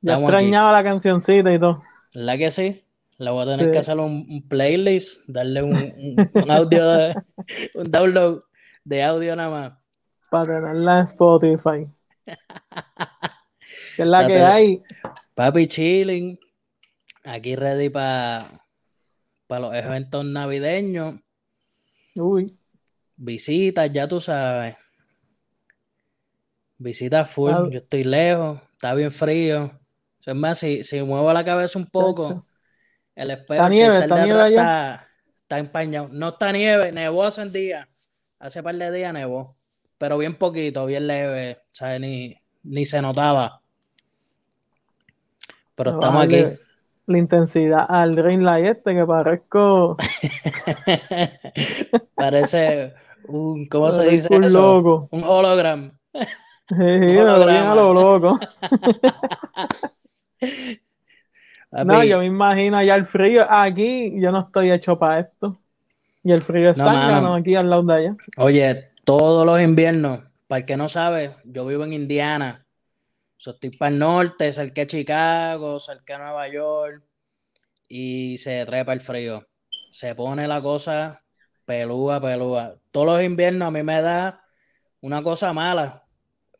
Ya 0.00 0.18
extrañaba 0.18 0.72
la 0.72 0.84
cancioncita 0.84 1.52
y 1.52 1.58
todo. 1.58 1.82
¿Verdad 2.14 2.38
que 2.38 2.50
sí? 2.50 2.84
Le 3.18 3.30
voy 3.30 3.42
a 3.42 3.46
tener 3.46 3.66
Sí. 3.66 3.72
que 3.72 3.78
hacer 3.78 3.98
un, 3.98 4.26
un 4.28 4.48
playlist, 4.48 5.22
darle 5.28 5.62
un, 5.62 5.72
un- 5.74 6.30
un 6.34 6.50
audio, 6.50 6.86
de- 6.86 7.14
un 7.74 7.90
download 7.90 8.42
de 8.84 9.02
audio 9.02 9.34
nada 9.36 9.50
más. 9.50 9.72
Para 10.30 10.46
tenerla 10.46 10.98
en 11.00 11.04
Spotify. 11.04 11.86
Que 13.96 14.02
es 14.02 14.08
la 14.08 14.26
que 14.26 14.40
hay. 14.42 14.82
Papi 15.36 15.68
chilling, 15.68 16.36
aquí 17.24 17.54
ready 17.54 17.88
para 17.88 18.44
los 19.48 19.72
eventos 19.72 20.24
navideños, 20.24 21.14
Uy. 22.16 22.58
visitas, 23.16 23.92
ya 23.92 24.08
tú 24.08 24.18
sabes. 24.20 24.76
Visitas 26.78 27.30
full, 27.30 27.52
Ah. 27.52 27.68
yo 27.70 27.78
estoy 27.78 28.04
lejos, 28.04 28.60
está 28.72 28.94
bien 28.94 29.10
frío. 29.12 29.78
Es 30.26 30.34
más, 30.34 30.58
si, 30.58 30.82
si 30.84 31.02
muevo 31.02 31.32
la 31.32 31.44
cabeza 31.44 31.78
un 31.78 31.86
poco, 31.86 32.46
el 33.14 33.30
espejo 33.30 33.54
¿Está 33.54 33.68
nieve? 33.68 33.98
está 33.98 34.04
el 34.04 34.10
¿Está 34.10 34.16
de 34.16 34.24
nieve 34.24 34.48
está, 34.50 35.08
está 35.42 35.58
empañado. 35.58 36.08
No 36.10 36.28
está 36.30 36.52
nieve, 36.52 36.92
nevó 36.92 37.24
hace 37.24 37.42
un 37.42 37.52
día. 37.52 37.88
Hace 38.38 38.62
par 38.62 38.74
de 38.74 38.90
días 38.90 39.12
nevó. 39.12 39.56
Pero 39.98 40.18
bien 40.18 40.36
poquito, 40.36 40.84
bien 40.86 41.06
leve. 41.06 41.58
¿sabes? 41.72 42.00
Ni, 42.00 42.36
ni 42.64 42.84
se 42.84 43.00
notaba. 43.02 43.60
Pero 45.74 45.92
estamos 45.92 46.24
aquí. 46.24 46.44
La 47.06 47.18
intensidad 47.18 47.84
al 47.88 48.14
Green 48.16 48.44
Light 48.44 48.66
este 48.66 48.94
que 48.94 49.04
parezco. 49.06 49.96
Parece 52.14 52.94
un, 53.28 53.66
¿cómo 53.68 53.92
se 53.96 54.08
dice 54.10 54.28
un 54.34 54.44
eso? 54.44 54.60
loco. 54.60 55.08
Un 55.10 55.22
hologram. 55.24 55.98
Sí, 56.68 56.76
veo 56.76 57.46
bien 57.46 57.64
a 57.64 57.74
lo 57.74 57.92
loco. 57.92 58.38
No, 61.84 62.04
yo 62.04 62.18
me 62.18 62.26
imagino 62.26 62.76
allá 62.76 62.94
el 62.94 63.04
frío. 63.04 63.44
Aquí 63.50 64.12
yo 64.20 64.30
no 64.30 64.42
estoy 64.42 64.70
hecho 64.70 64.96
para 64.96 65.20
esto. 65.20 65.52
Y 66.22 66.30
el 66.30 66.42
frío 66.42 66.70
es 66.70 66.78
No, 66.78 66.84
mano. 66.86 67.34
aquí 67.34 67.56
al 67.56 67.68
lado 67.68 67.82
de 67.82 67.94
allá. 67.94 68.16
Oye, 68.36 68.90
todos 69.04 69.44
los 69.44 69.60
inviernos, 69.60 70.20
para 70.46 70.60
el 70.60 70.66
que 70.66 70.76
no 70.76 70.88
sabe, 70.88 71.34
yo 71.44 71.66
vivo 71.66 71.84
en 71.84 71.92
Indiana. 71.92 72.64
So, 73.36 73.50
estoy 73.50 73.70
para 73.70 73.90
el 73.90 73.98
norte, 73.98 74.52
cerca 74.52 74.82
de 74.82 74.86
Chicago, 74.86 75.80
cerca 75.80 76.16
de 76.16 76.22
Nueva 76.24 76.48
York. 76.48 77.02
Y 77.88 78.38
se 78.38 78.64
trepa 78.64 78.92
el 78.92 79.00
frío. 79.00 79.46
Se 79.90 80.14
pone 80.14 80.46
la 80.46 80.62
cosa 80.62 81.24
pelúa, 81.64 82.20
pelúa. 82.20 82.76
Todos 82.92 83.06
los 83.06 83.22
inviernos 83.22 83.68
a 83.68 83.70
mí 83.70 83.82
me 83.82 84.00
da 84.00 84.44
una 85.00 85.22
cosa 85.22 85.52
mala. 85.52 86.03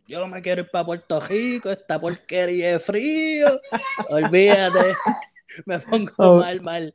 Yo 0.07 0.21
no 0.21 0.29
me 0.29 0.43
quiero 0.43 0.63
ir 0.63 0.71
para 0.71 0.85
Puerto 0.85 1.21
Rico, 1.21 1.71
esta 1.71 1.99
porquería 2.01 2.73
de 2.73 2.79
frío. 2.79 3.49
Olvídate. 4.11 4.95
Me 5.67 5.79
pongo 5.79 6.41
mal, 6.41 6.61
mal. 6.61 6.95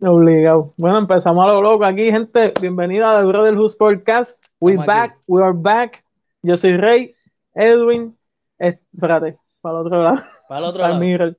Obligado. 0.00 0.74
Bueno, 0.76 0.98
empezamos 0.98 1.44
a 1.44 1.52
lo 1.52 1.62
loco 1.62 1.84
aquí, 1.84 2.10
gente. 2.10 2.52
Bienvenida 2.60 3.16
al 3.18 3.26
Brother 3.26 3.54
Who's 3.54 3.76
Podcast. 3.76 4.42
We 4.58 4.72
Estamos 4.72 4.86
back, 4.86 5.12
aquí. 5.12 5.20
we 5.28 5.42
are 5.42 5.52
back. 5.54 6.04
Yo 6.42 6.56
soy 6.56 6.76
Rey, 6.76 7.14
Edwin. 7.54 8.16
eh, 8.58 8.80
espérate, 8.92 9.38
para 9.60 9.80
el 9.80 9.86
otro 9.86 10.02
lado, 10.02 10.22
Para 10.48 10.58
el 10.58 10.64
otro 10.64 10.82
para 10.82 10.98
lado. 10.98 11.36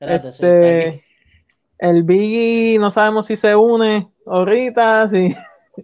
Espérate, 0.00 0.28
Este, 0.28 1.04
el 1.78 2.02
Biggie 2.02 2.78
no 2.78 2.90
sabemos 2.90 3.26
si 3.26 3.36
se 3.36 3.54
une 3.54 4.08
ahorita, 4.26 5.08
si, 5.08 5.34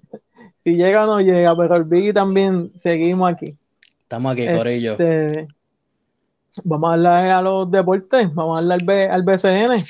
si 0.59 0.75
llega 0.75 1.05
o 1.05 1.07
no 1.07 1.21
llega, 1.21 1.57
pero 1.57 1.77
el 1.77 1.85
Biggie 1.85 2.13
también 2.13 2.73
seguimos 2.77 3.33
aquí. 3.33 3.57
Estamos 4.09 4.33
aquí, 4.33 4.51
Corillo. 4.51 4.93
Este, 4.93 5.47
vamos 6.65 6.91
a 6.91 6.93
hablar 6.95 7.27
a 7.31 7.43
los 7.43 7.71
deportes, 7.71 8.33
vamos 8.35 8.59
a 8.59 8.63
hablar 8.63 8.79
al, 8.81 8.87
B- 8.87 9.09
al 9.09 9.23
BCN. 9.23 9.85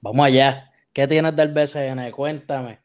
Vamos 0.00 0.24
allá. 0.26 0.70
¿Qué 0.92 1.06
tienes 1.06 1.36
del 1.36 1.52
BCN? 1.52 2.10
Cuéntame. 2.10 2.80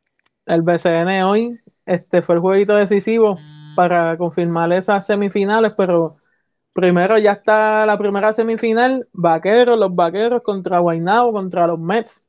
El 0.46 0.62
BCN 0.62 1.24
hoy 1.24 1.60
este, 1.86 2.22
fue 2.22 2.36
el 2.36 2.42
jueguito 2.42 2.76
decisivo 2.76 3.38
para 3.76 4.18
confirmar 4.18 4.72
esas 4.74 5.06
semifinales, 5.06 5.74
pero 5.78 6.18
primero 6.74 7.18
ya 7.18 7.34
está 7.34 7.86
la 7.86 7.98
primera 7.98 8.34
semifinal, 8.34 9.08
Vaqueros, 9.14 9.78
los 9.78 9.96
Vaqueros 9.96 10.42
contra 10.44 10.80
Guaynabo, 10.80 11.32
contra 11.34 11.68
los 11.68 11.80
Mets, 11.80 12.28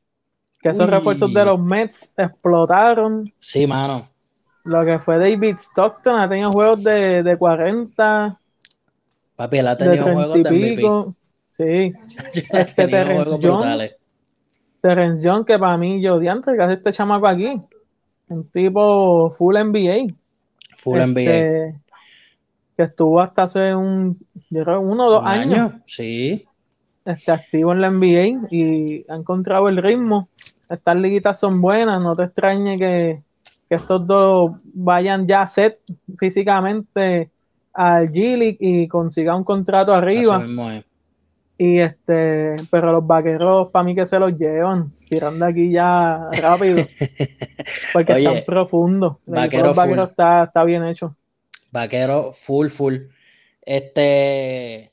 que 0.61 0.71
esos 0.71 0.87
Uy. 0.87 0.91
refuerzos 0.91 1.33
de 1.33 1.45
los 1.47 1.61
Mets 1.61 2.13
explotaron. 2.17 3.33
Sí, 3.39 3.67
mano. 3.67 4.09
Lo 4.65 4.85
que 4.85 4.99
fue 4.99 5.19
David 5.19 5.57
Stockton 5.57 6.21
ha 6.21 6.29
tenido 6.29 6.53
juegos 6.53 6.83
de, 6.85 7.23
de 7.23 7.37
40, 7.37 8.41
Papi, 9.37 9.59
él 9.59 9.67
ha 9.69 9.77
de 9.77 9.85
tenido 9.85 10.05
30 10.05 10.13
juegos 10.15 10.37
y 10.39 10.43
de 10.43 10.51
MVP. 10.51 10.77
pico. 10.77 11.15
Sí, 11.49 11.93
este 12.53 12.89
Terrence 12.89 13.15
juegos 13.15 13.29
Jones. 13.29 13.43
brutales. 13.43 13.97
Terrence 14.81 15.29
Jones, 15.29 15.47
que 15.47 15.59
para 15.59 15.77
mí, 15.77 16.03
yo 16.03 16.19
diantre, 16.19 16.57
que 16.57 16.63
hace 16.63 16.75
este 16.75 16.93
chamaco 16.93 17.27
aquí. 17.27 17.59
Un 18.29 18.49
tipo 18.51 19.31
full 19.31 19.57
NBA. 19.57 20.15
Full 20.79 20.99
NBA. 20.99 21.21
Este, 21.21 21.75
que 22.77 22.83
estuvo 22.85 23.21
hasta 23.21 23.43
hace 23.45 23.75
un, 23.75 24.19
yo 24.51 24.65
creo, 24.65 24.81
uno 24.81 25.07
o 25.07 25.11
dos 25.11 25.23
¿Un 25.23 25.29
años 25.29 25.73
año? 25.73 25.83
Sí. 25.87 26.47
este, 27.05 27.33
activo 27.33 27.73
en 27.73 27.81
la 27.83 27.91
NBA 27.91 28.49
y 28.51 29.05
ha 29.09 29.17
encontrado 29.17 29.69
el 29.69 29.77
ritmo. 29.77 30.29
Estas 30.69 30.97
liguitas 30.97 31.39
son 31.39 31.61
buenas, 31.61 32.01
no 32.01 32.17
te 32.17 32.25
extrañe 32.25 32.79
que, 32.79 33.23
que 33.69 33.75
estos 33.75 34.07
dos 34.07 34.53
vayan 34.65 35.27
ya 35.27 35.47
set 35.47 35.81
físicamente 36.19 37.31
al 37.75 38.11
G 38.11 38.37
League 38.37 38.57
y 38.61 38.89
consigan 38.89 39.37
un 39.37 39.45
contrato 39.45 39.93
arriba. 39.95 40.45
Y 41.59 41.79
este, 41.79 42.57
pero 42.71 42.91
los 42.93 43.07
vaqueros 43.07 43.69
para 43.71 43.85
mí 43.85 43.95
que 43.95 44.05
se 44.07 44.19
los 44.19 44.37
llevan, 44.37 44.93
tirando 45.09 45.45
aquí 45.47 45.71
ya 45.71 46.29
rápido, 46.41 46.85
porque 47.93 48.15
Oye, 48.15 48.27
están 48.27 48.45
profundos. 48.45 49.19
Vaquero 49.27 49.69
los 49.69 49.77
vaqueros 49.77 50.11
está, 50.11 50.45
está 50.45 50.65
bien 50.65 50.85
hecho. 50.85 51.15
Vaquero, 51.71 52.33
full, 52.33 52.69
full. 52.69 52.97
Este. 53.61 54.93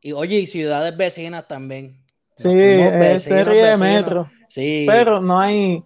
Y 0.00 0.12
oye, 0.12 0.38
y 0.40 0.46
ciudades 0.46 0.96
vecinas 0.96 1.46
también. 1.46 1.98
Sí, 2.34 2.48
es 2.52 3.22
serie 3.24 3.64
de 3.66 3.76
metro, 3.76 4.30
Sí. 4.46 4.84
pero 4.88 5.20
no 5.20 5.40
hay, 5.40 5.82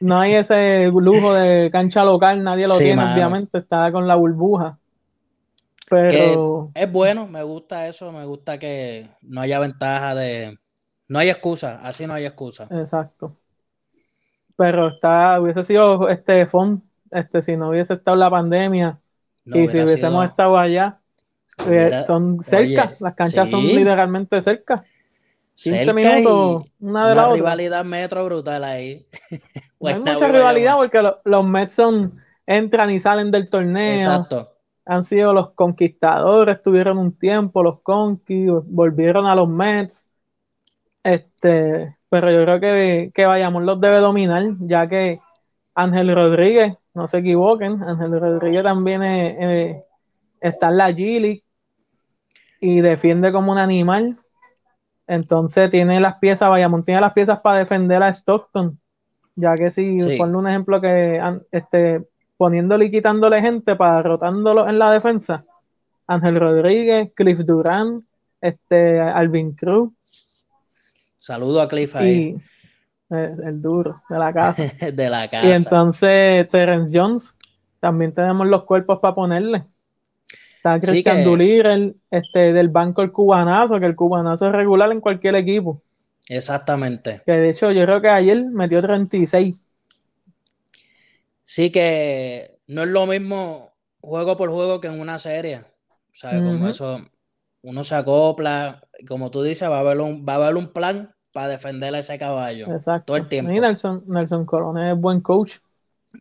no 0.00 0.18
hay 0.20 0.34
ese 0.34 0.90
lujo 0.92 1.32
de 1.34 1.70
cancha 1.70 2.04
local, 2.04 2.42
nadie 2.42 2.66
lo 2.66 2.74
Sí, 2.74 2.84
tiene, 2.84 2.96
mano. 2.96 3.14
obviamente, 3.14 3.58
está 3.58 3.90
con 3.92 4.06
la 4.08 4.16
burbuja. 4.16 4.78
Pero 5.88 6.70
Es 6.74 6.90
bueno, 6.90 7.26
me 7.26 7.42
gusta 7.42 7.88
eso, 7.88 8.10
me 8.12 8.24
gusta 8.24 8.58
que 8.58 9.08
no 9.22 9.40
haya 9.40 9.58
ventaja 9.58 10.14
de. 10.14 10.58
No 11.08 11.18
hay 11.18 11.28
excusa, 11.30 11.80
así 11.82 12.06
no 12.06 12.14
hay 12.14 12.24
excusa. 12.24 12.66
exacto. 12.70 13.36
Pero 14.56 14.88
está, 14.88 15.40
hubiese 15.40 15.64
sido 15.64 16.08
este 16.08 16.46
fun, 16.46 16.82
este, 17.10 17.42
si 17.42 17.56
no 17.56 17.70
hubiese 17.70 17.94
estado 17.94 18.16
la 18.16 18.30
pandemia 18.30 19.00
No 19.44 19.56
y 19.58 19.68
si 19.68 19.76
hubiésemos 19.78 20.22
sido- 20.22 20.22
estado 20.24 20.58
allá, 20.58 21.00
eh, 21.68 22.02
son 22.06 22.42
cerca, 22.42 22.84
oye, 22.84 22.96
las 23.00 23.14
canchas 23.14 23.50
son 23.50 23.62
literalmente 23.66 24.40
cerca. 24.42 24.76
15 25.56 25.84
cerca 25.84 25.92
minutos, 25.92 26.64
una 26.80 27.08
de 27.08 27.14
la 27.14 27.22
otra. 27.26 27.34
rivalidad 27.36 27.84
metro 27.84 28.24
brutal 28.24 28.64
ahí. 28.64 29.06
No 29.80 29.88
hay 29.88 29.98
mucha 30.00 30.28
rivalidad 30.28 30.76
porque 30.76 31.02
lo- 31.02 31.20
los 31.24 31.44
Mets 31.44 31.72
son, 31.74 32.20
entran 32.46 32.90
y 32.90 33.00
salen 33.00 33.30
del 33.30 33.48
torneo. 33.48 33.96
Exacto. 33.96 34.53
Han 34.86 35.02
sido 35.02 35.32
los 35.32 35.52
conquistadores, 35.52 36.62
tuvieron 36.62 36.98
un 36.98 37.16
tiempo, 37.16 37.62
los 37.62 37.80
Conquis, 37.80 38.50
volvieron 38.66 39.26
a 39.26 39.34
los 39.34 39.48
Mets. 39.48 40.08
Este, 41.02 41.96
pero 42.08 42.30
yo 42.30 42.42
creo 42.44 42.60
que, 42.60 43.10
que 43.14 43.26
Bayamón 43.26 43.66
los 43.66 43.80
debe 43.80 43.98
dominar, 43.98 44.42
ya 44.60 44.88
que 44.88 45.20
Ángel 45.74 46.14
Rodríguez, 46.14 46.74
no 46.94 47.08
se 47.08 47.18
equivoquen, 47.18 47.82
Ángel 47.82 48.20
Rodríguez 48.20 48.62
también 48.62 49.02
es- 49.02 49.36
eh, 49.38 49.84
está 50.40 50.68
en 50.68 50.76
la 50.76 50.90
G 50.90 51.20
League 51.20 51.44
y 52.60 52.80
defiende 52.80 53.32
como 53.32 53.52
un 53.52 53.58
animal. 53.58 54.18
Entonces 55.06 55.70
tiene 55.70 56.00
las 56.00 56.16
piezas, 56.16 56.48
Bayamón 56.48 56.84
tiene 56.84 57.00
las 57.00 57.12
piezas 57.12 57.40
para 57.40 57.58
defender 57.58 58.02
a 58.02 58.08
Stockton. 58.08 58.78
Ya 59.36 59.54
que 59.54 59.70
si, 59.70 59.98
Sí. 59.98 60.16
ponle 60.16 60.36
un 60.38 60.48
ejemplo 60.48 60.80
que 60.80 61.20
este, 61.50 62.06
poniéndole 62.36 62.86
y 62.86 62.90
quitándole 62.90 63.40
gente 63.40 63.76
para 63.76 64.02
rotándolo 64.02 64.68
en 64.68 64.78
la 64.78 64.92
defensa. 64.92 65.44
Ángel 66.06 66.38
Rodríguez, 66.38 67.10
Cliff 67.14 67.38
Durán, 67.40 68.06
este, 68.40 69.00
Alvin 69.00 69.52
Cruz 69.52 69.92
Saludo 71.24 71.62
a 71.62 71.68
Cliff 71.70 71.96
ahí, 71.96 72.36
y 73.08 73.14
eh, 73.14 73.34
el 73.46 73.62
duro 73.62 74.02
de 74.10 74.18
la 74.18 74.30
casa. 74.30 74.64
de 74.92 75.08
la 75.08 75.26
casa. 75.28 75.46
y 75.46 75.52
entonces 75.52 76.46
Terence 76.50 76.98
Jones, 76.98 77.34
también 77.80 78.12
tenemos 78.12 78.46
los 78.46 78.64
cuerpos 78.64 78.98
para 79.00 79.14
ponerle. 79.14 79.64
Está 80.56 80.74
Sí 80.74 80.86
Christian 80.86 81.16
que- 81.16 81.24
Doolittle, 81.24 81.94
este, 82.10 82.52
del 82.52 82.68
banco 82.68 83.00
el 83.00 83.10
cubanazo, 83.10 83.80
que 83.80 83.86
el 83.86 83.96
cubanazo 83.96 84.46
es 84.46 84.52
regular 84.52 84.92
en 84.92 85.00
cualquier 85.00 85.34
equipo. 85.36 85.80
Exactamente. 86.28 87.22
Que 87.24 87.32
de 87.32 87.48
hecho 87.48 87.72
yo 87.72 87.84
creo 87.84 88.02
que 88.02 88.10
ayer 88.10 88.44
metió 88.44 88.82
36. 88.82 89.58
Sí 91.44 91.70
que 91.70 92.58
no 92.66 92.82
es 92.82 92.88
lo 92.88 93.06
mismo 93.06 93.72
juego 94.00 94.36
por 94.36 94.50
juego 94.50 94.80
que 94.80 94.88
en 94.88 95.00
una 95.00 95.18
serie. 95.18 95.62
¿Sabes? 96.12 96.42
Como 96.42 96.68
eso, 96.68 97.00
uno 97.62 97.82
se 97.82 97.94
acopla, 97.96 98.82
como 99.08 99.30
tú 99.30 99.42
dices, 99.42 99.68
va 99.68 99.78
a 99.78 99.80
haber 99.80 100.00
un, 100.00 100.24
va 100.26 100.34
a 100.34 100.36
haber 100.36 100.56
un 100.56 100.68
plan 100.68 101.14
para 101.32 101.48
defender 101.48 101.94
a 101.94 101.98
ese 101.98 102.16
caballo. 102.18 102.72
Exacto. 102.72 103.06
Todo 103.06 103.16
el 103.16 103.28
tiempo. 103.28 103.50
Y 103.50 103.58
Nelson, 103.58 104.04
Nelson 104.06 104.46
Coronel 104.46 104.94
es 104.94 105.00
buen 105.00 105.20
coach. 105.20 105.56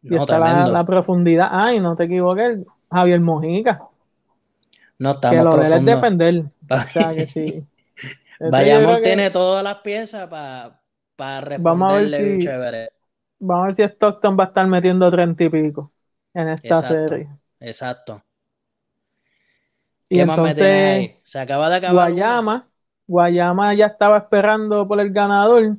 Y 0.02 0.10
No, 0.10 0.22
está 0.24 0.40
la, 0.40 0.84
profundidad. 0.86 1.50
Ay, 1.52 1.80
no 1.80 1.96
te 1.96 2.06
equivoques, 2.06 2.60
Javier 2.92 3.20
Mojica. 3.20 3.84
No 4.98 5.20
Que 5.20 5.28
estamos 5.28 5.56
lo 5.56 5.62
de 5.62 5.68
él 5.68 5.74
es 5.74 5.86
defender. 5.86 6.44
O 6.70 6.78
sea 6.92 7.14
que 7.14 7.28
sí. 7.28 7.64
Que- 8.40 9.02
tiene 9.04 9.30
todas 9.30 9.64
las 9.64 9.76
piezas 9.78 10.28
para 10.28 10.82
Vamos 11.18 11.94
a 11.94 11.96
ver 11.96 12.04
responderle 12.04 12.18
si- 12.18 12.40
chévere. 12.46 12.90
Vamos 13.48 13.64
a 13.64 13.66
ver 13.68 13.76
si 13.76 13.84
Stockton 13.84 14.38
va 14.40 14.46
a 14.46 14.48
estar 14.48 14.68
metiendo 14.68 15.12
treinta 15.12 15.44
y 15.44 15.50
pico 15.50 15.92
en 16.34 16.50
esta 16.50 16.82
Exacto. 16.82 16.84
serie. 16.84 17.30
Exacto. 17.60 18.24
Y 20.10 20.20
¿Qué 20.20 20.26
más 20.26 20.40
me 20.40 20.54
tienes 20.56 20.82
entonces, 20.82 20.84
ahí? 20.84 21.20
Se 21.24 21.40
acaba 21.40 21.70
de 21.70 21.78
acabar. 21.78 22.12
uno. 22.12 22.24
Guayama, 22.26 22.70
Guayama 23.08 23.74
ya 23.76 23.88
estaba 23.88 24.18
esperando 24.18 24.88
por 24.88 25.00
el 25.00 25.12
ganador, 25.14 25.78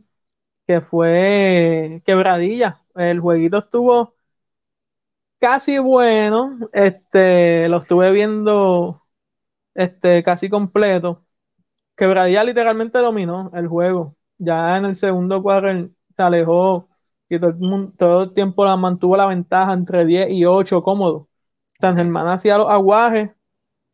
que 0.66 0.81
fue 0.82 2.02
Quebradilla. 2.06 2.82
El 2.96 3.20
jueguito 3.20 3.58
estuvo 3.58 4.16
casi 5.38 5.78
bueno. 5.78 6.56
Este, 6.72 7.69
lo 7.69 7.78
estuve 7.78 8.12
viendo 8.12 9.02
este, 9.75 10.22
casi 10.25 10.50
completo. 10.50 11.26
Quebradilla 11.96 12.44
literalmente 12.44 12.99
dominó 13.00 13.50
el 13.55 13.69
juego. 13.69 14.16
Ya 14.38 14.78
en 14.78 14.87
el 14.87 14.94
segundo 14.96 15.43
cuadro 15.43 15.90
se 16.16 16.22
alejó 16.22 16.90
todo 17.38 17.50
el, 17.50 17.56
mun- 17.58 17.92
todo 17.96 18.25
el 18.25 18.32
tiempo 18.34 18.64
la 18.64 18.76
mantuvo 18.76 19.16
la 19.16 19.26
ventaja 19.26 19.72
entre 19.72 20.04
10 20.06 20.31
y 20.31 20.44
8 20.44 20.82
cómodo. 20.82 21.28
San 21.81 21.96
Germán 21.96 22.28
hacía 22.28 22.58
los 22.58 22.69
aguajes, 22.70 23.31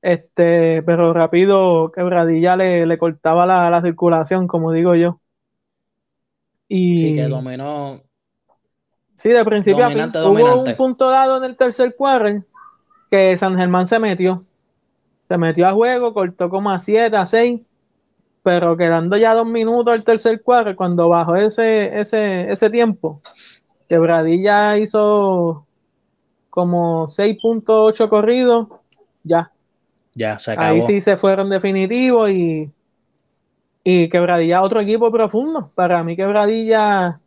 este, 0.03 0.83
pero 0.85 1.13
rápido 1.15 1.93
Quebradilla 1.93 2.57
le, 2.57 2.87
le 2.87 2.99
cortaba 2.99 3.47
la, 3.47 3.71
la 3.71 3.83
circulación, 3.83 4.47
como 4.49 4.73
digo 4.73 4.95
yo. 4.97 5.21
Y 6.69 7.01
Sí, 7.01 7.13
que 7.15 7.23
dominó. 7.29 8.03
Sí, 9.15 9.31
de 9.31 9.45
principio 9.45 9.85
a 9.87 9.91
fin. 9.91 10.17
Dominante, 10.19 10.19
Hubo 10.21 10.63
un 10.63 10.75
punto 10.77 11.11
dado 11.11 11.37
en 11.39 11.45
el 11.45 11.57
tercer 11.57 11.95
quarter 11.97 12.45
que 13.11 13.39
San 13.39 13.57
Germán 13.59 13.87
se 13.87 13.99
metió. 14.01 14.47
Se 15.29 15.39
metió 15.39 15.69
a 15.69 15.73
juego, 15.75 16.15
cortó 16.15 16.51
como 16.51 16.71
a 16.71 16.79
7, 16.81 17.17
a 17.17 17.27
6, 17.27 17.63
pero 18.43 18.77
quedando 18.77 19.17
ya 19.17 19.35
dos 19.35 19.47
minutos 19.47 19.95
el 19.95 20.05
tercer 20.05 20.43
quarter, 20.43 20.77
cuando 20.77 21.09
bajó 21.09 21.37
ese, 21.37 22.01
ese, 22.01 22.51
ese 22.51 22.71
tiempo, 22.71 23.21
Quebradilla 23.89 24.79
hizo 24.79 25.67
como 26.51 27.09
6.8 27.09 28.09
corridos, 28.11 28.69
ya. 29.25 29.53
Ya, 30.15 30.39
se 30.39 30.53
acabó. 30.53 30.75
Ahí 30.75 30.83
sí 30.83 31.01
se 31.01 31.17
fueron 31.17 31.51
definitivos 31.51 32.31
y, 32.31 32.73
y 33.85 34.09
Quebradilla 34.09 34.63
otro 34.63 34.81
equipo 34.81 35.11
profundo. 35.11 35.71
Para 35.75 36.03
mí 36.05 36.17
Quebradilla 36.17 37.21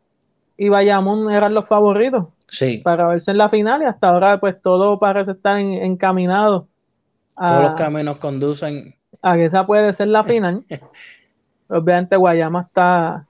y 0.58 0.70
Bayamón 0.70 1.32
eran 1.32 1.54
los 1.54 1.68
favoritos 1.68 2.28
Sí, 2.48 2.82
para 2.84 3.08
verse 3.08 3.32
en 3.32 3.38
la 3.40 3.50
final 3.50 3.82
y 3.82 3.86
hasta 3.86 4.10
ahora 4.10 4.40
pues 4.40 4.62
todo 4.62 5.00
parece 5.00 5.32
estar 5.32 5.58
en- 5.58 5.74
encaminado 5.74 6.68
todos 7.36 7.62
los 7.62 7.74
caminos 7.74 8.18
conducen. 8.18 8.96
A 9.24 9.36
que 9.36 9.46
esa 9.46 9.66
puede 9.66 9.92
ser 9.94 10.10
la 10.10 10.24
final. 10.24 10.64
Obviamente 11.70 12.16
Guayama 12.18 12.62
está 12.62 13.26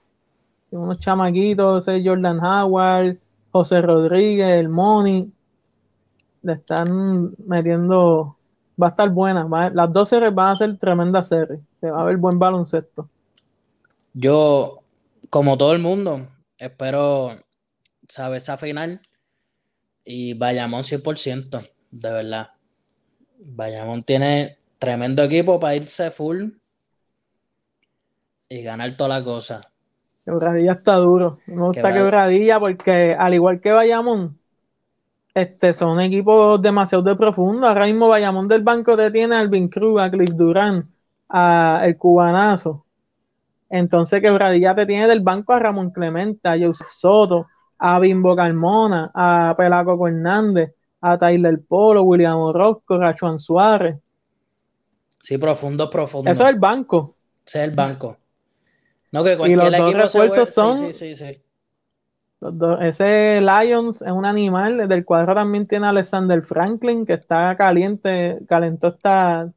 unos 0.70 0.98
chamaquitos, 0.98 1.86
Jordan 1.86 2.44
Howard, 2.44 3.16
José 3.52 3.80
Rodríguez, 3.80 4.48
el 4.48 4.68
Moni, 4.68 5.32
le 6.42 6.52
están 6.54 7.32
metiendo, 7.46 8.36
va 8.80 8.88
a 8.88 8.90
estar 8.90 9.08
buena, 9.08 9.44
va- 9.44 9.70
las 9.70 9.92
dos 9.92 10.08
series 10.08 10.34
van 10.34 10.48
a 10.50 10.56
ser 10.56 10.76
tremendas 10.76 11.28
series, 11.28 11.60
se 11.80 11.90
va 11.90 12.02
a 12.02 12.04
ver 12.04 12.16
buen 12.16 12.38
baloncesto. 12.38 13.08
Yo, 14.12 14.80
como 15.30 15.56
todo 15.56 15.72
el 15.72 15.78
mundo, 15.78 16.26
espero 16.58 17.38
saber 18.08 18.38
esa 18.38 18.56
final 18.56 19.00
y 20.04 20.34
Bayamón 20.34 20.82
100%, 20.82 21.60
de 21.92 22.10
verdad. 22.10 22.50
Bayamón 23.38 24.02
tiene 24.02 24.58
tremendo 24.84 25.22
equipo 25.22 25.58
para 25.58 25.76
irse 25.76 26.10
full 26.10 26.50
y 28.48 28.62
ganar 28.62 28.94
toda 28.96 29.18
la 29.18 29.24
cosa. 29.24 29.60
Quebradilla 30.24 30.72
está 30.72 30.96
duro. 30.96 31.38
Me 31.46 31.62
gusta 31.62 31.80
Quebra- 31.82 31.94
Quebradilla 31.94 32.60
porque, 32.60 33.16
al 33.18 33.34
igual 33.34 33.60
que 33.60 33.72
Bayamón, 33.72 34.38
este, 35.34 35.72
son 35.72 36.00
equipos 36.00 36.60
demasiado 36.60 37.02
de 37.02 37.16
profundo. 37.16 37.66
Ahora 37.66 37.86
mismo 37.86 38.08
Bayamón 38.08 38.46
del 38.46 38.62
banco 38.62 38.96
te 38.96 39.10
tiene 39.10 39.34
a 39.36 39.40
Alvin 39.40 39.68
Cruz, 39.68 40.00
a 40.00 40.10
Cliff 40.10 40.30
Durán, 40.30 40.88
a 41.28 41.80
el 41.84 41.96
cubanazo. 41.96 42.84
Entonces 43.70 44.20
Quebradilla 44.20 44.74
te 44.74 44.86
tiene 44.86 45.08
del 45.08 45.20
banco 45.20 45.52
a 45.54 45.58
Ramón 45.58 45.90
Clemente, 45.90 46.48
a 46.48 46.58
Joseph 46.58 46.88
Soto, 46.88 47.46
a 47.78 47.98
Bimbo 47.98 48.36
Carmona, 48.36 49.10
a 49.14 49.54
Pelaco 49.56 50.06
Hernández, 50.06 50.74
a 51.00 51.18
Tyler 51.18 51.60
Polo, 51.66 52.02
William 52.02 52.36
Orozco, 52.36 52.98
Rachuan 52.98 53.38
Suárez. 53.40 53.96
Sí, 55.24 55.38
profundo, 55.38 55.88
profundo. 55.88 56.30
Eso 56.30 56.42
es 56.42 56.50
el 56.50 56.58
banco. 56.58 57.14
Ese 57.46 57.62
es 57.62 57.70
el 57.70 57.74
banco. 57.74 58.18
No, 59.10 59.24
que 59.24 59.30
los 59.30 59.38
cualquier 59.38 59.58
dos 59.58 59.68
equipo 59.72 60.08
se 60.08 60.18
refuerzos 60.20 60.50
son- 60.54 60.76
Sí, 60.78 60.92
sí, 60.92 61.16
sí, 61.16 61.16
sí. 61.16 61.40
Los 62.40 62.58
dos- 62.58 62.78
ese 62.82 63.40
Lions 63.40 64.02
es 64.02 64.12
un 64.12 64.26
animal. 64.26 64.86
Del 64.86 65.02
cuadro 65.06 65.34
también 65.34 65.66
tiene 65.66 65.86
a 65.86 65.90
Alexander 65.90 66.42
Franklin, 66.42 67.06
que 67.06 67.14
está 67.14 67.56
caliente, 67.56 68.38
calentó 68.46 68.88
esta, 68.88 69.50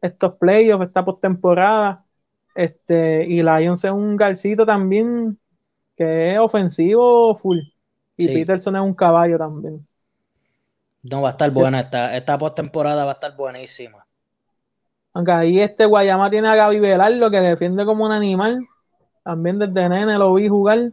estos 0.00 0.36
playoffs, 0.36 0.86
esta 0.86 1.04
postemporada. 1.04 2.02
Este, 2.54 3.26
y 3.26 3.42
Lions 3.42 3.84
es 3.84 3.90
un 3.90 4.16
garcito 4.16 4.64
también 4.64 5.38
que 5.98 6.32
es 6.32 6.38
ofensivo 6.38 7.36
full. 7.36 7.58
Y 8.16 8.26
Sí. 8.26 8.32
Peterson 8.32 8.74
es 8.76 8.82
un 8.82 8.94
caballo 8.94 9.36
también. 9.36 9.86
No, 11.02 11.20
va 11.20 11.28
a 11.28 11.32
estar 11.32 11.50
buena 11.50 11.80
esta, 11.80 12.16
esta 12.16 12.38
postemporada 12.38 13.04
va 13.04 13.10
a 13.10 13.14
estar 13.14 13.36
buenísima. 13.36 14.06
Aunque 15.14 15.32
ahí 15.32 15.60
este 15.60 15.86
Guayama 15.86 16.30
tiene 16.30 16.48
a 16.48 16.54
Gaby 16.56 16.80
Velardo 16.80 17.30
que 17.30 17.40
defiende 17.40 17.84
como 17.84 18.04
un 18.06 18.12
animal. 18.12 18.66
También 19.24 19.58
desde 19.58 19.88
nene 19.88 20.18
lo 20.18 20.34
vi 20.34 20.48
jugar. 20.48 20.92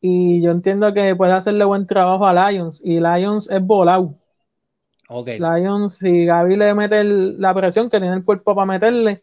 Y 0.00 0.42
yo 0.42 0.50
entiendo 0.52 0.92
que 0.94 1.16
puede 1.16 1.32
hacerle 1.32 1.64
buen 1.64 1.86
trabajo 1.86 2.26
a 2.26 2.50
Lions. 2.50 2.82
Y 2.84 3.00
Lions 3.00 3.50
es 3.50 3.62
volado. 3.62 4.16
Ok. 5.08 5.28
Lions, 5.36 5.98
si 5.98 6.24
Gaby 6.26 6.56
le 6.56 6.74
mete 6.74 7.00
el- 7.00 7.40
la 7.40 7.54
presión 7.54 7.90
que 7.90 8.00
tiene 8.00 8.14
el 8.16 8.24
cuerpo 8.24 8.54
para 8.54 8.66
meterle, 8.66 9.22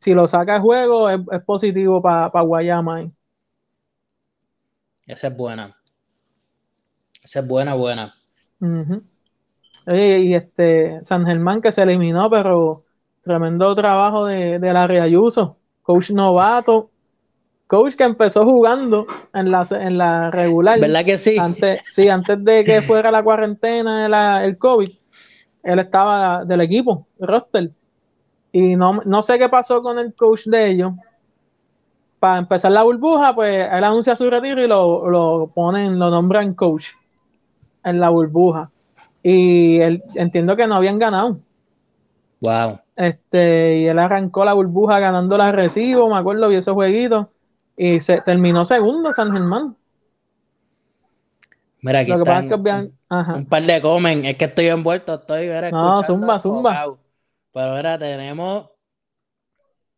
si 0.00 0.14
lo 0.14 0.28
saca 0.28 0.54
de 0.54 0.60
juego, 0.60 1.10
es, 1.10 1.20
es 1.32 1.42
positivo 1.44 2.02
para 2.02 2.28
Guayama. 2.42 2.96
ahí. 2.98 3.12
Esa 5.06 5.26
es 5.26 5.36
buena. 5.36 5.76
Esa 7.24 7.40
es 7.40 7.46
buena, 7.48 7.74
buena. 7.74 8.14
Ujú. 8.60 9.02
Oye, 9.86 10.18
y 10.20 10.34
este 10.34 11.04
San 11.04 11.26
Germán 11.26 11.62
que 11.62 11.72
se 11.72 11.82
eliminó, 11.82 12.30
pero 12.30 12.84
tremendo 13.22 13.74
trabajo 13.74 14.26
de, 14.26 14.58
de 14.58 14.72
la 14.72 14.84
Ayuso, 14.84 15.56
coach 15.82 16.10
novato, 16.10 16.90
coach 17.66 17.94
que 17.94 18.04
empezó 18.04 18.44
jugando 18.44 19.06
en 19.32 19.50
la, 19.50 19.66
en 19.70 19.98
la 19.98 20.30
regular. 20.30 20.80
¿Verdad 20.80 21.04
que 21.04 21.18
sí? 21.18 21.36
Antes, 21.38 21.82
sí, 21.90 22.08
antes 22.08 22.42
de 22.44 22.64
que 22.64 22.80
fuera 22.82 23.10
la 23.10 23.22
cuarentena, 23.22 24.08
la- 24.08 24.44
el 24.44 24.58
COVID, 24.58 24.88
él 25.62 25.78
estaba 25.78 26.44
del 26.44 26.62
equipo, 26.62 27.06
roster. 27.18 27.70
Y 28.52 28.74
no, 28.74 29.00
no 29.04 29.22
sé 29.22 29.38
qué 29.38 29.48
pasó 29.48 29.82
con 29.82 29.98
el 29.98 30.14
coach 30.14 30.46
de 30.46 30.70
ellos. 30.70 30.92
Para 32.18 32.38
empezar 32.38 32.72
la 32.72 32.82
burbuja, 32.82 33.34
pues 33.34 33.66
él 33.70 33.84
anuncia 33.84 34.16
su 34.16 34.28
retiro 34.28 34.62
y 34.62 34.66
lo, 34.66 35.08
lo 35.08 35.50
ponen, 35.54 35.98
lo 35.98 36.10
nombran 36.10 36.54
coach 36.54 36.88
en 37.84 38.00
la 38.00 38.10
burbuja. 38.10 38.70
Y 39.22 39.78
él, 39.80 40.02
entiendo 40.14 40.56
que 40.56 40.66
no 40.66 40.74
habían 40.74 40.98
ganado. 40.98 41.38
Wow. 42.40 42.80
Este, 43.00 43.78
y 43.78 43.86
él 43.86 43.98
arrancó 43.98 44.44
la 44.44 44.52
burbuja 44.52 44.98
ganando 45.00 45.38
la 45.38 45.52
recibo, 45.52 46.10
me 46.10 46.18
acuerdo, 46.18 46.48
vi 46.48 46.56
ese 46.56 46.70
jueguito. 46.70 47.32
Y 47.74 48.00
se 48.00 48.20
terminó 48.20 48.66
segundo 48.66 49.14
San 49.14 49.32
Germán. 49.32 49.74
Mira, 51.80 52.00
aquí 52.00 52.10
Lo 52.10 52.18
que 52.18 52.24
pasa 52.24 52.40
es 52.40 52.52
están 52.52 52.86
que 52.86 52.92
ajá. 53.08 53.34
un 53.36 53.46
par 53.46 53.62
de 53.62 53.80
comen. 53.80 54.26
Es 54.26 54.36
que 54.36 54.44
estoy 54.44 54.66
envuelto, 54.66 55.14
estoy 55.14 55.46
era, 55.46 55.70
No, 55.70 56.02
zumba, 56.02 56.38
zumba. 56.38 56.98
Pero 57.52 57.66
ahora 57.74 57.98
tenemos 57.98 58.68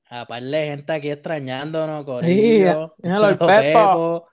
a 0.09 0.25
par 0.25 0.43
de 0.45 0.67
gente 0.67 0.93
aquí 0.93 1.11
extrañándonos, 1.11 2.01
Sí, 2.01 2.07
Corillo, 2.07 2.95
míralo, 3.03 3.29
el 3.31 3.37
Pepo. 3.39 4.29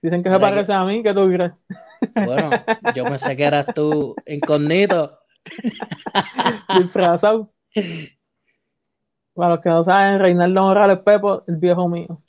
Dicen 0.00 0.22
que 0.22 0.30
se 0.30 0.36
que- 0.36 0.40
parece 0.40 0.72
a 0.72 0.84
mí, 0.84 1.02
¿qué 1.02 1.12
tú 1.12 1.26
crees? 1.26 1.52
Bueno, 2.14 2.50
yo 2.94 3.04
pensé 3.04 3.36
que 3.36 3.44
eras 3.44 3.66
tú 3.74 4.14
incógnito. 4.26 5.18
Disfrazado. 6.78 7.50
Para 9.34 9.54
los 9.54 9.60
que 9.60 9.68
no 9.68 9.84
saben, 9.84 10.20
Reinaldo 10.20 10.62
Morales 10.62 10.98
Pepo, 10.98 11.44
el 11.46 11.56
viejo 11.56 11.88
mío. 11.88 12.22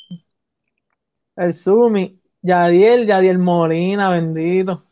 El 1.36 1.54
Sumi, 1.54 2.22
Yadiel, 2.42 3.06
Yadiel 3.06 3.40
Molina, 3.40 4.10
bendito. 4.10 4.84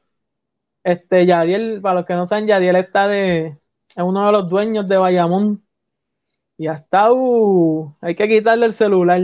Este, 0.84 1.26
Yadiel, 1.26 1.80
para 1.82 1.96
los 1.96 2.06
que 2.06 2.14
no 2.14 2.28
saben, 2.28 2.48
Yadiel 2.48 2.76
está 2.76 3.08
de, 3.08 3.48
es 3.96 4.04
uno 4.04 4.26
de 4.26 4.32
los 4.32 4.50
dueños 4.50 4.88
de 4.88 4.98
Bayamón. 4.98 5.64
Y 6.58 6.68
hasta 6.68 7.12
uh, 7.12 7.96
hay 8.02 8.16
que 8.16 8.28
quitarle 8.28 8.68
el 8.68 8.74
celular. 8.74 9.20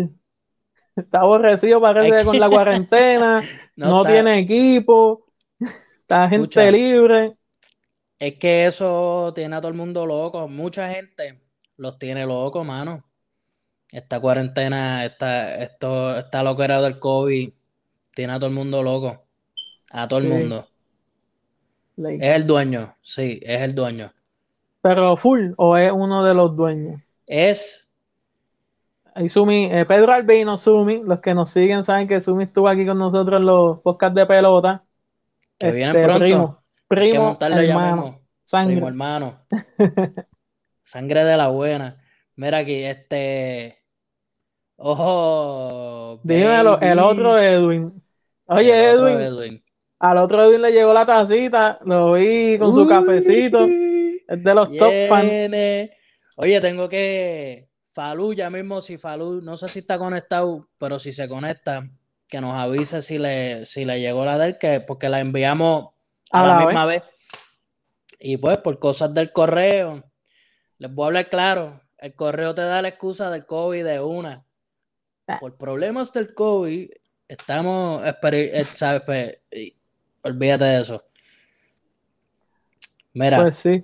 Está 0.96 1.20
aborrecido, 1.20 1.80
parece, 1.80 2.26
con 2.26 2.40
la 2.40 2.50
cuarentena. 2.50 3.44
no, 3.76 4.02
tiene 4.04 4.40
equipo. 4.40 5.28
Está 6.02 6.28
gente 6.30 6.72
libre. 6.72 7.37
Es 8.20 8.38
que 8.38 8.66
eso 8.66 9.32
tiene 9.36 9.56
a 9.56 9.62
todo 9.62 9.70
el 9.70 9.78
mundo 9.78 10.06
loco. 10.06 10.48
Mucha 10.48 10.90
gente 10.90 11.42
los 11.78 12.00
tiene 12.00 12.26
locos, 12.26 12.66
mano. 12.66 13.04
Esta 13.92 14.20
cuarentena, 14.20 15.06
esta, 15.06 15.56
esto, 15.58 16.18
esta 16.18 16.44
loquera 16.44 16.82
del 16.82 17.00
COVID 17.00 17.52
tiene 18.14 18.34
a 18.34 18.38
todo 18.38 18.50
el 18.50 18.56
mundo 18.56 18.84
loco. 18.84 19.24
A 19.92 20.08
todo 20.08 20.20
el 20.20 20.28
mundo. 20.28 20.68
Es 21.98 22.36
el 22.36 22.46
dueño, 22.46 22.96
sí, 23.02 23.40
es 23.44 23.62
el 23.62 23.74
dueño. 23.74 24.12
¿Pero 24.82 25.16
full 25.16 25.54
o 25.58 25.78
es 25.78 25.92
uno 25.92 26.24
de 26.24 26.34
los 26.34 26.56
dueños? 26.56 27.02
Es. 27.26 27.92
Sumi, 29.30 29.66
eh, 29.66 29.86
Pedro 29.86 30.14
Albino, 30.14 30.58
Sumi, 30.58 31.02
los 31.04 31.20
que 31.22 31.34
nos 31.34 31.50
siguen 31.50 31.84
saben 31.84 32.08
que 32.08 32.22
Sumi 32.22 32.44
estuvo 32.44 32.68
aquí 32.68 32.86
con 32.86 33.00
nosotros 33.00 33.40
en 33.40 33.48
los 33.48 33.80
podcasts 33.80 34.16
de 34.16 34.26
pelota. 34.28 34.84
Que 35.58 35.72
vienen 35.72 35.96
este, 35.96 36.08
pronto. 36.08 36.24
Primo, 36.24 36.64
hermano. 36.90 38.22
Sangre. 38.44 38.76
Primo, 38.76 38.88
hermano. 38.88 39.46
Sangre 40.82 41.24
de 41.26 41.38
la 41.38 41.48
buena. 41.50 42.02
Mira 42.36 42.60
aquí, 42.60 42.84
este. 42.84 43.84
Ojo. 44.78 46.22
Dímelo, 46.24 46.80
el 46.80 47.00
otro 47.00 47.38
Edwin. 47.38 48.02
Oye, 48.46 48.92
Edwin, 48.92 49.64
Al 50.00 50.18
otro 50.20 50.46
Edwin 50.46 50.62
le 50.62 50.72
llegó 50.72 50.94
la 50.94 51.06
tacita, 51.06 51.80
lo 51.84 52.14
vi 52.14 52.58
con 52.58 52.74
su 52.74 52.88
cafecito. 52.88 53.66
Es 53.66 54.44
de 54.44 54.54
los 54.54 54.70
top 54.78 54.94
fans. 55.10 55.90
Oye, 56.38 56.62
tengo 56.62 56.88
que. 56.88 57.68
Falú, 57.94 58.34
ya 58.34 58.52
mismo, 58.52 58.80
si 58.80 58.98
Falú, 58.98 59.42
no 59.42 59.58
sé 59.58 59.68
si 59.70 59.80
está 59.80 59.98
conectado, 59.98 60.70
pero 60.78 61.00
si 61.00 61.12
se 61.12 61.28
conecta, 61.28 61.90
que 62.28 62.40
nos 62.42 62.54
avise 62.54 63.02
si 63.02 63.18
le, 63.18 63.66
si 63.66 63.86
le 63.86 64.00
llegó 64.00 64.24
la 64.24 64.38
del 64.38 64.60
que, 64.60 64.82
porque 64.82 65.10
la 65.10 65.20
enviamos 65.20 65.90
a, 66.32 66.46
la, 66.46 66.66
misma 66.66 66.86
vez. 66.86 67.04
Y 68.20 68.38
pues, 68.38 68.58
por 68.60 68.80
cosas 68.80 69.14
del 69.14 69.32
correo, 69.32 70.04
les 70.78 70.94
voy 70.94 71.04
a 71.04 71.08
hablar 71.08 71.30
claro. 71.30 71.82
El 71.98 72.14
correo 72.14 72.54
te 72.54 72.62
da 72.62 72.82
la 72.82 72.90
excusa 72.90 73.32
del 73.32 73.46
COVID 73.46 73.84
de 73.84 74.00
una. 74.00 74.46
Ah. 75.28 75.38
Por 75.40 75.58
problemas 75.58 76.14
del 76.14 76.34
COVID, 76.34 76.90
estamos, 77.28 78.02
eh, 78.06 78.66
¿sabes? 78.74 79.02
Pues, 79.02 79.38
olvídate 80.22 80.64
de 80.64 80.82
eso. 80.82 81.04
Mira. 83.14 83.42
Pues 83.42 83.58
sí. 83.58 83.84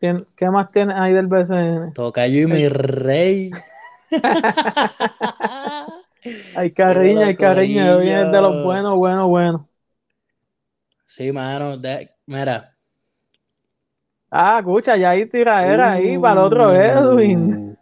¿Qué 0.00 0.50
más 0.50 0.70
tienes 0.72 0.96
ahí 0.96 1.12
del 1.12 1.28
BCN? 1.28 1.92
Tocayo 1.92 2.40
y 2.40 2.46
mi 2.46 2.68
rey. 2.68 3.52
hay 6.56 6.72
cariño, 6.72 7.20
hay 7.20 7.36
cariño. 7.36 8.00
Viene 8.00 8.24
de 8.24 8.40
los 8.40 8.64
buenos, 8.64 8.96
buenos, 8.96 9.28
buenos. 9.28 9.60
Sí, 11.12 11.30
mano. 11.30 11.78
mira. 12.24 12.74
Ah, 14.30 14.60
escucha, 14.60 14.96
ya 14.96 15.10
hay 15.10 15.26
tiraera 15.26 15.92
ahí 15.92 16.18
para 16.18 16.40
el 16.40 16.46
otro 16.46 16.68
uh. 16.70 16.72
Edwin. 16.72 17.76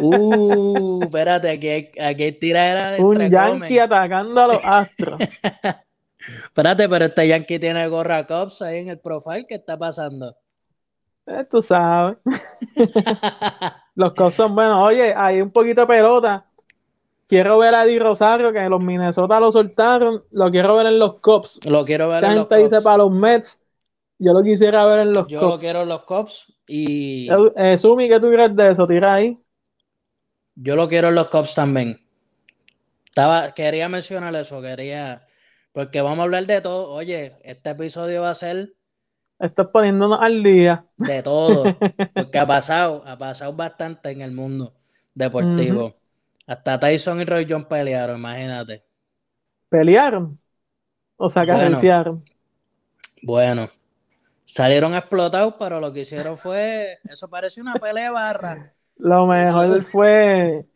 Uh, 0.00 1.02
espérate, 1.02 1.50
aquí 1.50 1.68
hay, 1.68 1.90
aquí 2.00 2.22
hay 2.22 2.32
tiraera 2.32 2.92
de 2.92 3.04
Un 3.04 3.28
Yankee 3.28 3.78
atacando 3.78 4.40
a 4.40 4.46
los 4.46 4.60
astros. 4.64 5.20
espérate, 6.44 6.88
pero 6.88 7.04
este 7.04 7.28
Yankee 7.28 7.58
tiene 7.58 7.86
gorra 7.88 8.26
Cops 8.26 8.62
ahí 8.62 8.78
en 8.78 8.88
el 8.88 9.00
profile. 9.00 9.44
¿Qué 9.46 9.56
está 9.56 9.78
pasando? 9.78 10.34
Eh, 11.26 11.44
tú 11.50 11.62
sabes. 11.62 12.16
los 13.94 14.14
Cubs 14.14 14.34
son 14.34 14.54
buenos. 14.54 14.78
Oye, 14.78 15.12
hay 15.14 15.42
un 15.42 15.50
poquito 15.50 15.82
de 15.82 15.86
pelota. 15.88 16.45
Quiero 17.28 17.58
ver 17.58 17.74
a 17.74 17.84
Di 17.84 17.98
Rosario, 17.98 18.52
que 18.52 18.68
los 18.68 18.80
Minnesota 18.80 19.40
lo 19.40 19.50
soltaron. 19.50 20.22
Lo 20.30 20.50
quiero 20.50 20.76
ver 20.76 20.86
en 20.86 20.98
los 20.98 21.20
Cubs. 21.20 21.60
Lo 21.64 21.84
quiero 21.84 22.08
ver 22.08 22.24
en 22.24 22.36
los 22.36 22.46
Cubs. 22.46 22.62
dice 22.62 22.80
para 22.82 22.98
los 22.98 23.10
Mets. 23.10 23.62
Yo 24.18 24.32
lo 24.32 24.42
quisiera 24.42 24.86
ver 24.86 25.00
en 25.00 25.12
los 25.12 25.26
Yo 25.26 25.40
lo 25.40 25.58
quiero 25.58 25.82
en 25.82 25.88
los 25.88 26.04
Cubs. 26.04 26.52
Y. 26.66 27.28
Eh, 27.56 27.76
Sumi, 27.76 28.08
¿qué 28.08 28.20
tú 28.20 28.30
crees 28.30 28.54
de 28.54 28.68
eso? 28.68 28.86
Tira 28.86 29.14
ahí. 29.14 29.38
Yo 30.54 30.76
lo 30.76 30.88
quiero 30.88 31.08
en 31.08 31.16
los 31.16 31.28
Cubs 31.28 31.54
también. 31.54 32.00
Estaba, 33.04 33.52
quería 33.52 33.88
mencionar 33.88 34.34
eso, 34.36 34.62
quería. 34.62 35.26
Porque 35.72 36.00
vamos 36.00 36.20
a 36.20 36.22
hablar 36.22 36.46
de 36.46 36.60
todo. 36.60 36.90
Oye, 36.90 37.36
este 37.42 37.70
episodio 37.70 38.22
va 38.22 38.30
a 38.30 38.34
ser 38.34 38.76
Estás 39.38 39.66
poniéndonos 39.68 40.18
al 40.20 40.42
día. 40.42 40.86
De 40.96 41.22
todo. 41.22 41.64
Porque 42.14 42.38
ha 42.38 42.46
pasado, 42.46 43.02
ha 43.06 43.18
pasado 43.18 43.52
bastante 43.52 44.10
en 44.10 44.22
el 44.22 44.32
mundo 44.32 44.74
deportivo. 45.14 45.94
Hasta 46.46 46.78
Tyson 46.78 47.20
y 47.20 47.24
Roy 47.24 47.46
John 47.48 47.66
pelearon, 47.66 48.18
imagínate. 48.18 48.84
¿Pelearon? 49.68 50.38
O 51.16 51.28
sea, 51.28 51.44
que 51.44 51.52
bueno, 51.52 52.22
Bueno. 53.22 53.70
Salieron 54.44 54.94
explotados, 54.94 55.54
pero 55.58 55.80
lo 55.80 55.92
que 55.92 56.00
hicieron 56.02 56.36
fue. 56.36 56.98
Eso 57.10 57.28
parece 57.28 57.60
una 57.60 57.74
pelea 57.74 58.12
barra. 58.12 58.72
Lo 58.96 59.26
mejor 59.26 59.82
fue 59.82 60.66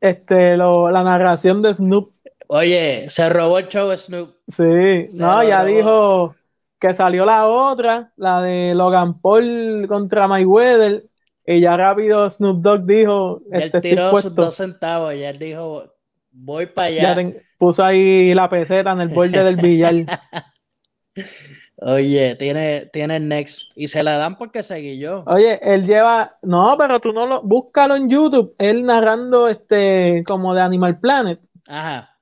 este, 0.00 0.56
la 0.56 1.02
narración 1.04 1.62
de 1.62 1.72
Snoop. 1.72 2.12
Oye, 2.48 3.08
se 3.08 3.28
robó 3.30 3.58
el 3.58 3.68
show 3.68 3.96
Snoop. 3.96 4.34
Sí, 4.48 5.06
no, 5.18 5.44
ya 5.44 5.64
dijo 5.64 6.34
que 6.80 6.94
salió 6.94 7.24
la 7.24 7.46
otra, 7.46 8.12
la 8.16 8.42
de 8.42 8.74
Logan 8.74 9.20
Paul 9.20 9.86
contra 9.86 10.26
Mayweather, 10.26 11.09
y 11.50 11.60
ya 11.60 11.76
rápido 11.76 12.28
Snoop 12.30 12.62
Dogg 12.62 12.86
dijo... 12.86 13.42
él 13.52 13.62
este, 13.64 13.80
tiró 13.80 14.10
sus 14.20 14.34
dos 14.34 14.54
centavos, 14.54 15.14
y 15.14 15.22
él 15.22 15.38
dijo, 15.38 15.84
voy 16.30 16.66
para 16.66 16.88
allá. 16.88 17.32
puso 17.58 17.84
ahí 17.84 18.34
la 18.34 18.48
peseta 18.48 18.92
en 18.92 19.00
el 19.00 19.08
borde 19.08 19.42
del 19.42 19.56
billar. 19.56 19.94
Oye, 21.82 22.34
tiene, 22.36 22.90
tiene 22.92 23.16
el 23.16 23.26
next. 23.26 23.72
Y 23.74 23.88
se 23.88 24.02
la 24.02 24.16
dan 24.18 24.36
porque 24.36 24.62
seguí 24.62 24.98
yo. 24.98 25.24
Oye, 25.26 25.58
él 25.62 25.86
lleva. 25.86 26.28
No, 26.42 26.76
pero 26.78 27.00
tú 27.00 27.10
no 27.12 27.26
lo. 27.26 27.42
Búscalo 27.42 27.96
en 27.96 28.10
YouTube. 28.10 28.54
Él 28.58 28.82
narrando 28.82 29.48
este. 29.48 30.22
como 30.26 30.52
de 30.52 30.60
Animal 30.60 31.00
Planet. 31.00 31.40
Ajá. 31.66 32.18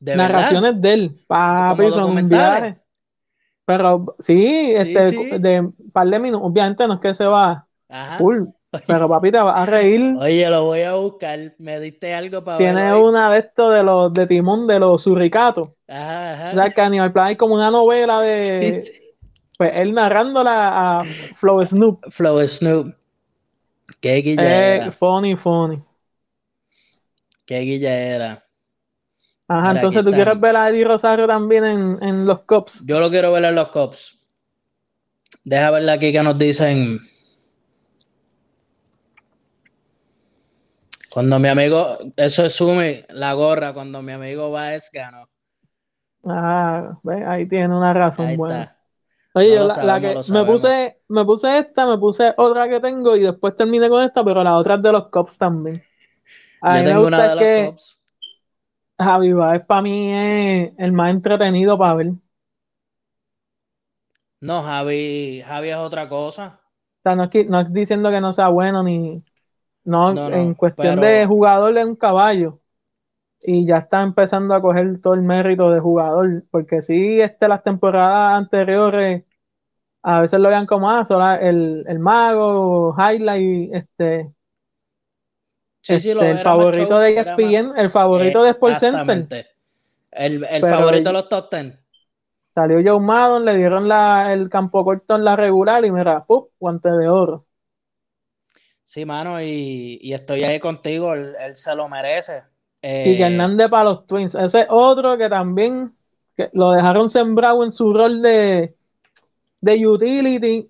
Narraciones 0.00 0.80
de 0.82 0.92
él. 0.92 1.24
Papi, 1.26 1.90
son 1.90 2.28
viajes. 2.28 2.76
Pero 3.64 4.16
sí, 4.18 4.72
este, 4.72 5.38
de 5.38 5.60
un 5.60 5.90
par 5.92 6.06
de 6.06 6.18
minutos, 6.18 6.46
obviamente 6.46 6.86
no 6.86 6.94
es 6.94 7.00
que 7.00 7.14
se 7.14 7.24
va 7.24 7.68
full, 8.18 8.46
pero 8.86 9.08
papi 9.08 9.32
te 9.32 9.38
va 9.38 9.62
a 9.62 9.66
reír. 9.66 10.14
Oye, 10.18 10.48
lo 10.48 10.64
voy 10.64 10.82
a 10.82 10.94
buscar, 10.94 11.54
me 11.58 11.80
diste 11.80 12.14
algo 12.14 12.42
para 12.44 12.58
Tiene 12.58 12.94
una 12.94 13.30
de 13.30 13.38
estos 13.40 13.74
de 13.74 13.82
los 13.82 14.12
de 14.12 14.26
Timón 14.26 14.66
de 14.66 14.78
los 14.78 15.02
surricatos. 15.02 15.70
Ajá, 15.88 16.32
ajá. 16.32 16.50
O 16.52 16.54
sea, 16.54 16.70
que 16.70 16.80
Animal 16.80 17.12
Planet 17.12 17.32
es 17.32 17.38
como 17.38 17.54
una 17.54 17.70
novela 17.70 18.20
de. 18.20 18.82
Pues 19.58 19.72
él 19.74 19.92
narrándola 19.92 21.00
a 21.00 21.04
Flow 21.04 21.64
Snoop. 21.66 22.10
Flow 22.10 22.40
Snoop. 22.46 22.94
Qué 24.00 24.16
guilla 24.16 24.86
eh, 24.86 24.92
Funny, 24.92 25.36
funny. 25.36 25.82
Qué 27.44 27.58
guilla 27.60 27.92
era. 27.92 28.46
Ajá, 29.48 29.72
entonces 29.72 30.04
tú 30.04 30.12
quieres 30.12 30.38
ver 30.38 30.54
a 30.54 30.68
Eddie 30.68 30.84
Rosario 30.84 31.26
también 31.26 31.64
en, 31.64 32.24
los 32.24 32.42
Cops. 32.42 32.86
Yo 32.86 33.00
lo 33.00 33.10
quiero 33.10 33.32
ver 33.32 33.44
en 33.44 33.56
los 33.56 33.68
Cops. 33.68 34.16
Deja 35.42 35.72
verla 35.72 35.94
aquí 35.94 36.12
que 36.12 36.22
nos 36.22 36.38
dicen. 36.38 37.00
Cuando 41.12 41.38
mi 41.38 41.48
amigo, 41.48 41.98
eso 42.16 42.44
es 42.44 42.54
sume 42.54 43.04
la 43.08 43.32
gorra, 43.34 43.72
cuando 43.72 44.02
mi 44.02 44.12
amigo 44.12 44.50
va 44.50 44.74
es 44.74 44.90
ganó. 44.92 45.28
Ah, 46.24 46.98
ahí 47.26 47.48
tiene 47.48 47.74
una 47.74 47.92
razón 47.92 48.36
buena. 48.36 48.76
Oye, 49.32 49.58
la, 49.60 50.00
que 50.00 50.20
me 50.32 50.44
puse, 50.44 51.00
me 51.08 51.24
puse 51.24 51.58
esta, 51.58 51.86
me 51.86 51.98
puse 51.98 52.34
otra 52.36 52.68
que 52.68 52.80
tengo 52.80 53.14
y 53.16 53.20
después 53.20 53.54
terminé 53.54 53.88
con 53.88 54.04
esta, 54.04 54.24
pero 54.24 54.42
la 54.42 54.56
otra 54.56 54.74
es 54.74 54.82
de 54.82 54.92
los 54.92 55.08
Cops 55.08 55.38
también. 55.38 55.82
Yo 56.62 56.84
tengo 56.84 57.06
una 57.06 57.34
de 57.34 57.64
los 57.64 57.72
Cops 57.72 58.00
Javi 59.00 59.32
Baez 59.32 59.64
para 59.64 59.82
mí 59.82 60.12
es 60.12 60.72
el 60.76 60.92
más 60.92 61.10
entretenido 61.10 61.78
para 61.78 61.94
ver. 61.94 62.12
No, 64.40 64.62
Javi, 64.62 65.42
Javi 65.46 65.70
es 65.70 65.76
otra 65.76 66.08
cosa. 66.08 66.60
O 66.98 67.02
sea, 67.02 67.16
no 67.16 67.24
es, 67.24 67.72
diciendo 67.72 68.10
que 68.10 68.20
no 68.20 68.32
sea 68.32 68.48
bueno 68.48 68.82
ni. 68.82 69.24
No, 69.90 70.30
en 70.32 70.54
cuestión 70.54 71.00
de 71.00 71.26
jugador 71.26 71.76
es 71.76 71.86
un 71.86 71.96
caballo. 71.96 72.60
Y 73.42 73.66
ya 73.66 73.78
está 73.78 74.02
empezando 74.02 74.54
a 74.54 74.60
coger 74.62 75.00
todo 75.00 75.14
el 75.14 75.22
mérito 75.22 75.70
de 75.70 75.80
jugador. 75.80 76.44
Porque 76.50 76.82
sí, 76.82 77.20
este, 77.20 77.48
las 77.48 77.62
temporadas 77.62 78.34
anteriores 78.34 79.24
a 80.02 80.20
veces 80.20 80.40
lo 80.40 80.48
vean 80.48 80.66
como 80.66 80.90
ah, 80.90 81.02
el, 81.40 81.84
el 81.88 81.98
mago, 81.98 82.94
highlight, 82.98 83.74
este, 83.74 84.32
este, 85.86 86.30
el 86.30 86.38
favorito 86.38 86.98
de 86.98 87.14
ESPN, 87.18 87.72
el 87.76 87.90
favorito 87.90 88.42
de 88.42 88.50
Sports 88.50 88.80
Center. 88.80 89.28
El, 90.10 90.44
el 90.44 90.66
favorito 90.66 91.10
de 91.10 91.12
los 91.12 91.28
top 91.28 91.50
ten. 91.50 91.80
Salió 92.54 92.80
Joe 92.84 93.00
Maddon, 93.00 93.44
le 93.44 93.56
dieron 93.56 93.88
la, 93.88 94.32
el 94.32 94.48
campo 94.48 94.84
corto 94.84 95.16
en 95.16 95.24
la 95.24 95.36
regular 95.36 95.84
y 95.84 95.90
mira, 95.90 96.24
¡pum! 96.26 96.46
guante 96.58 96.90
de 96.90 97.08
oro. 97.08 97.46
Sí, 98.90 99.04
mano, 99.04 99.40
y, 99.40 100.00
estoy 100.12 100.42
ahí 100.42 100.58
contigo, 100.58 101.14
él, 101.14 101.36
se 101.54 101.76
lo 101.76 101.88
merece. 101.88 102.42
y 102.82 103.16
que 103.16 103.22
eh, 103.22 103.26
Hernández 103.26 103.68
para 103.68 103.84
los 103.84 104.04
Twins, 104.04 104.34
ese 104.34 104.66
otro 104.68 105.16
que 105.16 105.28
también 105.28 105.94
que 106.36 106.50
lo 106.54 106.72
dejaron 106.72 107.08
sembrado 107.08 107.62
en 107.62 107.70
su 107.70 107.94
rol 107.94 108.20
de, 108.20 108.74
de 109.60 109.86
utility. 109.86 110.68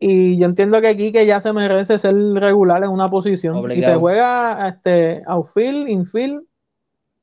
Y 0.00 0.36
yo 0.36 0.46
entiendo 0.46 0.80
que 0.80 0.88
aquí 0.88 1.12
que 1.12 1.24
ya 1.24 1.40
se 1.40 1.52
merece 1.52 1.96
ser 1.96 2.16
regular 2.16 2.82
en 2.82 2.90
una 2.90 3.08
posición. 3.08 3.70
Y 3.70 3.80
te 3.80 3.94
juega 3.94 4.68
este, 4.68 5.22
outfield, 5.24 5.88
infield, 5.88 6.42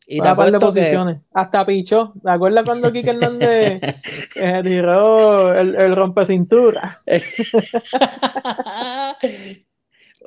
y 0.07 0.21
te 0.21 0.33
par 0.33 0.49
de 0.49 0.59
posiciones. 0.59 1.17
Hasta 1.33 1.65
pichó. 1.65 2.13
¿Te 2.23 2.31
acuerdas 2.31 2.63
cuando 2.63 2.93
Kike 2.93 3.09
Hernández 3.09 3.81
eh, 4.37 4.61
tiró 4.63 5.53
el, 5.53 5.75
el 5.75 5.93
rompe 5.93 6.25
cintura? 6.25 7.01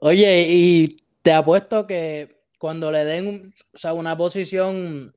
Oye, 0.05 0.47
y 0.49 1.07
te 1.23 1.33
apuesto 1.33 1.87
que 1.87 2.43
cuando 2.59 2.91
le 2.91 3.05
den 3.05 3.55
una 3.95 4.17
posición 4.17 5.17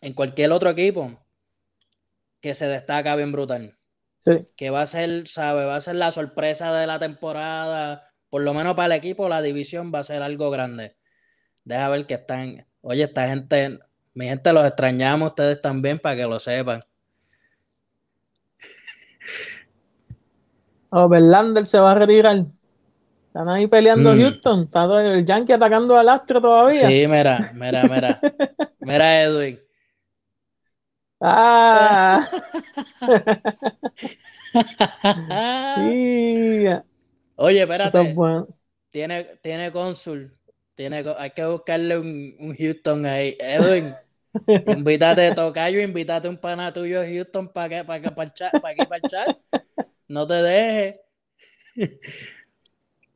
en 0.00 0.14
cualquier 0.14 0.50
otro 0.50 0.70
equipo, 0.70 1.22
que 2.40 2.54
se 2.54 2.68
destaca 2.68 3.14
bien 3.16 3.32
brutal. 3.32 3.76
Sí. 4.20 4.46
Que 4.56 4.70
va 4.70 4.80
a 4.80 4.86
ser, 4.86 5.28
¿sabe? 5.28 5.66
Va 5.66 5.76
a 5.76 5.82
ser 5.82 5.96
la 5.96 6.10
sorpresa 6.10 6.74
de 6.74 6.86
la 6.86 6.98
temporada. 6.98 8.10
Por 8.30 8.40
lo 8.40 8.54
menos 8.54 8.76
para 8.76 8.86
el 8.86 8.92
equipo, 8.92 9.28
la 9.28 9.42
división 9.42 9.92
va 9.94 9.98
a 9.98 10.04
ser 10.04 10.22
algo 10.22 10.50
grande. 10.50 10.96
Deja 11.64 11.90
ver 11.90 12.06
que 12.06 12.14
están. 12.14 12.66
Oye, 12.80 13.02
esta 13.02 13.28
gente, 13.28 13.78
mi 14.14 14.24
gente 14.24 14.54
los 14.54 14.66
extrañamos 14.66 15.28
ustedes 15.28 15.60
también 15.60 15.98
para 15.98 16.16
que 16.16 16.22
lo 16.22 16.40
sepan. 16.40 16.80
Oh, 20.88 21.10
Verlander 21.10 21.66
se 21.66 21.78
va 21.78 21.90
a 21.90 21.96
retirar. 21.96 22.46
Están 23.38 23.50
ahí 23.50 23.68
peleando 23.68 24.16
mm. 24.16 24.18
Houston. 24.18 24.62
Está 24.64 25.14
el 25.14 25.24
Yankee 25.24 25.52
atacando 25.52 25.96
al 25.96 26.08
Astro 26.08 26.40
todavía. 26.40 26.88
Sí, 26.88 27.06
mira, 27.06 27.38
mira, 27.54 27.84
mira. 27.84 28.20
mira, 28.80 29.22
Edwin. 29.22 29.60
Ah. 31.20 32.26
Oye, 37.36 37.62
espérate. 37.62 38.16
Tiene, 38.90 39.24
tiene 39.40 39.70
cónsul. 39.70 40.32
Tiene, 40.74 41.04
hay 41.16 41.30
que 41.30 41.44
buscarle 41.44 41.96
un, 41.96 42.34
un 42.40 42.56
Houston 42.56 43.06
ahí. 43.06 43.36
Edwin, 43.38 43.94
invítate, 44.66 45.32
Tocayo, 45.32 45.80
invítate 45.80 46.28
un 46.28 46.38
pana 46.38 46.72
tuyo 46.72 47.02
a 47.02 47.06
Houston 47.06 47.52
para 47.52 47.68
que, 47.68 47.84
para 47.84 48.00
que, 48.00 48.10
para, 48.10 48.34
para 48.34 48.70
aquí 48.70 48.84
para 48.84 48.96
el 48.96 49.02
chat. 49.08 49.38
No 50.08 50.26
te 50.26 50.34
dejes. 50.34 50.96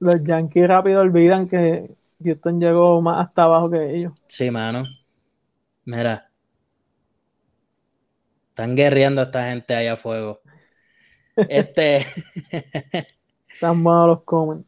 Los 0.02 0.24
Yankees 0.24 0.66
rápido 0.66 1.00
olvidan 1.00 1.48
que 1.48 1.94
Houston 2.24 2.58
llegó 2.58 3.00
más 3.00 3.24
hasta 3.24 3.44
abajo 3.44 3.70
que 3.70 3.98
ellos. 3.98 4.12
Sí, 4.26 4.50
mano. 4.50 4.82
Mira. 5.84 6.28
Están 8.48 8.74
guerreando 8.74 9.22
esta 9.22 9.46
gente 9.46 9.76
ahí 9.76 9.86
a 9.86 9.96
fuego. 9.96 10.40
Este. 11.48 12.04
Están 13.48 13.80
malos 13.80 14.08
los 14.08 14.22
comen. 14.24 14.66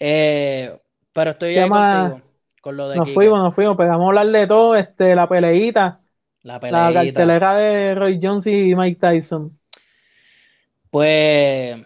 Eh, 0.00 0.76
pero 1.12 1.30
estoy 1.30 1.56
ahí 1.56 1.68
contigo. 1.68 2.20
Con 2.60 2.76
lo 2.76 2.88
de 2.88 2.96
nos 2.96 3.14
fuimos, 3.14 3.38
nos 3.38 3.54
fuimos. 3.54 3.76
Pegamos 3.76 4.04
a 4.04 4.08
hablar 4.08 4.26
de 4.26 4.46
todo. 4.48 4.74
Este, 4.74 5.14
la 5.14 5.28
peleita. 5.28 6.00
La 6.42 6.58
peleita. 6.58 6.90
La 6.90 7.04
cartelera 7.04 7.54
de 7.54 7.94
Roy 7.94 8.18
Jones 8.20 8.48
y 8.48 8.74
Mike 8.74 8.98
Tyson. 9.00 9.56
Pues 10.90 11.76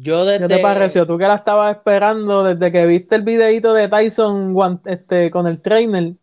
yo 0.00 0.24
desde... 0.24 0.48
¿Qué 0.48 0.56
te 0.56 0.62
pareció? 0.62 1.06
Tú 1.06 1.18
que 1.18 1.26
la 1.26 1.36
estabas 1.36 1.76
esperando 1.76 2.44
desde 2.44 2.72
que 2.72 2.86
viste 2.86 3.16
el 3.16 3.22
videito 3.22 3.74
de 3.74 3.88
Tyson 3.88 4.54
este, 4.84 5.30
con 5.30 5.46
el 5.46 5.60
trainer. 5.60 6.14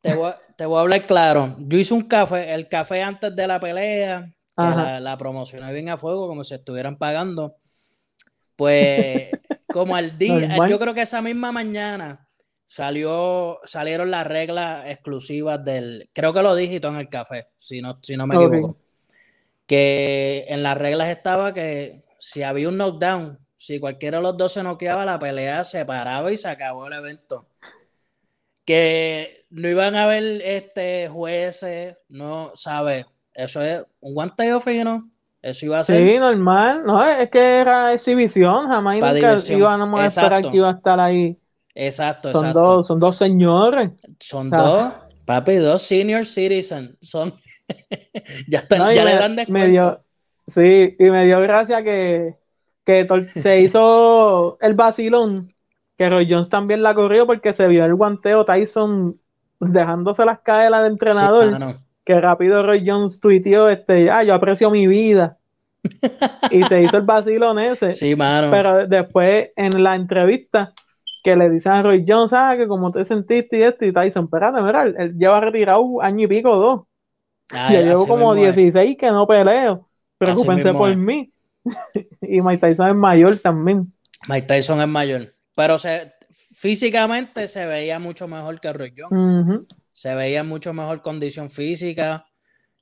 Te 0.00 0.14
voy, 0.14 0.32
a, 0.32 0.80
hablar 0.80 1.06
claro. 1.06 1.56
Yo 1.58 1.78
hice 1.78 1.94
un 1.94 2.02
café, 2.02 2.54
el 2.54 2.68
café 2.68 3.02
antes 3.02 3.34
de 3.34 3.46
la 3.46 3.60
pelea, 3.60 4.32
la, 4.56 5.00
la, 5.00 5.18
promocioné 5.18 5.72
bien 5.72 5.88
a 5.88 5.96
fuego, 5.96 6.26
como 6.26 6.44
si 6.44 6.54
estuvieran 6.54 6.96
pagando. 6.96 7.56
Pues, 8.56 9.28
como 9.72 9.96
al 9.96 10.16
día, 10.18 10.66
yo 10.68 10.78
creo 10.78 10.94
que 10.94 11.02
esa 11.02 11.22
misma 11.22 11.52
mañana 11.52 12.28
salió, 12.64 13.58
salieron 13.64 14.10
las 14.10 14.26
reglas 14.26 14.84
exclusivas 14.86 15.64
del, 15.64 16.08
creo 16.12 16.32
que 16.32 16.42
lo 16.42 16.54
dígito 16.54 16.88
en 16.88 16.96
el 16.96 17.08
café, 17.08 17.48
si 17.58 17.82
no, 17.82 17.98
si 18.02 18.16
no 18.16 18.26
me 18.26 18.36
equivoco. 18.36 18.76
Que 19.66 20.46
en 20.48 20.62
las 20.62 20.78
reglas 20.78 21.08
estaba 21.08 21.52
que 21.52 22.04
si 22.20 22.42
había 22.42 22.68
un 22.68 22.76
knockdown, 22.76 23.38
si 23.56 23.80
cualquiera 23.80 24.18
de 24.18 24.22
los 24.22 24.36
dos 24.36 24.52
se 24.52 24.62
noqueaba, 24.62 25.04
la 25.04 25.18
pelea 25.18 25.64
se 25.64 25.84
paraba 25.84 26.30
y 26.30 26.36
se 26.36 26.48
acabó 26.48 26.86
el 26.86 26.92
evento. 26.92 27.48
Que 28.64 29.46
no 29.50 29.68
iban 29.68 29.96
a 29.96 30.04
haber 30.04 30.42
este, 30.42 31.08
jueces, 31.08 31.96
no, 32.08 32.52
¿sabes? 32.54 33.06
Eso 33.34 33.62
es 33.62 33.82
un 34.00 34.14
guanteo 34.14 34.60
fino. 34.60 35.10
Eso 35.40 35.64
iba 35.64 35.78
a 35.78 35.82
ser. 35.82 36.06
Sí, 36.06 36.18
normal. 36.18 36.82
No, 36.84 37.02
es 37.02 37.30
que 37.30 37.60
era 37.60 37.94
exhibición. 37.94 38.68
Jamás 38.68 39.00
nunca 39.00 39.38
íbamos 39.48 40.00
a 40.00 40.06
esperar 40.06 40.50
que 40.50 40.56
iba 40.56 40.68
a 40.68 40.74
estar 40.74 41.00
ahí. 41.00 41.38
Exacto, 41.74 42.32
son 42.32 42.52
Dos, 42.52 42.86
son 42.86 43.00
dos 43.00 43.16
señores. 43.16 43.92
Son 44.18 44.50
dos, 44.50 44.92
papi, 45.24 45.56
dos 45.56 45.80
senior 45.82 46.26
citizens. 46.26 46.90
Son. 47.00 47.34
ya, 48.48 48.58
están, 48.58 48.94
ya 48.94 49.04
le 49.04 49.14
dan 49.14 49.36
descuento. 49.36 50.04
Sí, 50.50 50.96
y 50.98 51.10
me 51.10 51.24
dio 51.24 51.40
gracia 51.40 51.84
que, 51.84 52.36
se 53.36 53.60
hizo 53.60 54.58
el 54.60 54.74
vacilón, 54.74 55.54
que 55.96 56.10
Roy 56.10 56.26
Jones 56.28 56.48
también 56.48 56.82
la 56.82 56.94
corrió 56.94 57.26
porque 57.26 57.52
se 57.52 57.68
vio 57.68 57.84
el 57.84 57.94
guanteo 57.94 58.44
Tyson 58.44 59.20
dejándose 59.60 60.24
las 60.24 60.40
caer 60.40 60.74
al 60.74 60.86
entrenador. 60.86 61.76
que 62.04 62.20
rápido 62.20 62.64
Roy 62.64 62.82
Jones 62.84 63.20
tuiteó, 63.20 63.68
este, 63.68 64.10
ah, 64.10 64.24
yo 64.24 64.34
aprecio 64.34 64.70
mi 64.70 64.86
vida. 64.86 65.38
y 66.50 66.64
se 66.64 66.82
hizo 66.82 66.96
el 66.96 67.04
vacilón 67.04 67.58
ese. 67.58 67.92
Sí, 67.92 68.16
mano. 68.16 68.50
Pero 68.50 68.86
después 68.86 69.50
en 69.56 69.82
la 69.82 69.94
entrevista 69.94 70.74
que 71.22 71.36
le 71.36 71.48
dicen 71.48 71.72
a 71.72 71.82
Roy 71.82 72.04
Jones, 72.06 72.32
ah, 72.32 72.54
que 72.56 72.66
como 72.66 72.90
te 72.90 73.04
sentiste 73.04 73.58
y 73.58 73.62
esto, 73.62 73.84
y 73.84 73.92
Tyson, 73.92 74.24
espérate, 74.24 74.62
mira, 74.62 74.82
él, 74.82 75.16
lleva 75.16 75.40
retirado 75.40 76.02
año 76.02 76.24
y 76.24 76.26
pico 76.26 76.56
dos. 76.56 76.80
Ah, 77.52 77.72
ya 77.72 77.82
llevo 77.82 78.06
como 78.06 78.34
16 78.34 78.96
que 78.96 79.10
no 79.10 79.26
peleo. 79.26 79.89
Preocúpense 80.20 80.74
por 80.74 80.94
mí. 80.96 81.32
y 82.20 82.42
Mike 82.42 82.58
Tyson 82.58 82.90
es 82.90 82.94
mayor 82.94 83.36
también. 83.36 83.90
Mike 84.28 84.46
Tyson 84.46 84.82
es 84.82 84.86
mayor. 84.86 85.34
Pero 85.56 85.78
se, 85.78 86.12
físicamente 86.52 87.48
se 87.48 87.64
veía 87.64 87.98
mucho 87.98 88.28
mejor 88.28 88.60
que 88.60 88.70
Roy 88.70 88.92
Jones. 88.94 89.62
Se 89.92 90.14
veía 90.14 90.44
mucho 90.44 90.74
mejor 90.74 91.00
condición 91.00 91.48
física. 91.48 92.26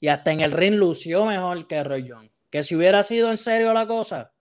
Y 0.00 0.08
hasta 0.08 0.32
en 0.32 0.40
el 0.40 0.50
ring 0.50 0.74
lució 0.74 1.26
mejor 1.26 1.68
que 1.68 1.84
Roy 1.84 2.08
Jones. 2.08 2.32
Que 2.50 2.64
si 2.64 2.74
hubiera 2.74 3.04
sido 3.04 3.30
en 3.30 3.36
serio 3.36 3.72
la 3.72 3.86
cosa, 3.86 4.32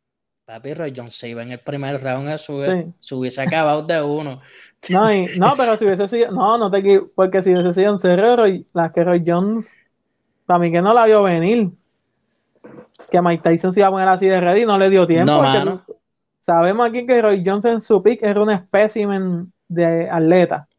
papi 0.46 0.74
Roy 0.74 0.92
Jones 0.96 1.14
se 1.14 1.30
iba 1.30 1.44
en 1.44 1.52
el 1.52 1.60
primer 1.60 2.02
round 2.02 2.30
a 2.30 2.40
subir, 2.40 2.94
se 3.00 3.14
hubiese 3.14 3.42
acabado 3.42 3.84
de 3.84 4.02
uno. 4.02 4.42
No, 4.90 5.10
no, 5.38 5.54
pero 5.58 5.76
si 5.76 5.86
hubiese 5.86 6.08
sido, 6.08 6.32
no, 6.32 6.58
no 6.58 6.72
te 6.72 7.02
porque 7.14 7.44
si 7.44 7.52
hubiese 7.52 7.74
sido 7.74 7.92
en 7.92 8.00
serio, 8.00 8.66
la 8.74 8.92
que 8.94 9.04
Roy 9.04 9.22
Jones, 9.26 9.76
para 10.46 10.60
mí 10.60 10.72
que 10.72 10.82
no 10.82 10.94
la 10.94 11.06
vio 11.06 11.24
venir 11.24 11.72
que 13.10 13.22
Mike 13.22 13.44
Tyson 13.44 13.74
se 13.74 13.82
iba 13.82 13.88
a 13.88 13.92
poner 13.92 14.08
así 14.08 14.28
de 14.28 14.40
ready, 14.40 14.66
no 14.66 14.78
le 14.78 14.90
dio 14.90 15.06
tiempo. 15.08 15.44
sabemos 16.40 16.90
aquí 16.90 17.06
que 17.06 17.22
Roy 17.22 17.44
Jones 17.46 17.66
en 17.66 17.82
su 17.82 18.02
pick 18.02 18.24
era 18.24 18.42
un 18.42 18.52
espécimen 18.52 19.52
de 19.68 20.10
atleta. 20.10 20.70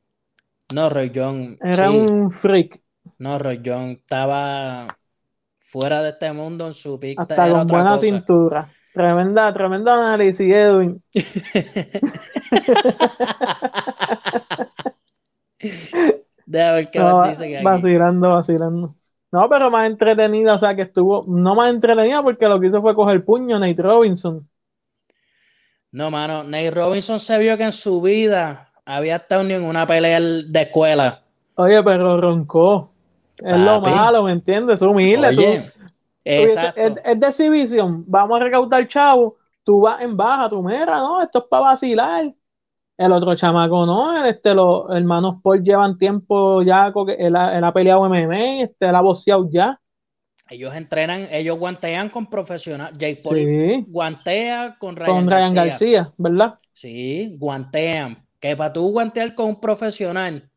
No, 0.74 0.88
Roy 0.90 1.12
Jones. 1.14 1.58
Era 1.62 1.90
un 1.90 2.30
freak. 2.30 2.80
No, 3.18 3.38
Roy 3.38 3.62
Jones 3.64 3.98
estaba 3.98 4.98
fuera 5.58 6.02
de 6.02 6.10
este 6.10 6.30
mundo 6.32 6.66
en 6.66 6.74
su 6.74 7.00
pick. 7.00 7.18
Hasta 7.20 7.50
con 7.50 7.66
buena 7.66 7.98
cintura. 7.98 8.68
Tremenda, 8.92 9.50
tremenda 9.52 9.94
análisis, 9.94 10.52
Edwin. 10.52 11.02
Déjame 16.48 16.76
ver 16.76 16.90
qué 16.90 16.98
dice 17.30 17.48
que 17.48 17.56
aquí. 17.56 17.64
Vacilando, 17.64 18.28
vacilando. 18.30 18.94
No, 19.30 19.48
pero 19.48 19.70
más 19.70 19.86
entretenida, 19.88 20.54
o 20.54 20.58
sea, 20.58 20.74
que 20.74 20.82
estuvo, 20.82 21.24
no 21.28 21.54
más 21.54 21.70
entretenida 21.70 22.22
porque 22.22 22.48
lo 22.48 22.58
que 22.58 22.68
hizo 22.68 22.80
fue 22.80 22.94
coger 22.94 23.24
puño 23.24 23.58
Nate 23.58 23.82
Robinson. 23.82 24.48
No, 25.90 26.10
mano, 26.10 26.44
Nate 26.44 26.70
Robinson 26.70 27.20
se 27.20 27.38
vio 27.38 27.56
que 27.56 27.64
en 27.64 27.72
su 27.72 28.00
vida 28.00 28.70
había 28.84 29.16
estado 29.16 29.42
en 29.42 29.64
una 29.64 29.86
pelea 29.86 30.20
de 30.20 30.60
escuela. 30.62 31.22
Oye, 31.56 31.82
pero 31.82 32.20
roncó. 32.20 32.90
Es 33.36 33.56
lo 33.56 33.80
malo, 33.80 34.24
¿me 34.24 34.32
entiendes? 34.32 34.76
Es 34.76 34.82
humilde. 34.82 35.28
Oye, 35.28 35.72
exacto. 36.24 36.80
Es, 36.80 37.20
de 37.20 37.26
exhibición. 37.26 38.04
Vamos 38.06 38.40
a 38.40 38.44
recaudar 38.44 38.86
chavo. 38.88 39.36
Tú 39.62 39.82
vas 39.82 40.00
en 40.02 40.16
baja, 40.16 40.48
tú 40.48 40.62
mira, 40.62 40.98
¿no? 40.98 41.22
Esto 41.22 41.40
es 41.40 41.44
para 41.50 41.64
vacilar. 41.64 42.34
El 42.98 43.12
otro 43.12 43.36
chamaco 43.36 43.86
no, 43.86 44.26
este, 44.26 44.54
los 44.56 44.90
hermanos 44.90 45.36
Paul 45.40 45.62
llevan 45.62 45.96
tiempo 45.96 46.62
ya, 46.62 46.92
él 47.16 47.36
ha, 47.36 47.56
él 47.56 47.62
ha 47.62 47.72
peleado 47.72 48.04
MMA, 48.08 48.62
este, 48.62 48.88
él 48.88 48.94
ha 48.96 49.00
boxeado 49.00 49.48
ya. 49.52 49.80
Ellos 50.50 50.74
entrenan, 50.74 51.28
ellos 51.30 51.56
guantean 51.58 52.10
con 52.10 52.28
profesional. 52.28 52.92
Jake 52.98 53.20
Paul 53.22 53.36
Sí, 53.36 53.84
guantea 53.86 54.76
con 54.80 54.96
Ryan, 54.96 55.14
con 55.14 55.30
Ryan 55.30 55.54
García. 55.54 55.62
García, 55.64 56.14
¿verdad? 56.16 56.58
Sí, 56.72 57.36
guantean. 57.38 58.26
Que 58.40 58.56
para 58.56 58.72
tú 58.72 58.90
guantear 58.90 59.34
con 59.36 59.46
un 59.46 59.60
profesional, 59.60 60.50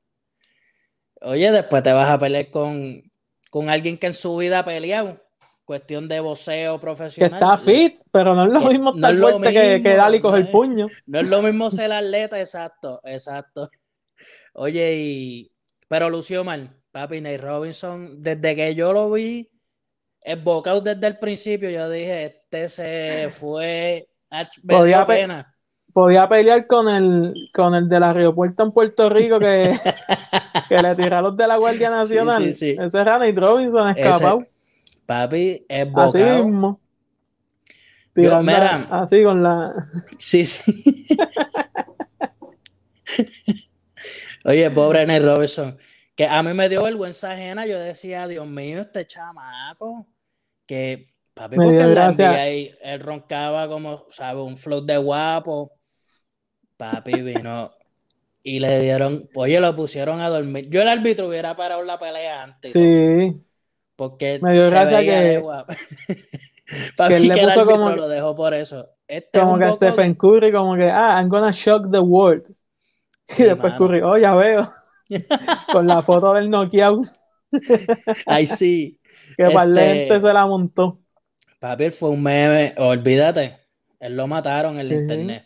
oye, 1.21 1.51
después 1.51 1.83
te 1.83 1.93
vas 1.93 2.09
a 2.09 2.17
pelear 2.17 2.49
con, 2.49 3.03
con 3.51 3.69
alguien 3.69 3.99
que 3.99 4.07
en 4.07 4.13
su 4.15 4.35
vida 4.37 4.59
ha 4.59 4.65
peleado. 4.65 5.21
Cuestión 5.71 6.09
de 6.09 6.19
voceo 6.19 6.75
Que 6.75 6.81
profesional. 6.81 7.33
está 7.41 7.55
fit, 7.57 7.95
pero 8.11 8.35
no 8.35 8.43
es 8.45 8.51
lo 8.51 8.59
Que 8.59 8.67
mismo 8.71 8.91
no 8.91 8.95
estar 8.97 9.13
es 9.13 9.17
lo 9.19 9.29
fuerte 9.29 9.53
que, 9.53 9.73
mismo, 9.75 9.83
que 9.89 9.95
darle 9.95 10.17
y 10.17 10.19
coger 10.19 10.39
no 10.41 10.45
es- 10.47 10.51
puño. 10.51 10.87
No 11.05 11.19
es 11.21 11.27
lo 11.29 11.41
mismo 11.41 11.71
ser 11.71 11.93
atleta, 11.93 12.41
exacto, 12.41 12.99
exacto. 13.05 13.69
Oye, 14.53 14.95
y 14.95 15.51
pero 15.87 16.09
Lucio 16.09 16.43
Mal, 16.43 16.75
papi, 16.91 17.21
Nate 17.21 17.37
Robinson, 17.37 18.21
desde 18.21 18.53
que 18.53 18.75
yo 18.75 18.91
lo 18.91 19.09
vi, 19.11 19.49
el 20.23 20.41
bocao 20.41 20.81
desde 20.81 21.07
el 21.07 21.17
principio, 21.19 21.69
yo 21.69 21.89
dije, 21.89 22.25
este 22.25 22.67
se 22.67 23.29
fue, 23.31 24.09
Podía 24.67 25.05
pe- 25.07 25.15
pena. 25.21 25.55
Podía 25.93 26.27
pelear 26.27 26.67
con 26.67 26.89
el, 26.89 27.49
con 27.53 27.75
el 27.75 27.87
del 27.87 28.03
aeropuerto 28.03 28.63
en 28.63 28.73
Puerto 28.73 29.09
Rico 29.09 29.39
que, 29.39 29.71
que 30.69 30.81
le 30.81 31.21
los 31.21 31.37
de 31.37 31.47
la 31.47 31.55
Guardia 31.55 31.89
Nacional. 31.89 32.43
sí, 32.43 32.51
sí. 32.53 32.69
Ese 32.77 32.99
era 32.99 33.17
Nate 33.17 33.31
Robinson 33.39 33.89
Ese- 33.91 34.50
Papi, 35.11 35.65
el 35.67 35.91
Así 35.93 36.19
bocao. 36.21 36.45
mismo. 36.45 36.79
Tirando 38.13 38.43
mira. 38.43 38.87
así 38.91 39.21
con 39.25 39.43
la. 39.43 39.73
Sí, 40.17 40.45
sí. 40.45 41.05
Oye, 44.45 44.71
pobre 44.71 45.05
Nate 45.05 45.19
Robinson, 45.19 45.77
que 46.15 46.25
a 46.25 46.41
mí 46.43 46.53
me 46.53 46.69
dio 46.69 46.83
vergüenza 46.83 47.31
ajena. 47.31 47.65
Yo 47.65 47.77
decía, 47.77 48.25
Dios 48.29 48.47
mío, 48.47 48.79
este 48.79 49.05
chamaco, 49.05 50.07
que 50.65 51.13
papi, 51.33 51.57
Me 51.57 51.65
porque 51.65 51.81
en 51.81 51.93
la. 51.93 52.11
NBA 52.11 52.47
él 52.81 52.99
roncaba 53.01 53.67
como, 53.67 54.05
¿sabes? 54.07 54.41
Un 54.45 54.55
flow 54.55 54.79
de 54.85 54.95
guapo. 54.95 55.73
Papi 56.77 57.21
vino 57.21 57.71
y 58.43 58.59
le 58.59 58.79
dieron, 58.79 59.29
oye, 59.35 59.59
lo 59.59 59.75
pusieron 59.75 60.21
a 60.21 60.29
dormir. 60.29 60.69
Yo 60.69 60.81
el 60.81 60.87
árbitro 60.87 61.27
hubiera 61.27 61.53
parado 61.57 61.83
la 61.83 61.99
pelea 61.99 62.43
antes. 62.43 62.71
Sí. 62.71 63.43
Porque 64.01 64.39
Me 64.41 64.53
dio 64.53 64.63
se 64.63 64.71
gracia 64.71 64.97
veía 64.97 65.19
de 65.19 65.43
que- 67.07 67.15
él 67.17 67.27
le 67.27 67.33
que 67.35 67.39
el 67.41 67.45
puso 67.49 67.59
árbitro 67.61 67.65
como- 67.67 67.89
lo 67.91 68.07
dejó 68.07 68.33
por 68.35 68.51
eso. 68.55 68.89
Este 69.07 69.37
es 69.37 69.43
Como 69.43 69.59
que. 69.59 69.73
Stephen 69.73 70.15
Curry, 70.15 70.51
como 70.51 70.75
que, 70.75 70.89
ah, 70.89 71.17
I'm 71.19 71.29
gonna 71.29 71.51
shock 71.51 71.91
the 71.91 71.99
world. 71.99 72.45
Sí, 73.27 73.43
y 73.43 73.45
después 73.45 73.73
mano. 73.73 73.85
Curry, 73.85 74.01
oh, 74.01 74.17
ya 74.17 74.33
veo. 74.33 74.73
con 75.71 75.85
la 75.85 76.01
foto 76.01 76.33
del 76.33 76.49
knockout, 76.49 77.05
Ay, 78.25 78.47
sí. 78.47 78.99
que 79.37 79.43
para 79.51 79.65
el 79.65 79.77
Este- 79.77 79.95
lente 80.09 80.27
se 80.27 80.33
la 80.33 80.47
montó. 80.47 80.97
Papi, 81.59 81.91
fue 81.91 82.09
un 82.09 82.23
meme. 82.23 82.73
Olvídate. 82.79 83.59
Él 83.99 84.17
lo 84.17 84.25
mataron 84.25 84.79
en 84.79 84.87
Sí. 84.87 84.93
el 84.95 85.01
internet. 85.01 85.45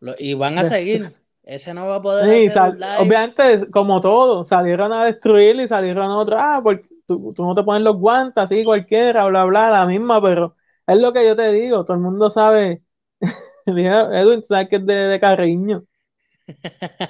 Lo- 0.00 0.14
y 0.18 0.32
van 0.32 0.56
a 0.58 0.64
seguir. 0.64 1.12
Ese 1.42 1.74
no 1.74 1.86
va 1.86 1.96
a 1.96 2.00
poder 2.02 2.24
Sí, 2.30 2.46
hacer 2.46 2.52
sal- 2.52 2.70
un 2.72 2.78
live. 2.80 2.96
obviamente, 3.00 3.70
como 3.70 4.00
todo, 4.00 4.46
salieron 4.46 4.90
a 4.94 5.04
destruir 5.04 5.56
y 5.56 5.68
salieron 5.68 6.10
otros, 6.12 6.40
ah, 6.42 6.60
porque 6.64 6.86
tú, 7.06 7.32
tú 7.34 7.44
no 7.44 7.54
te 7.54 7.62
pones 7.62 7.82
los 7.82 7.96
guantes 7.96 8.44
así 8.44 8.64
cualquiera, 8.64 9.26
bla, 9.26 9.44
bla, 9.44 9.70
la 9.70 9.86
misma, 9.86 10.20
pero 10.22 10.56
es 10.86 10.98
lo 10.98 11.12
que 11.12 11.26
yo 11.26 11.36
te 11.36 11.50
digo, 11.52 11.84
todo 11.84 11.96
el 11.96 12.02
mundo 12.02 12.30
sabe, 12.30 12.82
Edwin, 13.66 14.42
sabes 14.44 14.68
que 14.68 14.76
es 14.76 14.86
de, 14.86 14.94
de 14.94 15.20
cariño. 15.20 15.84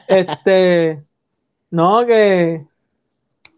Este, 0.08 1.04
no, 1.70 2.06
que 2.06 2.66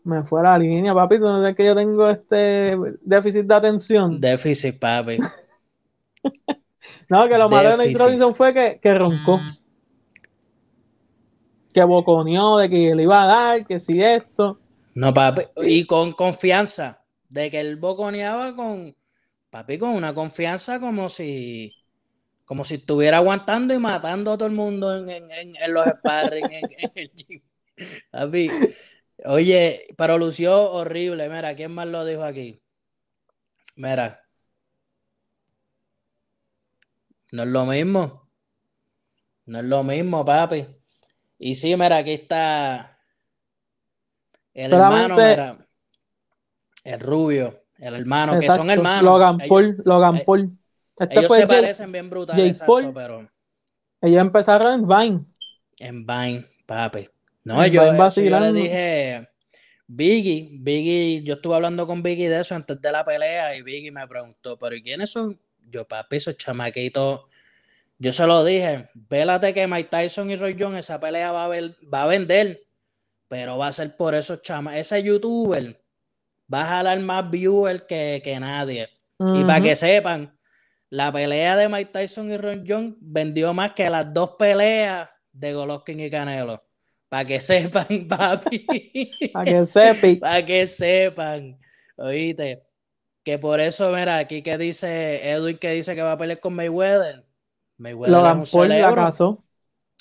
me 0.04 0.22
fue 0.24 0.42
la 0.42 0.56
línea, 0.56 0.94
papi, 0.94 1.16
tú 1.16 1.24
no 1.24 1.40
sabes 1.40 1.56
que 1.56 1.66
yo 1.66 1.74
tengo 1.74 2.08
este 2.08 2.76
déficit 3.02 3.44
de 3.44 3.54
atención. 3.54 4.20
Déficit, 4.20 4.78
papi. 4.78 5.18
No, 7.08 7.28
que 7.28 7.38
lo 7.38 7.48
malo 7.48 7.70
de 7.70 7.76
Déficit. 7.76 8.00
Robinson 8.00 8.34
fue 8.34 8.52
que, 8.52 8.80
que 8.82 8.94
roncó. 8.94 9.38
Que 11.72 11.84
boconeó 11.84 12.56
de 12.56 12.68
que 12.68 12.94
le 12.94 13.02
iba 13.04 13.22
a 13.22 13.26
dar, 13.26 13.66
que 13.66 13.78
si 13.78 14.02
esto. 14.02 14.58
No, 15.00 15.12
papi. 15.14 15.42
Y 15.64 15.86
con 15.86 16.12
confianza. 16.12 17.04
De 17.28 17.50
que 17.50 17.60
él 17.60 17.76
boconeaba 17.76 18.54
con. 18.56 18.96
Papi, 19.50 19.78
con 19.78 19.90
una 19.90 20.14
confianza 20.14 20.80
como 20.80 21.08
si. 21.08 21.74
Como 22.46 22.64
si 22.64 22.76
estuviera 22.76 23.18
aguantando 23.18 23.74
y 23.74 23.78
matando 23.78 24.32
a 24.32 24.38
todo 24.38 24.48
el 24.48 24.54
mundo 24.54 24.96
en, 24.98 25.10
en- 25.10 25.30
en- 25.32 25.56
en 25.56 25.74
los 25.74 25.86
sparring, 25.86 26.46
en, 26.52 26.64
en 26.78 26.92
el 26.96 27.12
gym. 27.14 27.42
Papi. 28.12 28.50
Oye, 29.26 29.88
pero 29.98 30.18
lució 30.18 30.72
horrible. 30.72 31.28
Mira, 31.30 31.56
¿quién 31.56 31.72
más 31.72 31.88
lo 31.88 32.04
dijo 32.06 32.24
aquí? 32.24 32.62
Mira. 33.76 34.24
No 37.30 37.44
es 37.44 37.48
lo 37.50 37.64
mismo. 37.66 38.28
No 39.46 39.58
es 39.60 39.64
lo 39.64 39.82
mismo, 39.84 40.24
papi. 40.24 40.66
Y 41.38 41.54
sí, 41.56 41.76
mira, 41.76 41.98
aquí 41.98 42.12
está 42.14 42.95
el 44.64 44.72
hermano, 44.72 45.16
mira, 45.16 45.58
el 46.84 47.00
rubio, 47.00 47.62
el 47.78 47.94
hermano, 47.94 48.38
que 48.40 48.46
son 48.46 48.70
hermanos. 48.70 49.02
Logan 49.02 49.34
Ellos- 49.40 49.48
Paul, 49.48 49.82
Logan 49.84 50.16
eh, 50.16 50.22
Paul. 50.24 50.58
Este 50.98 51.18
ellos 51.18 51.28
fue 51.28 51.36
se 51.38 51.46
Jake- 51.46 51.60
parecen 51.62 51.92
bien 51.92 52.08
brutal, 52.10 52.36
Jake 52.36 52.48
exacto, 52.48 52.72
Paul. 52.72 52.92
pero 52.94 53.30
Ellos 54.00 54.20
empezaron 54.20 54.72
en 54.74 54.88
Vine. 54.88 55.24
en 55.78 56.06
Vine, 56.06 56.46
papi. 56.66 57.08
No, 57.44 57.62
En 57.62 57.72
yo, 57.72 57.82
eso 58.06 58.20
yo 58.22 58.40
le 58.40 58.52
dije, 58.52 59.28
Biggie, 59.86 60.48
Biggie, 60.52 61.22
yo 61.22 61.34
estuve 61.34 61.54
hablando 61.54 61.86
con 61.86 62.02
Biggie 62.02 62.28
de 62.28 62.40
eso 62.40 62.54
antes 62.54 62.80
de 62.80 62.90
la 62.92 63.04
pelea 63.04 63.54
y 63.56 63.62
Biggie 63.62 63.92
me 63.92 64.06
preguntó, 64.08 64.58
pero 64.58 64.74
¿y 64.74 64.82
quiénes 64.82 65.10
son? 65.10 65.38
Yo, 65.68 65.86
papi, 65.86 66.16
esos 66.16 66.36
chamaquitos. 66.36 67.22
Yo 67.98 68.12
se 68.12 68.26
lo 68.26 68.44
dije, 68.44 68.88
vélate 68.94 69.54
que 69.54 69.66
Mike 69.66 69.88
Tyson 69.90 70.30
y 70.30 70.36
Roy 70.36 70.56
Jones 70.58 70.80
esa 70.86 70.98
pelea 71.00 71.30
va 71.32 71.44
a, 71.44 71.48
ver- 71.48 71.76
va 71.92 72.02
a 72.02 72.06
vender, 72.06 72.62
pero 73.28 73.58
va 73.58 73.68
a 73.68 73.72
ser 73.72 73.96
por 73.96 74.14
esos 74.14 74.42
chamas. 74.42 74.76
Ese 74.76 75.02
youtuber 75.02 75.82
va 76.52 76.62
a 76.62 76.66
jalar 76.66 76.98
más 77.00 77.30
viewers 77.30 77.82
que, 77.82 78.20
que 78.22 78.38
nadie. 78.40 78.88
Y 79.18 79.44
para 79.44 79.60
que 79.62 79.74
sepan, 79.74 80.38
la 80.90 81.10
pelea 81.10 81.56
de 81.56 81.68
Mike 81.68 81.90
Tyson 81.92 82.30
y 82.30 82.36
Ron 82.36 82.64
Jones 82.66 82.94
vendió 83.00 83.54
más 83.54 83.72
que 83.72 83.88
las 83.88 84.12
dos 84.12 84.30
peleas 84.38 85.08
de 85.32 85.54
Golovkin 85.54 86.00
y 86.00 86.10
Canelo. 86.10 86.62
Para 87.08 87.24
que 87.24 87.40
sepan, 87.40 88.06
papi. 88.08 88.66
Para 89.32 89.44
que 89.44 89.66
sepi. 89.66 90.16
Para 90.20 90.44
que 90.44 90.66
sepan. 90.66 91.58
Oíste. 91.96 92.62
Que 93.24 93.38
por 93.38 93.58
eso, 93.58 93.90
mira, 93.90 94.18
aquí 94.18 94.42
que 94.42 94.56
dice 94.56 95.28
Edwin 95.30 95.58
que 95.58 95.70
dice 95.72 95.94
que 95.96 96.02
va 96.02 96.12
a 96.12 96.18
pelear 96.18 96.38
con 96.38 96.54
Mayweather. 96.54 97.24
Mayweather 97.78 98.12
Logan 98.12 98.42
es 98.42 98.52
un 98.54 98.60
Paul 98.60 98.68
la 98.68 98.74
cerebro. 98.76 98.94
casó. 98.96 99.44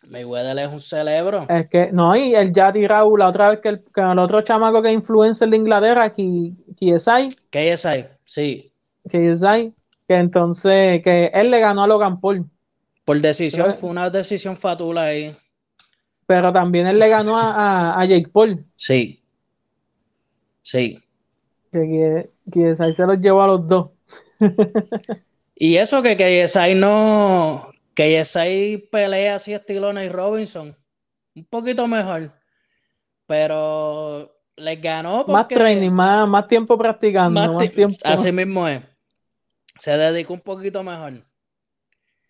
Mayweather 0.09 0.57
es 0.59 0.67
un 0.71 0.79
cerebro. 0.79 1.45
Es 1.49 1.67
que, 1.69 1.91
no, 1.91 2.15
y 2.15 2.35
él 2.35 2.53
ya 2.53 2.67
ha 2.67 2.73
tirado 2.73 3.15
la 3.17 3.27
otra 3.27 3.49
vez 3.49 3.59
que 3.59 3.69
el, 3.69 3.83
que 3.93 4.01
el 4.01 4.19
otro 4.19 4.41
chamaco 4.41 4.81
que 4.81 4.89
es 4.89 4.93
influencer 4.93 5.49
de 5.49 5.57
Inglaterra, 5.57 6.11
Ki- 6.11 6.53
Kiesai, 6.77 7.29
¿Qué 7.49 7.71
es 7.73 7.85
ahí? 7.85 8.07
Sí. 8.25 8.71
Kiesai, 9.09 9.73
que 10.07 10.15
entonces, 10.15 11.01
que 11.03 11.31
él 11.33 11.51
le 11.51 11.59
ganó 11.59 11.83
a 11.83 11.87
Logan 11.87 12.19
Paul, 12.19 12.45
Por 13.03 13.19
decisión, 13.21 13.67
Pero- 13.67 13.77
fue 13.77 13.89
una 13.89 14.09
decisión 14.09 14.57
fatula 14.57 15.03
ahí. 15.05 15.35
pero 16.27 16.51
también 16.51 16.87
él 16.87 16.97
le 16.99 17.07
ganó 17.09 17.37
a, 17.37 17.51
a, 17.93 17.99
a 18.01 18.05
Jake 18.05 18.29
Paul, 18.31 18.65
Sí. 18.75 19.21
Sí. 20.63 20.99
que 21.71 22.29
Kiesai 22.51 22.93
se 22.93 23.05
los 23.05 23.19
llevó 23.19 23.41
a 23.43 23.47
los 23.47 23.67
dos. 23.67 23.89
Y 25.57 25.77
eso 25.77 26.01
que 26.01 26.17
KSI 26.17 26.75
no. 26.75 27.69
KSI 27.95 28.89
pelea 28.91 29.35
así 29.35 29.53
estilo 29.53 29.91
Nate 29.93 30.09
Robinson. 30.09 30.75
Un 31.33 31.45
poquito 31.45 31.87
mejor. 31.87 32.31
Pero 33.25 34.31
les 34.55 34.81
ganó 34.81 35.25
Más 35.27 35.43
porque. 35.43 35.55
training, 35.55 35.91
más, 35.91 36.27
más 36.27 36.47
tiempo 36.47 36.77
practicando, 36.77 37.39
más 37.39 37.51
más, 37.51 37.71
tiempo. 37.71 37.95
Así 38.03 38.31
mismo 38.31 38.67
es. 38.67 38.81
Se 39.79 39.97
dedicó 39.97 40.33
un 40.33 40.41
poquito 40.41 40.83
mejor. 40.83 41.25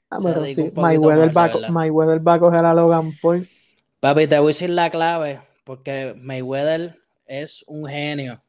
Ah, 0.09 0.19
se 0.19 0.29
pero 0.29 0.41
dedicó 0.41 0.61
sí, 0.61 0.71
Mayweather, 0.75 1.33
más, 1.33 1.55
va. 1.55 1.69
Mayweather 1.69 2.27
va 2.27 2.33
a 2.35 2.39
coger 2.39 2.65
a 2.65 2.73
Logan 2.73 3.11
Paul. 3.21 3.47
Papi, 3.99 4.27
te 4.27 4.39
voy 4.39 4.45
a 4.45 4.53
decir 4.53 4.69
la 4.69 4.89
clave. 4.89 5.41
Porque 5.63 6.15
Mayweather 6.17 6.99
es 7.25 7.63
un 7.67 7.87
genio. 7.87 8.41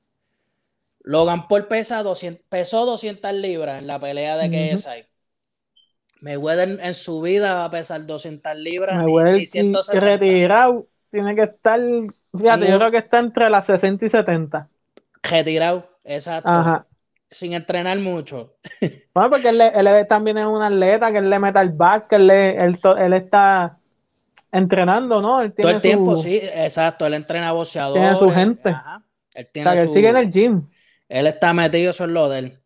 Logan 1.00 1.48
Paul 1.48 1.66
pesa 1.66 2.02
200, 2.02 2.44
pesó 2.48 2.84
200 2.84 3.32
libras 3.32 3.80
en 3.80 3.86
la 3.86 3.98
pelea 3.98 4.36
de. 4.36 4.76
KSI. 4.76 5.06
Mayweather 6.20 6.78
en 6.82 6.94
su 6.94 7.20
vida 7.20 7.54
va 7.54 7.64
a 7.66 7.70
pesar 7.70 8.06
200 8.06 8.56
libras 8.56 8.96
Mayweather 8.96 9.36
y- 9.36 9.46
160. 9.46 10.06
retirado, 10.06 10.86
tiene 11.10 11.34
que 11.34 11.42
estar, 11.42 11.80
fíjate, 12.36 12.68
yo 12.68 12.78
creo 12.78 12.90
que 12.90 12.98
está 12.98 13.18
entre 13.18 13.50
las 13.50 13.66
60 13.66 14.06
y 14.06 14.08
70. 14.08 14.68
Retirado, 15.22 15.88
exacto. 16.04 16.48
Ajá. 16.48 16.86
Sin 17.28 17.52
entrenar 17.52 17.98
mucho. 17.98 18.54
Bueno, 19.14 19.30
porque 19.30 19.48
él, 19.48 20.06
también 20.06 20.36
es 20.36 20.44
un 20.44 20.62
atleta, 20.62 21.10
que 21.10 21.18
él 21.18 21.30
le 21.30 21.38
mete 21.38 21.58
al 21.58 21.70
back, 21.70 22.08
que 22.08 22.16
él, 22.16 22.28
él, 22.30 22.78
él 22.98 23.12
está 23.14 23.78
entrenando, 24.52 25.22
¿no? 25.22 25.40
Él 25.40 25.54
Todo 25.54 25.70
el 25.70 25.80
tiempo, 25.80 26.16
sí, 26.16 26.38
exacto. 26.42 27.06
Él 27.06 27.14
entrena 27.14 27.52
boxeadores. 27.52 28.02
Tiene 28.02 28.16
su 28.16 28.30
gente. 28.30 28.68
Ajá. 28.70 29.02
Él 29.34 29.48
O 29.54 29.62
sea, 29.62 29.74
que 29.74 29.80
él 29.82 29.88
sigue 29.88 30.08
en 30.08 30.16
el 30.16 30.30
gym. 30.30 30.68
Él 31.08 31.26
está 31.26 31.52
metido, 31.52 31.90
eso 31.90 32.04
es 32.04 32.10
lo 32.10 32.28
de 32.28 32.38
él. 32.38 32.60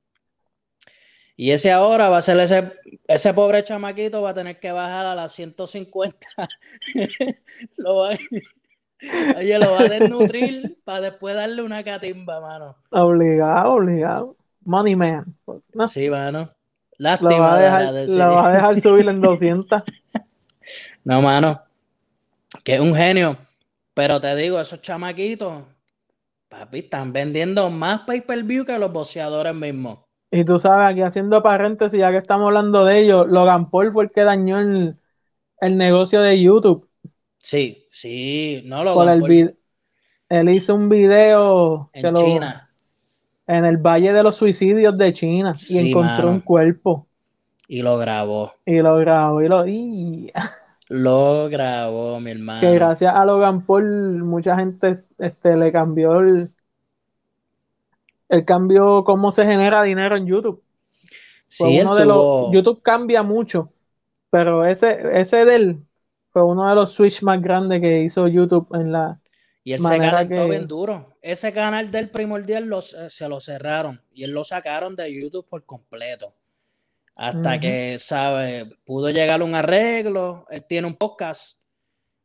Y 1.41 1.53
ese 1.53 1.73
ahora 1.73 2.11
va 2.11 2.19
a 2.19 2.23
ser 2.23 2.39
ese, 2.39 2.71
ese 3.09 3.33
pobre 3.33 3.65
chamaquito 3.65 4.21
va 4.21 4.29
a 4.29 4.35
tener 4.35 4.61
que 4.61 4.73
bajar 4.73 5.07
a 5.07 5.15
las 5.15 5.33
150. 5.33 6.19
lo 7.79 7.97
va, 7.97 8.11
oye, 9.39 9.59
lo 9.59 9.71
va 9.71 9.81
a 9.81 9.89
desnutrir 9.89 10.79
para 10.85 11.01
después 11.01 11.35
darle 11.35 11.63
una 11.63 11.83
catimba, 11.83 12.43
mano. 12.43 12.77
Obligado, 12.91 13.73
obligado. 13.73 14.37
Money 14.67 14.95
man. 14.97 15.35
Sí, 15.89 16.11
mano. 16.11 16.51
Lástima. 16.99 17.31
Lo 17.31 17.39
va 17.39 17.55
a 17.55 17.59
dejar, 17.59 17.95
lo 17.95 18.33
va 18.35 18.47
a 18.47 18.53
dejar 18.53 18.81
subir 18.83 19.09
en 19.09 19.23
200. 19.23 19.83
no, 21.05 21.23
mano. 21.23 21.63
Que 22.63 22.75
es 22.75 22.81
un 22.81 22.95
genio. 22.95 23.39
Pero 23.95 24.21
te 24.21 24.37
digo, 24.37 24.61
esos 24.61 24.83
chamaquitos, 24.83 25.65
papi, 26.51 26.81
están 26.81 27.15
vendiendo 27.15 27.71
más 27.71 28.01
pay-per-view 28.01 28.67
que 28.67 28.79
los 28.79 28.93
boxeadores 28.93 29.55
mismos. 29.55 30.01
Y 30.31 30.45
tú 30.45 30.59
sabes, 30.59 30.93
aquí 30.93 31.03
haciendo 31.03 31.43
paréntesis, 31.43 31.99
ya 31.99 32.11
que 32.11 32.19
estamos 32.19 32.47
hablando 32.47 32.85
de 32.85 33.01
ellos, 33.01 33.27
Logan 33.29 33.69
Paul 33.69 33.93
fue 33.93 34.05
el 34.05 34.11
que 34.11 34.23
dañó 34.23 34.59
el, 34.59 34.97
negocio 35.77 36.23
de 36.23 36.41
YouTube. 36.41 36.89
Sí, 37.39 37.87
sí, 37.91 38.63
no 38.67 38.85
Logan 38.85 39.21
Paul. 39.21 39.57
Él 40.29 40.49
hizo 40.51 40.77
un 40.77 40.89
video 40.89 41.91
en 41.93 42.15
China. 42.15 42.71
en 43.49 43.65
el 43.65 43.79
Valle 43.79 44.13
de 44.13 44.23
los 44.23 44.37
Suicidios 44.37 44.97
de 44.97 45.13
China 45.13 45.53
y 45.69 45.79
encontró 45.79 46.31
un 46.31 46.41
cuerpo. 46.41 47.09
Y 47.67 47.83
lo 47.83 47.99
grabó. 47.99 48.55
Y 48.65 48.81
lo 48.81 48.97
grabó 48.99 49.43
y 49.43 49.49
lo... 49.49 49.67
Y... 49.67 50.33
Lo 50.93 51.49
grabó, 51.49 52.19
mi 52.19 52.33
hermano. 52.33 52.61
Que 52.61 52.75
gracias 52.75 53.15
a 53.15 53.25
Logan 53.25 53.65
Paul, 53.65 54.25
mucha 54.25 54.57
gente 54.57 55.05
este, 55.19 55.57
le 55.57 55.71
cambió 55.71 56.19
el, 56.19 56.51
el 58.31 58.45
cambio, 58.45 59.05
cómo 59.05 59.33
se 59.33 59.45
genera 59.45 59.83
dinero 59.83 60.17
en 60.17 60.27
YouTube. 60.27 60.63
Sí, 61.47 61.81
uno 61.81 61.97
de 61.97 62.07
los, 62.07 62.53
YouTube 62.53 62.81
cambia 62.81 63.25
mucho, 63.25 63.73
pero 64.31 64.65
ese, 64.65 65.21
ese 65.21 65.45
de 65.45 65.55
él 65.57 65.87
fue 66.31 66.45
uno 66.45 66.69
de 66.69 66.77
los 66.77 66.93
switch 66.93 67.23
más 67.23 67.43
grandes 67.43 67.81
que 67.81 68.03
hizo 68.03 68.29
YouTube 68.29 68.69
en 68.75 68.93
la. 68.93 69.21
Y 69.65 69.73
él 69.73 69.81
se 69.81 69.99
calentó 69.99 70.49
bien 70.49 70.69
duro. 70.69 71.17
Ese 71.21 71.53
canal 71.53 71.91
del 71.91 72.09
primordial 72.09 72.65
los, 72.65 72.97
se 73.09 73.29
lo 73.29 73.41
cerraron 73.41 74.01
y 74.13 74.25
él 74.25 74.31
lo 74.31 74.45
sacaron 74.45 74.95
de 74.95 75.13
YouTube 75.13 75.47
por 75.49 75.65
completo. 75.67 76.35
Hasta 77.17 77.61
que, 77.61 77.99
¿sabe? 77.99 78.71
Pudo 78.85 79.11
llegar 79.11 79.43
a 79.43 79.45
un 79.45 79.55
arreglo. 79.55 80.47
Él 80.49 80.65
tiene 80.67 80.87
un 80.87 80.95
podcast. 80.95 81.59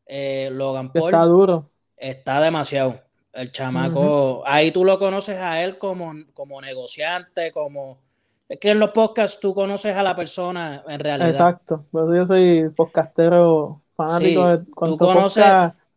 Eh, 0.05 0.49
Logan 0.53 0.93
Paul. 0.93 1.09
Está 1.09 1.25
duro. 1.25 1.71
Está 1.97 2.39
demasiado. 2.39 3.04
El 3.35 3.51
chamaco. 3.51 4.43
Ahí 4.45 4.71
tú 4.71 4.85
lo 4.85 4.97
conoces 4.97 5.37
a 5.37 5.61
él 5.61 5.77
como, 5.77 6.13
como 6.33 6.61
negociante, 6.61 7.51
como. 7.51 7.99
Es 8.47 8.59
que 8.59 8.69
en 8.69 8.79
los 8.79 8.91
podcasts 8.91 9.39
tú 9.41 9.53
conoces 9.53 9.95
a 9.95 10.03
la 10.03 10.15
persona 10.15 10.83
en 10.87 10.99
realidad. 10.99 11.29
Exacto. 11.29 11.85
Pues 11.91 12.05
yo 12.15 12.25
soy 12.25 12.69
podcastero 12.69 13.81
fanático 13.95 14.47
de 14.47 14.65
Tú 14.65 14.97
conoces 14.97 15.43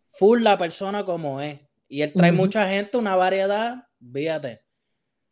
full 0.06 0.42
la 0.42 0.58
persona 0.58 1.04
como 1.04 1.40
es. 1.40 1.60
Y 1.86 2.02
él 2.02 2.12
trae 2.12 2.32
mucha 2.32 2.68
gente, 2.68 2.96
una 2.96 3.14
variedad. 3.14 3.86
Fíjate. 4.12 4.62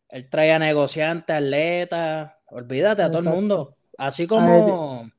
Él 0.08 0.30
trae 0.30 0.52
a 0.52 0.58
negociantes, 0.60 1.34
atletas 1.34 2.32
Olvídate 2.48 3.02
a 3.02 3.10
todo 3.10 3.22
el 3.22 3.28
mundo. 3.28 3.76
Así 3.98 4.28
como. 4.28 5.10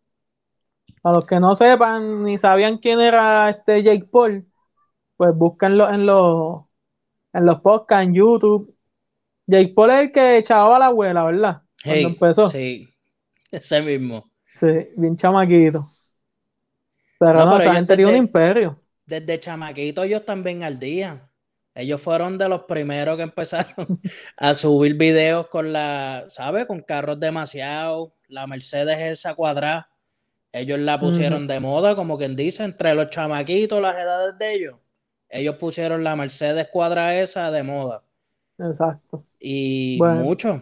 A 1.04 1.12
los 1.12 1.26
que 1.26 1.40
no 1.40 1.54
sepan 1.56 2.24
ni 2.24 2.38
sabían 2.38 2.78
quién 2.78 3.02
era 3.02 3.50
este 3.50 3.84
Jake 3.84 4.08
Paul, 4.10 4.48
pues 5.18 5.36
búsquenlo 5.36 5.90
en 5.90 6.06
los 6.06 6.67
en 7.38 7.46
los 7.46 7.62
podcasts, 7.62 8.08
en 8.08 8.16
YouTube. 8.16 8.76
Jake 9.46 9.74
Paul 9.76 9.92
es 9.92 10.00
el 10.02 10.12
que 10.12 10.38
echaba 10.38 10.76
a 10.76 10.80
la 10.80 10.86
abuela, 10.88 11.24
¿verdad? 11.24 11.62
Cuando 11.84 12.08
empezó. 12.10 12.50
Sí, 12.50 12.90
ese 13.52 13.82
mismo. 13.82 14.30
Sí, 14.54 14.90
bien 14.96 15.16
chamaquito. 15.16 15.90
Pero 17.20 17.46
no, 17.46 17.60
esa 17.60 17.74
gente 17.74 17.96
tiene 17.96 18.12
un 18.12 18.18
imperio. 18.18 18.82
Desde 19.06 19.40
chamaquito 19.40 20.04
ellos 20.04 20.26
también 20.26 20.64
al 20.64 20.80
día. 20.80 21.30
Ellos 21.76 22.02
fueron 22.02 22.40
de 22.40 22.50
los 22.50 22.64
primeros 22.64 23.18
que 23.18 23.24
empezaron 23.24 23.86
a 24.38 24.54
subir 24.56 24.96
videos 24.96 25.48
con 25.48 25.72
la, 25.72 26.26
¿sabes? 26.30 26.66
Con 26.66 26.82
carros 26.82 27.20
demasiado. 27.20 28.16
La 28.28 28.48
Mercedes 28.48 29.00
esa 29.00 29.36
cuadrada. 29.36 29.90
Ellos 30.52 30.80
la 30.80 31.00
pusieron 31.00 31.46
de 31.46 31.60
moda, 31.60 31.96
como 31.96 32.18
quien 32.18 32.36
dice, 32.36 32.64
entre 32.64 32.96
los 32.96 33.12
chamaquitos, 33.12 33.80
las 33.80 33.96
edades 33.96 34.38
de 34.40 34.54
ellos. 34.54 34.76
Ellos 35.30 35.56
pusieron 35.56 36.04
la 36.04 36.16
Mercedes 36.16 36.68
cuadrada 36.72 37.16
esa 37.20 37.52
de 37.52 37.64
moda. 37.64 38.04
Exacto. 38.58 39.24
Y 39.40 40.00
mucho. 40.02 40.62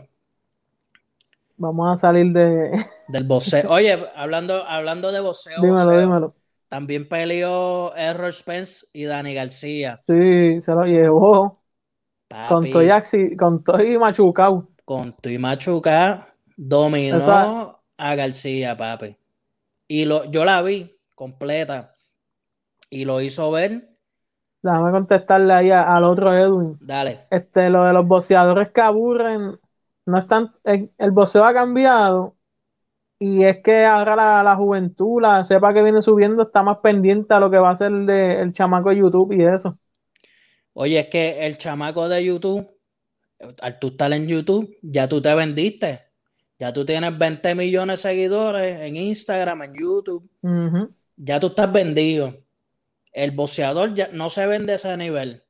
Vamos 1.58 1.94
a 1.94 1.98
salir 1.98 2.32
de. 2.34 2.72
Del 3.08 3.24
boxeo. 3.24 3.70
Oye, 3.70 3.98
hablando, 4.16 4.64
hablando 4.66 5.12
de 5.12 5.20
boxeo. 5.20 5.62
Dímelo, 5.62 6.00
dímelo. 6.00 6.36
También 6.68 7.08
peleó 7.08 7.96
Errol 7.96 8.34
Spence 8.34 8.88
y 8.92 9.06
Dani 9.06 9.34
García. 9.34 10.04
Sí, 10.08 10.62
se 10.62 10.72
lo 10.72 10.84
llevó. 10.84 11.62
con 12.50 12.70
Toy 12.70 12.90
con 13.38 13.64
Toy 13.64 13.98
Machucao. 13.98 14.70
Con 14.84 15.14
Toy 15.14 15.38
Machucao 15.38 16.26
dominó 16.58 17.82
a 17.98 18.16
García, 18.16 18.76
papi. 18.76 19.16
Y 19.88 20.06
lo, 20.06 20.26
yo 20.26 20.44
la 20.44 20.62
vi 20.62 21.00
completa. 21.14 21.96
Y 22.90 23.06
lo 23.06 23.22
hizo 23.22 23.52
ver. 23.52 23.95
Déjame 24.66 24.92
contestarle 24.92 25.54
ahí 25.54 25.70
al 25.70 26.04
otro 26.04 26.36
Edwin. 26.36 26.76
Dale. 26.82 27.28
Este, 27.30 27.70
lo 27.70 27.84
de 27.84 27.94
los 27.94 28.08
boxeadores 28.08 28.70
que 28.70 28.82
aburren. 28.82 29.60
No 30.08 30.18
están, 30.18 30.54
el, 30.64 30.92
el 30.98 31.12
boxeo 31.12 31.46
ha 31.46 31.54
cambiado 31.54 32.36
y 33.20 33.44
es 33.44 33.60
que 33.62 33.86
ahora 33.86 34.44
la, 34.44 34.56
juventud, 34.56 35.22
la 35.22 35.46
sepa 35.46 35.72
que 35.74 35.84
viene 35.84 36.02
subiendo, 36.02 36.44
está 36.44 36.64
más 36.64 36.78
pendiente 36.80 37.34
a 37.34 37.40
lo 37.40 37.52
que 37.52 37.60
va 37.60 37.70
a 37.70 37.78
ser 37.78 37.92
el 37.92 38.54
chamaco 38.54 38.90
de 38.90 38.98
YouTube 38.98 39.34
y 39.34 39.44
eso. 39.44 39.78
Oye, 40.74 41.00
es 41.00 41.08
que 41.08 41.46
el 41.46 41.58
chamaco 41.58 42.10
de 42.10 42.26
YouTube, 42.26 42.68
al 43.62 43.80
tú 43.80 43.90
estar 43.90 44.12
en 44.14 44.28
YouTube, 44.28 44.76
ya 44.82 45.08
tú 45.08 45.22
te 45.22 45.34
vendiste. 45.36 46.02
Ya 46.58 46.74
tú 46.74 46.86
tienes 46.86 47.16
20 47.18 47.54
millones 47.54 48.02
de 48.02 48.10
seguidores 48.10 48.82
en 48.82 48.96
Instagram, 48.96 49.62
en 49.62 49.74
YouTube. 49.76 50.30
Ya 51.16 51.40
tú 51.40 51.48
estás 51.48 51.72
vendido. 51.72 52.34
El 53.16 53.32
boxeador 53.32 53.94
ya 53.94 54.10
no 54.12 54.30
se 54.30 54.46
vende 54.46 54.74
a 54.74 54.76
ese 54.76 54.96
nivel. 54.98 55.46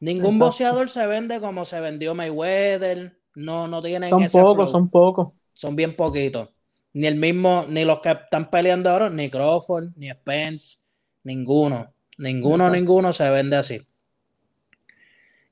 Ningún 0.00 0.40
boxeador 0.40 0.90
se 0.90 1.06
vende 1.06 1.38
como 1.38 1.64
se 1.64 1.80
vendió 1.80 2.16
Mayweather. 2.16 3.16
No, 3.36 3.68
no 3.68 3.80
tienen 3.80 4.10
Son 4.10 4.28
pocos, 4.28 4.72
son 4.72 4.90
pocos. 4.90 5.28
Son 5.52 5.76
bien 5.76 5.94
poquitos. 5.94 6.48
Ni 6.92 7.06
el 7.06 7.14
mismo, 7.14 7.64
ni 7.68 7.84
los 7.84 8.00
que 8.00 8.10
están 8.10 8.50
peleando 8.50 8.90
ahora, 8.90 9.08
ni 9.08 9.30
Crawford, 9.30 9.90
ni 9.94 10.10
Spence, 10.10 10.78
ninguno. 11.22 11.94
Ninguno, 12.18 12.68
ninguno 12.68 13.12
se 13.12 13.30
vende 13.30 13.56
así. 13.56 13.86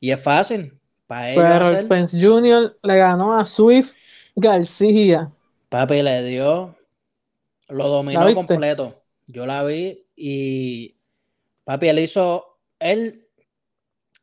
Y 0.01 0.11
es 0.11 0.21
fácil. 0.21 0.77
Para 1.07 1.31
ellos 1.31 1.45
Pero 1.45 1.81
Spence 1.83 2.21
Jr. 2.21 2.79
le 2.83 2.97
ganó 2.97 3.39
a 3.39 3.45
Swift 3.45 3.93
García. 4.35 5.31
Papi 5.69 6.03
le 6.03 6.25
dio, 6.25 6.77
lo 7.69 7.89
dominó 7.89 8.35
completo. 8.35 9.05
Yo 9.27 9.47
la 9.47 9.63
vi 9.63 10.05
y 10.17 10.98
papi, 11.69 11.89
él 11.89 11.99
hizo, 11.99 12.61
él 12.79 13.29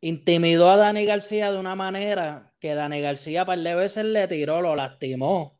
intimidó 0.01 0.71
a 0.71 0.77
Dani 0.77 1.05
García 1.05 1.51
de 1.51 1.59
una 1.59 1.75
manera 1.75 2.55
que 2.59 2.73
Dani 2.73 3.01
García 3.01 3.45
par 3.45 3.59
de 3.59 3.75
veces 3.75 4.03
le 4.03 4.27
tiró, 4.27 4.63
lo 4.63 4.75
lastimó 4.75 5.59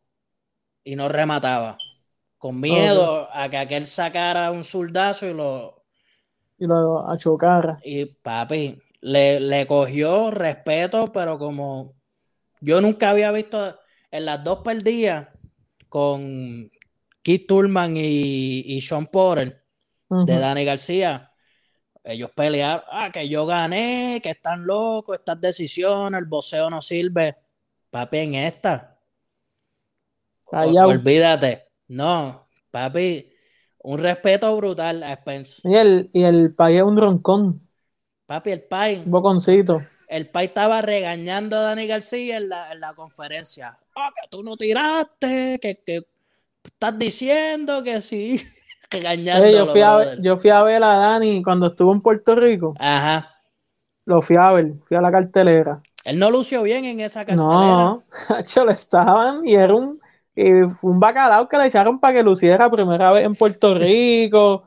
y 0.84 0.96
no 0.96 1.10
remataba. 1.10 1.78
Con 2.40 2.60
miedo 2.60 3.30
a 3.32 3.50
que 3.50 3.58
aquel 3.58 3.86
sacara 3.86 4.50
un 4.50 4.64
soldazo 4.64 5.28
y 5.28 5.36
lo. 5.36 5.86
Y 6.58 6.66
lo 6.66 7.08
achocara. 7.08 7.78
Y 7.84 8.06
papi, 8.06 8.82
le, 9.02 9.40
le 9.40 9.68
cogió 9.68 10.32
respeto, 10.32 11.12
pero 11.12 11.38
como 11.38 11.94
yo 12.62 12.82
nunca 12.82 13.12
había 13.12 13.32
visto 13.32 13.78
en 14.10 14.26
las 14.26 14.44
dos 14.44 14.62
perdidas 14.64 15.28
con 15.88 16.72
Keith 17.22 17.46
Turman 17.48 17.96
y, 17.96 18.62
y 18.66 18.82
Sean 18.82 19.06
Porter 19.06 19.64
de 20.10 20.40
Dani 20.40 20.66
García. 20.66 21.32
Ellos 22.06 22.30
pelearon, 22.36 22.86
ah, 22.92 23.10
que 23.12 23.28
yo 23.28 23.46
gané, 23.46 24.22
que 24.24 24.30
están 24.30 24.66
locos, 24.66 25.18
estas 25.18 25.42
decisiones, 25.42 26.20
el 26.20 26.26
boxeo 26.26 26.70
no 26.70 26.82
sirve. 26.82 27.36
Papi, 27.90 28.18
en 28.20 28.36
esta, 28.36 28.96
Olvídate. 30.46 31.64
No, 31.88 32.48
papi, 32.72 33.32
un 33.80 34.00
respeto 34.00 34.56
brutal 34.56 35.04
a 35.04 35.16
Spence. 35.16 35.62
Y 35.64 35.76
el, 35.76 36.10
y 36.14 36.24
el 36.24 36.54
país 36.54 36.78
es 36.78 36.84
un 36.84 36.98
roncón. 36.98 37.68
Papi, 38.26 38.52
el 38.52 38.64
país. 38.64 39.02
Un 39.06 39.12
boconcito. 39.12 39.82
El 40.08 40.30
país 40.30 40.50
estaba 40.50 40.82
regañando 40.82 41.58
a 41.58 41.62
Dani 41.62 41.88
García 41.88 42.38
en 42.38 42.50
la, 42.50 42.94
conferencia. 42.96 43.78
Ah, 43.96 44.12
que 44.16 44.28
tú 44.30 44.44
no 44.44 44.56
tiraste, 44.56 45.60
que, 45.62 46.04
estás 46.64 46.98
diciendo 46.98 47.84
que 47.84 48.02
sí. 48.02 48.42
Yo, 48.92 49.66
fui 49.68 49.82
a, 49.82 50.16
yo 50.22 50.38
fui 50.38 50.50
a 50.50 50.64
ver 50.64 50.84
a 50.84 50.98
Dani 50.98 51.44
cuando 51.44 51.68
estuvo 51.68 51.94
en 51.94 52.02
Puerto 52.02 52.36
Rico. 52.36 52.74
Ajá. 52.80 53.32
Lo 54.06 54.22
fui 54.22 54.36
a 54.36 54.52
ver, 54.52 54.74
fui 54.88 54.96
a 54.96 55.02
la 55.02 55.12
cartelera. 55.12 55.82
Él 56.04 56.20
no 56.20 56.30
lució 56.30 56.62
bien 56.64 56.86
en 56.86 57.00
esa 57.00 57.26
cartelera. 57.26 57.50
No, 57.56 58.04
hecho, 58.40 58.64
le 58.64 58.74
estaban 58.74 59.48
y 59.48 59.56
era 59.56 59.74
un, 59.74 60.00
y 60.36 60.52
fue 60.80 60.92
un 60.92 61.00
bacalao 61.00 61.50
que 61.50 61.58
le 61.58 61.66
echaron 61.66 62.00
para 62.00 62.14
que 62.14 62.24
luciera 62.24 62.70
primera 62.70 63.12
vez 63.12 63.26
en 63.26 63.36
Puerto 63.36 63.74
Rico. 63.78 64.64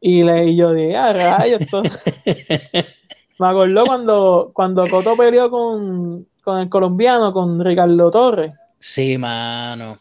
y, 0.00 0.22
le, 0.22 0.46
y 0.46 0.56
yo 0.56 0.72
dije, 0.72 0.96
ah, 0.96 1.12
rayos, 1.12 1.60
esto... 1.60 1.82
Me 3.38 3.48
acordó 3.48 3.86
cuando, 3.86 4.50
cuando 4.52 4.86
Coto 4.86 5.16
peleó 5.16 5.50
con, 5.50 6.26
con 6.44 6.60
el 6.60 6.68
colombiano, 6.68 7.32
con 7.32 7.64
Ricardo 7.64 8.10
Torres. 8.10 8.54
Sí, 8.78 9.16
mano. 9.16 9.98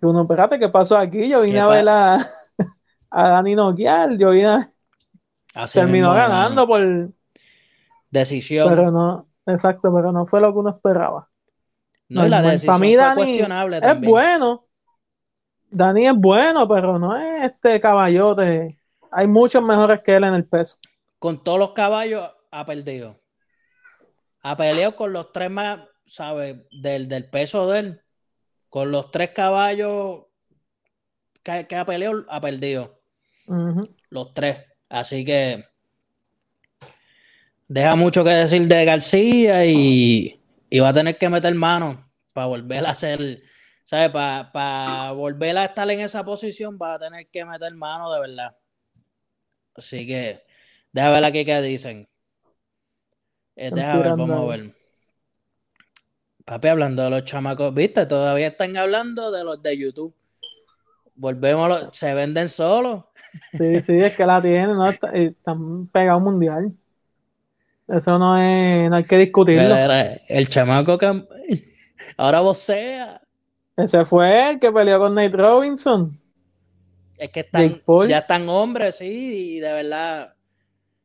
Uno, 0.00 0.22
espérate, 0.22 0.60
¿qué 0.60 0.68
pasó 0.68 0.96
aquí? 0.96 1.28
Yo 1.28 1.40
vine 1.40 1.54
¿Qué 1.54 1.60
a 1.60 1.66
ver 1.66 1.88
a, 1.88 2.18
a 3.10 3.28
Dani 3.30 3.54
Noquial, 3.54 4.18
yo 4.18 4.30
vine 4.30 4.46
a- 4.46 4.72
Así 5.54 5.78
terminó 5.78 6.12
ganando 6.12 6.66
por, 6.66 7.10
Decisión. 8.10 8.68
pero 8.68 8.90
no, 8.90 9.28
exacto, 9.46 9.92
pero 9.94 10.12
no 10.12 10.26
fue 10.26 10.40
lo 10.40 10.52
que 10.52 10.58
uno 10.58 10.70
esperaba. 10.70 11.28
no, 12.08 12.26
y 12.26 12.28
la 12.28 12.40
decisión 12.42 12.74
Pa' 12.74 12.78
mí, 12.78 12.88
fue 12.94 12.96
Dani 12.96 13.16
cuestionable 13.16 13.76
Es 13.76 13.82
también. 13.82 14.10
bueno. 14.10 14.64
Dani 15.70 16.06
es 16.06 16.14
bueno, 16.14 16.66
pero 16.66 16.98
no 16.98 17.14
es 17.16 17.44
este 17.52 17.78
caballote. 17.80 18.80
Hay 19.10 19.26
muchos 19.26 19.62
mejores 19.62 20.00
que 20.02 20.16
él 20.16 20.24
en 20.24 20.34
el 20.34 20.46
peso. 20.46 20.78
Con 21.18 21.42
todos 21.44 21.58
los 21.58 21.72
caballos 21.72 22.30
ha 22.50 22.64
perdido. 22.64 23.20
Ha 24.42 24.56
peleado 24.56 24.96
con 24.96 25.12
los 25.12 25.30
tres 25.32 25.50
más, 25.50 25.80
¿sabes? 26.06 26.56
Del, 26.70 27.08
del 27.08 27.28
peso 27.28 27.68
de 27.70 27.78
él. 27.80 28.02
Con 28.70 28.90
los 28.90 29.10
tres 29.10 29.32
caballos 29.32 30.26
que, 31.42 31.66
que 31.66 31.76
ha 31.76 31.84
peleado, 31.84 32.24
ha 32.30 32.40
perdido. 32.40 32.97
Los 34.10 34.34
tres. 34.34 34.58
Así 34.88 35.24
que 35.24 35.64
deja 37.66 37.96
mucho 37.96 38.24
que 38.24 38.30
decir 38.30 38.66
de 38.66 38.84
García 38.84 39.66
y, 39.66 40.40
y 40.70 40.78
va 40.80 40.90
a 40.90 40.94
tener 40.94 41.18
que 41.18 41.28
meter 41.28 41.54
mano 41.54 42.10
para 42.32 42.46
volver 42.46 42.86
a 42.86 42.90
hacer, 42.90 43.42
¿sabes? 43.84 44.10
Para 44.10 45.12
volver 45.12 45.56
a 45.58 45.64
estar 45.66 45.90
en 45.90 46.00
esa 46.00 46.24
posición 46.24 46.78
va 46.80 46.94
a 46.94 46.98
tener 46.98 47.28
que 47.28 47.44
meter 47.44 47.74
mano 47.74 48.12
de 48.12 48.20
verdad. 48.20 48.56
Así 49.74 50.06
que 50.06 50.42
deja 50.92 51.10
ver 51.10 51.24
aquí 51.24 51.44
qué 51.44 51.60
dicen. 51.62 52.08
Eh, 53.56 53.70
deja 53.72 53.98
ver, 53.98 54.08
vamos 54.10 54.30
a 54.30 54.44
ver. 54.44 54.74
Papi, 56.44 56.68
hablando 56.68 57.02
de 57.02 57.10
los 57.10 57.24
chamacos, 57.24 57.74
viste, 57.74 58.06
todavía 58.06 58.48
están 58.48 58.76
hablando 58.76 59.30
de 59.30 59.44
los 59.44 59.62
de 59.62 59.76
YouTube. 59.76 60.14
Volvemos, 61.18 61.66
a 61.66 61.68
los- 61.68 61.96
se 61.96 62.14
venden 62.14 62.48
solos. 62.48 63.04
Sí, 63.52 63.80
sí, 63.82 63.96
es 63.98 64.16
que 64.16 64.24
la 64.24 64.40
tiene, 64.40 64.68
¿no? 64.68 64.88
Está- 64.88 65.12
Están 65.12 65.86
pegados 65.88 66.22
mundial. 66.22 66.72
Eso 67.88 68.18
no 68.18 68.36
es, 68.38 68.88
no 68.90 68.96
hay 68.96 69.04
que 69.04 69.16
discutirlo. 69.16 69.62
Mira, 69.62 69.84
era 69.84 70.12
el 70.28 70.48
chamaco 70.48 70.96
que 70.98 71.24
ahora 72.16 72.40
vocea. 72.40 73.20
Ese 73.76 74.04
fue 74.04 74.50
el 74.50 74.60
que 74.60 74.72
peleó 74.72 74.98
con 74.98 75.14
Nate 75.14 75.36
Robinson. 75.36 76.20
Es 77.18 77.30
que 77.30 77.40
están, 77.40 77.62
ya 78.10 78.18
están 78.18 78.48
hombres, 78.48 78.96
sí, 78.96 79.56
y 79.56 79.60
de 79.60 79.72
verdad. 79.72 80.34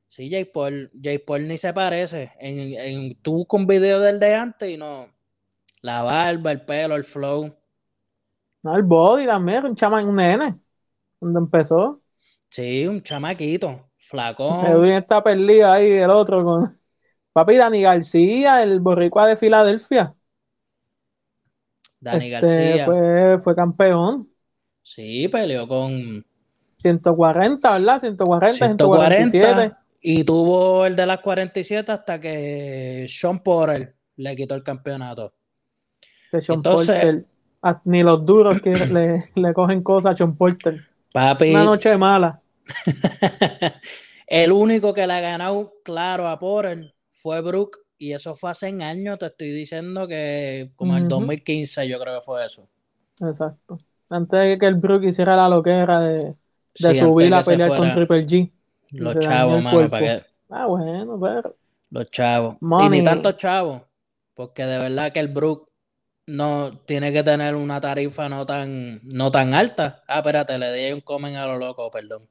Sí, 0.08 0.30
Jake 0.30 0.52
Paul, 0.54 0.92
Jake 0.94 1.20
Paul 1.26 1.48
ni 1.48 1.58
se 1.58 1.74
parece. 1.74 2.32
En, 2.40 2.60
en, 2.60 3.16
tú 3.16 3.34
buscas 3.38 3.60
un 3.62 3.66
video 3.68 4.00
del 4.00 4.20
de 4.20 4.36
antes 4.36 4.70
y 4.70 4.78
no. 4.78 5.08
La 5.82 6.04
barba, 6.04 6.52
el 6.52 6.62
pelo, 6.62 6.96
el 6.96 7.04
flow. 7.04 7.56
No, 8.64 8.76
el 8.76 8.84
body 8.84 9.26
también, 9.26 9.66
un 9.66 9.76
chama, 9.76 10.04
un 10.04 10.16
nene. 10.16 10.58
Cuando 11.20 11.40
empezó. 11.40 12.02
Sí, 12.50 12.88
un 12.88 13.02
chamaquito, 13.02 13.90
flacón. 13.98 14.66
Edwin 14.66 14.94
está 14.94 15.24
perdido 15.24 15.72
ahí, 15.72 15.92
el 15.92 16.10
otro 16.10 16.44
con. 16.44 16.80
Papi, 17.34 17.56
Dani 17.58 17.82
García, 17.82 18.62
el 18.64 18.80
boricua 18.80 19.28
de 19.28 19.36
Filadelfia. 19.36 20.16
Dani 22.00 22.32
Este, 22.32 22.48
García. 22.48 22.86
Fue, 22.86 23.40
fue 23.42 23.56
campeón. 23.56 24.30
Sí, 24.82 25.28
peleó 25.30 25.68
con 25.68 26.26
140, 26.78 27.72
¿verdad? 27.72 28.00
140, 28.02 28.56
140 28.56 29.30
147. 29.32 29.82
y 30.02 30.24
tuvo 30.24 30.86
el 30.86 30.96
de 30.96 31.06
las 31.06 31.20
47 31.20 31.92
hasta 31.92 32.20
que 32.20 33.08
Sean 33.10 33.40
Porter 33.40 33.96
le 34.18 34.36
quitó 34.36 34.56
el 34.56 34.64
campeonato. 34.64 35.34
Entonces- 36.32 37.24
Ni 37.86 38.04
los 38.04 38.26
duros 38.26 38.62
que 38.62 38.72
le, 38.76 39.24
le 39.36 39.54
cogen 39.54 39.82
cosas 39.84 40.14
a 40.14 40.18
Sean 40.18 40.36
Porter. 40.36 40.82
Papi, 41.12 41.52
Una 41.52 41.64
noche 41.66 41.98
mala. 41.98 42.42
el 44.28 44.52
único 44.52 44.94
que 44.94 45.06
le 45.08 45.14
ha 45.14 45.20
ganado 45.22 45.74
claro 45.84 46.28
a 46.28 46.40
Porter 46.40 46.94
fue 47.12 47.42
Brook 47.42 47.78
y 47.98 48.14
eso 48.14 48.36
fue 48.36 48.52
hace 48.52 48.68
años, 48.84 49.18
te 49.20 49.28
estoy 49.28 49.52
diciendo 49.52 50.08
que 50.08 50.72
como 50.76 50.96
el 50.98 51.04
Ujú. 51.04 51.10
2015 51.20 51.88
yo 51.88 52.00
creo 52.00 52.16
que 52.16 52.22
fue 52.22 52.46
eso. 52.46 52.68
Exacto. 53.22 53.80
Antes 54.10 54.40
de 54.42 54.58
que 54.60 54.66
el 54.66 54.76
Brook 54.76 55.04
hiciera 55.04 55.36
la 55.36 55.48
loquera 55.50 56.00
de, 56.02 56.16
de 56.16 56.36
Sí, 56.76 56.96
subir 56.96 57.34
a 57.34 57.42
pelear 57.44 57.70
con 57.76 57.92
Triple 57.92 58.26
G. 58.28 58.52
Los 58.92 59.20
chavos, 59.20 59.58
el 59.58 59.64
mano, 59.64 59.90
para 59.90 60.20
que 60.20 60.26
Ah, 60.50 60.66
bueno, 60.68 61.20
pero. 61.20 61.56
los 61.90 62.12
chavos. 62.12 62.56
Y 62.62 62.66
Money. 62.66 62.90
ni 63.00 63.04
tantos 63.04 63.38
chavos, 63.38 63.82
porque 64.36 64.66
de 64.66 64.78
verdad 64.78 65.12
que 65.12 65.20
el 65.20 65.30
Brook 65.30 65.70
no 66.26 66.80
tiene 66.86 67.12
que 67.14 67.24
tener 67.24 67.56
una 67.56 67.80
tarifa 67.82 68.30
no 68.30 68.46
tan, 68.46 69.00
no 69.04 69.32
tan 69.32 69.54
alta. 69.54 70.04
Ah, 70.08 70.20
espérate, 70.20 70.58
le 70.58 70.72
di 70.74 70.92
un 70.94 71.02
comen 71.02 71.36
a 71.36 71.48
lo 71.48 71.58
loco, 71.58 71.90
perdón. 71.92 72.30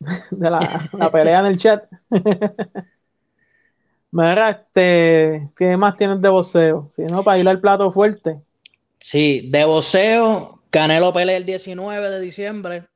de 0.30 0.50
la, 0.50 0.90
la 0.92 1.10
pelea 1.10 1.40
en 1.40 1.46
el 1.46 1.58
chat. 1.58 1.84
Mira, 4.10 4.50
este, 4.50 5.50
¿qué 5.56 5.76
más 5.76 5.96
tienes 5.96 6.20
de 6.20 6.28
boxeo? 6.28 6.88
Si 6.90 7.02
no, 7.04 7.22
para 7.22 7.38
ir 7.38 7.48
al 7.48 7.60
plato 7.60 7.90
fuerte. 7.90 8.40
Sí, 9.00 9.48
de 9.50 9.64
boxeo, 9.64 10.62
Canelo 10.70 11.12
pelea 11.12 11.36
el 11.36 11.44
19 11.44 12.10
de 12.10 12.20
diciembre. 12.20 12.88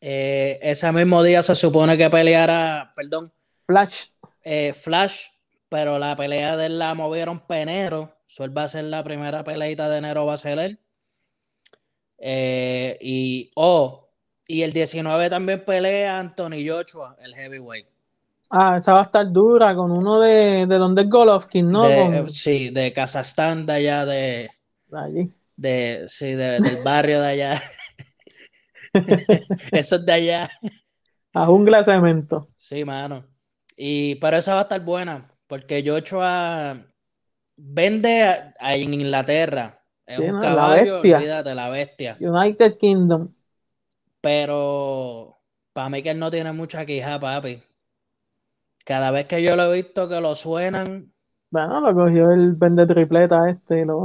Eh, 0.00 0.58
ese 0.62 0.90
mismo 0.92 1.22
día 1.22 1.42
se 1.42 1.54
supone 1.54 1.96
que 1.96 2.10
peleara, 2.10 2.92
perdón, 2.94 3.32
Flash. 3.66 4.06
eh, 4.42 4.74
Flash, 4.74 5.28
pero 5.68 5.98
la 5.98 6.14
pelea 6.16 6.56
de 6.56 6.66
él 6.66 6.78
la 6.78 6.94
movieron 6.94 7.40
para 7.40 8.13
enero. 8.34 8.44
So, 8.44 8.44
él 8.44 8.56
va 8.56 8.64
a 8.64 8.68
ser 8.68 8.84
la 8.84 9.04
primera 9.04 9.44
peleita 9.44 9.88
de 9.88 9.98
enero, 9.98 10.26
va 10.26 10.34
a 10.34 10.38
ser 10.38 10.58
él. 10.58 10.78
Eh, 12.18 12.98
y, 13.00 13.50
oh, 13.54 14.08
y 14.46 14.62
el 14.62 14.72
19 14.72 15.30
también 15.30 15.64
pelea 15.64 16.18
Anthony 16.18 16.66
Joshua, 16.66 17.16
el 17.20 17.34
heavyweight. 17.34 17.86
Ah, 18.50 18.76
esa 18.78 18.92
va 18.92 19.00
a 19.00 19.04
estar 19.04 19.32
dura 19.32 19.74
con 19.74 19.90
uno 19.90 20.20
de, 20.20 20.66
de 20.66 20.78
donde 20.78 21.02
es 21.02 21.08
Golovkin, 21.08 21.70
¿no? 21.70 21.88
De- 21.88 21.96
Con- 21.96 22.30
sí, 22.30 22.70
de 22.70 22.92
Kazajstán, 22.92 23.66
de 23.66 23.72
allá, 23.72 24.06
de, 24.06 24.50
allí. 24.92 25.32
de, 25.56 26.04
sí, 26.08 26.34
de- 26.34 26.60
del 26.60 26.82
barrio 26.84 27.20
de 27.20 27.28
allá. 27.28 27.62
Eso 29.72 29.96
es 29.96 30.06
de 30.06 30.12
allá. 30.12 30.50
A 31.32 31.46
jungla 31.46 31.82
cemento. 31.84 32.48
Sí, 32.58 32.84
mano. 32.84 33.24
Y, 33.76 34.14
pero 34.16 34.36
esa 34.36 34.54
va 34.54 34.60
a 34.60 34.62
estar 34.64 34.80
buena, 34.84 35.32
porque 35.48 35.82
Joshua 35.84 36.93
vende 37.56 38.22
a- 38.22 38.54
a- 38.60 38.76
en 38.76 38.94
Inglaterra. 38.94 39.82
Es 40.06 40.18
Sí, 40.18 40.24
un 40.28 40.34
¿no? 40.34 40.50
La 40.50 40.68
caballo, 40.68 40.70
bestia. 40.70 41.00
olvídate, 41.00 41.54
la 41.54 41.68
bestia. 41.68 42.20
United 42.20 42.78
Kingdom. 42.78 43.34
Pero 44.20 45.40
para 45.72 45.88
mí 45.90 46.02
que 46.02 46.10
él 46.10 46.18
no 46.18 46.30
tiene 46.30 46.52
mucha 46.52 46.84
quija, 46.86 47.18
papi. 47.20 47.62
Cada 48.86 49.10
vez 49.10 49.26
que 49.26 49.42
yo 49.42 49.56
lo 49.56 49.64
he 49.74 49.82
visto 49.82 50.08
que 50.08 50.20
lo 50.22 50.34
suenan, 50.34 51.12
Bueno, 51.50 51.80
lo 51.80 51.94
cogió 51.94 52.30
el 52.32 52.52
vende 52.54 52.84
tripleta 52.86 53.48
este 53.48 53.80
y 53.80 53.84
lo. 53.86 54.04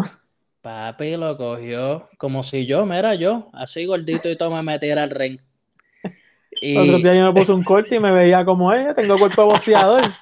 papi 0.61 1.17
lo 1.17 1.35
cogió 1.35 2.07
como 2.17 2.43
si 2.43 2.65
yo, 2.65 2.85
mira 2.85 3.13
yo, 3.15 3.49
así 3.53 3.85
gordito 3.85 4.29
y 4.29 4.37
todo 4.37 4.51
me 4.51 4.63
metiera 4.63 5.03
al 5.03 5.09
ring. 5.09 5.37
Y 6.61 6.69
Otro 6.73 6.99
día 6.99 7.13
yo 7.15 7.25
me 7.27 7.33
puse 7.33 7.51
un 7.53 7.63
corte 7.63 7.95
y 7.95 7.99
me 7.99 8.11
veía 8.11 8.43
como 8.45 8.73
ella, 8.73 8.93
tengo 8.93 9.17
cuerpo 9.19 9.45
boxeador. 9.45 10.15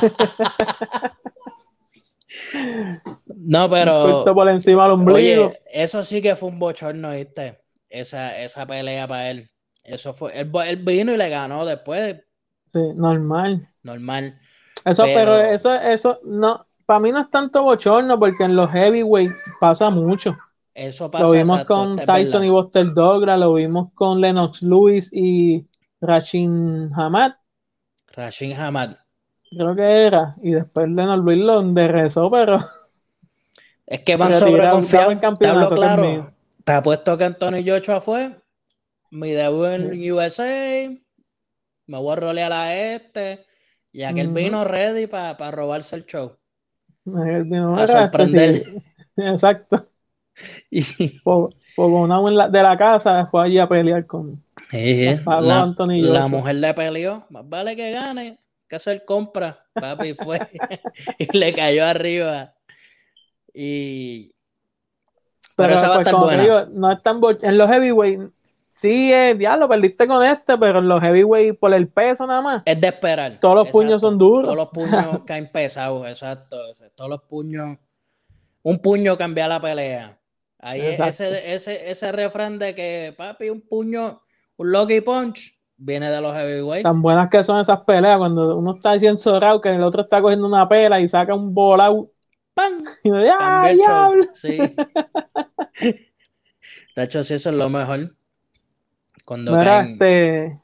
no, 3.36 3.70
pero 3.70 4.24
por 4.34 4.48
encima 4.48 4.84
del 4.84 4.92
ombligo. 4.92 5.46
Oye, 5.48 5.60
eso 5.72 6.04
sí 6.04 6.20
que 6.22 6.36
fue 6.36 6.48
un 6.48 6.58
bochorno, 6.58 7.10
¿viste? 7.12 7.60
Esa, 7.88 8.38
esa 8.40 8.66
pelea 8.66 9.06
para 9.08 9.30
él. 9.30 9.50
Eso 9.82 10.12
fue, 10.12 10.38
él, 10.38 10.50
él 10.66 10.76
vino 10.76 11.12
y 11.12 11.16
le 11.16 11.28
ganó 11.28 11.64
después, 11.64 12.16
Sí, 12.72 12.80
normal. 12.94 13.66
normal. 13.82 14.38
Eso, 14.84 15.04
pero, 15.04 15.32
Pero- 15.36 15.40
eso, 15.40 15.74
eso, 15.74 16.20
no, 16.24 16.66
para 16.84 17.00
mí 17.00 17.10
no 17.12 17.20
es 17.20 17.30
tanto 17.30 17.62
bochorno 17.62 18.18
porque 18.18 18.44
en 18.44 18.54
los 18.56 18.70
heavyweights 18.70 19.42
pasa 19.60 19.88
mucho. 19.90 20.36
Eso 20.74 21.10
pasa 21.10 21.24
Lo 21.24 21.30
vimos 21.32 21.64
con 21.64 21.96
Tyson 21.96 22.44
y. 22.44 22.50
Buster 22.50 22.92
Douglas, 22.94 23.40
lo 23.40 23.54
vimos 23.54 23.88
con 23.94 24.20
Lennox 24.20 24.62
Lewis 24.62 25.10
y 25.12 25.66
Rachin 26.00 26.90
Hamad, 26.94 27.32
Rashid 28.14 28.52
Hamad. 28.52 28.92
Creo 29.50 29.74
que 29.76 29.82
era, 30.06 30.36
y 30.42 30.52
después 30.52 30.88
Lennox 30.88 31.24
Lewis 31.24 31.38
lo 31.44 31.60
enderezó, 31.60 32.30
pero 32.30 32.58
Es 33.86 34.00
que 34.00 34.16
van 34.16 34.32
sobreconfiados. 34.32 35.18
Te 35.38 35.48
claro. 35.74 36.32
Te 36.64 36.72
apuesto 36.72 37.16
que 37.16 37.24
Anthony 37.24 37.64
Joshua 37.66 38.00
fue. 38.00 38.36
Mi 39.10 39.30
debut 39.30 39.66
en 39.68 40.12
USA. 40.12 40.44
Me 41.86 41.96
voy 41.98 42.12
a 42.12 42.16
rolear 42.16 42.52
a 42.52 42.76
este. 42.76 43.46
Y 43.90 44.02
aquel 44.02 44.26
Ujú. 44.26 44.36
vino 44.36 44.64
ready 44.64 45.06
para 45.06 45.50
robarse 45.50 45.96
el 45.96 46.04
show. 46.04 46.36
Él 47.06 47.44
vino 47.44 47.68
A 47.74 47.80
"Mira, 47.80 47.84
este, 47.84 47.92
sorprender. 47.98 48.64
sí". 48.64 48.82
Exacto. 49.16 49.88
Y 50.70 51.08
Por, 51.20 51.54
por 51.74 51.90
una 51.90 52.20
la- 52.30 52.48
de 52.48 52.62
la 52.62 52.76
casa 52.76 53.26
fue 53.26 53.46
allí 53.46 53.58
a 53.58 53.66
pelear 53.68 54.06
con. 54.06 54.44
pagó 55.24 55.40
la, 55.40 55.62
Anthony 55.62 56.02
la 56.02 56.22
Joshua. 56.22 56.28
mujer 56.28 56.54
le 56.56 56.74
peleó, 56.74 57.24
más 57.30 57.48
vale 57.48 57.74
que 57.74 57.90
gane, 57.90 58.38
que 58.68 58.76
hacer 58.76 59.04
compra, 59.04 59.64
papi 59.72 60.14
fue 60.14 60.40
y 61.18 61.36
le 61.36 61.52
cayó 61.54 61.84
arriba. 61.84 62.54
Y 63.52 64.32
pero, 65.58 65.74
esa 65.74 65.88
va 65.88 65.94
a 65.94 65.96
pues, 65.96 66.06
estar 66.06 66.14
como 66.14 66.28
te 66.28 66.36
buena. 66.36 66.42
digo, 66.42 66.78
no 66.78 66.92
es 66.92 67.02
tan 67.02 67.20
en 67.42 67.58
los 67.58 67.68
heavyweight. 67.68 68.20
Sí, 68.68 69.12
eh, 69.12 69.34
diablo, 69.34 69.68
perdiste 69.68 70.06
con 70.06 70.24
este, 70.24 70.56
pero 70.56 70.78
en 70.78 70.86
los 70.86 71.02
heavyweight 71.02 71.58
por 71.58 71.74
el 71.74 71.88
peso 71.88 72.28
nada 72.28 72.40
más. 72.40 72.62
Es 72.64 72.80
de 72.80 72.86
esperar. 72.86 73.40
Todos 73.40 73.56
los 73.56 73.68
puños 73.70 74.00
son 74.00 74.18
duros. 74.18 74.44
Todos 74.44 74.56
los 74.56 74.68
puños 74.68 75.24
caen 75.26 75.50
pesados, 75.50 76.06
exacto. 76.06 76.58
Todos 76.94 77.10
los 77.10 77.22
puños. 77.22 77.76
Un 78.62 78.78
puño 78.78 79.18
cambia 79.18 79.48
la 79.48 79.60
pelea. 79.60 80.20
Ahí 80.60 80.80
es 80.80 81.00
ese, 81.00 81.54
ese, 81.54 81.90
ese 81.90 82.12
refrán 82.12 82.60
de 82.60 82.76
que, 82.76 83.12
papi, 83.16 83.50
un 83.50 83.62
puño, 83.62 84.22
un 84.56 84.70
lucky 84.70 85.00
punch, 85.00 85.57
viene 85.78 86.10
de 86.10 86.20
los 86.20 86.34
heavyweight. 86.34 86.82
Tan 86.82 87.00
buenas 87.00 87.30
que 87.30 87.42
son 87.42 87.60
esas 87.60 87.80
peleas 87.82 88.18
cuando 88.18 88.56
uno 88.56 88.74
está 88.74 88.94
encerrado 88.94 89.60
que 89.60 89.70
el 89.70 89.82
otro 89.82 90.02
está 90.02 90.20
cogiendo 90.20 90.46
una 90.46 90.68
pela 90.68 91.00
y 91.00 91.08
saca 91.08 91.34
un 91.34 91.54
volado 91.54 92.10
¡Pam! 92.52 92.82
y 93.04 93.10
uno 93.10 93.22
dice, 93.22 93.34
¡ah, 93.38 93.70
diablo! 93.72 94.24
Sí. 94.34 94.58
De 96.96 97.04
hecho, 97.04 97.22
sí, 97.22 97.34
eso 97.34 97.50
es 97.50 97.54
lo 97.54 97.68
mejor. 97.68 98.16
Cuando 99.24 99.52
Mira, 99.56 99.82
caen- 99.82 99.92
este, 99.92 100.60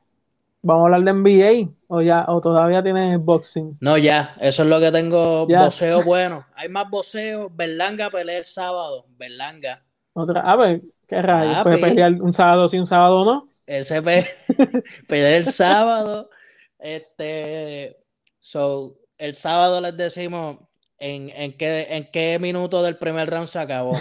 vamos 0.62 0.83
a 0.83 0.87
hablar 0.87 1.05
de 1.05 1.12
NBA 1.12 1.71
o 1.87 2.03
ya, 2.03 2.25
o 2.27 2.41
todavía 2.41 2.83
tienes 2.83 3.21
boxing. 3.21 3.79
No, 3.81 3.97
ya, 3.97 4.35
eso 4.41 4.65
es 4.65 4.69
lo 4.69 4.81
que 4.81 4.91
tengo. 4.91 5.47
Ya. 5.49 5.69
Bueno. 6.05 6.45
Hay 6.57 6.69
más 6.69 6.91
voceo. 6.91 7.49
Berlanga 7.55 8.11
pelea 8.11 8.39
el 8.39 8.47
sábado. 8.47 9.07
Berlanga. 9.17 9.85
Otra, 10.15 10.41
a 10.41 10.57
ver, 10.57 10.83
qué 11.07 11.23
rayos, 11.23 11.55
Papi. 11.59 11.79
puede 11.79 11.79
pelear 11.79 12.21
un 12.21 12.33
sábado 12.33 12.69
sí, 12.69 12.77
un 12.79 12.87
sábado 12.87 13.25
no. 13.25 13.49
Ese 13.67 14.03
pe- 14.03 14.27
pelea 15.09 15.37
el 15.39 15.47
sábado. 15.47 16.31
Este. 16.79 17.97
So, 18.41 18.97
el 19.19 19.35
sábado 19.35 19.81
les 19.81 19.97
decimos 19.97 20.59
en, 20.99 21.31
en, 21.31 21.57
qué, 21.57 21.87
en 21.91 22.11
qué 22.12 22.39
minuto 22.39 22.83
del 22.83 22.99
primer 22.99 23.29
round 23.31 23.49
se 23.49 23.59
acabó. 23.59 23.93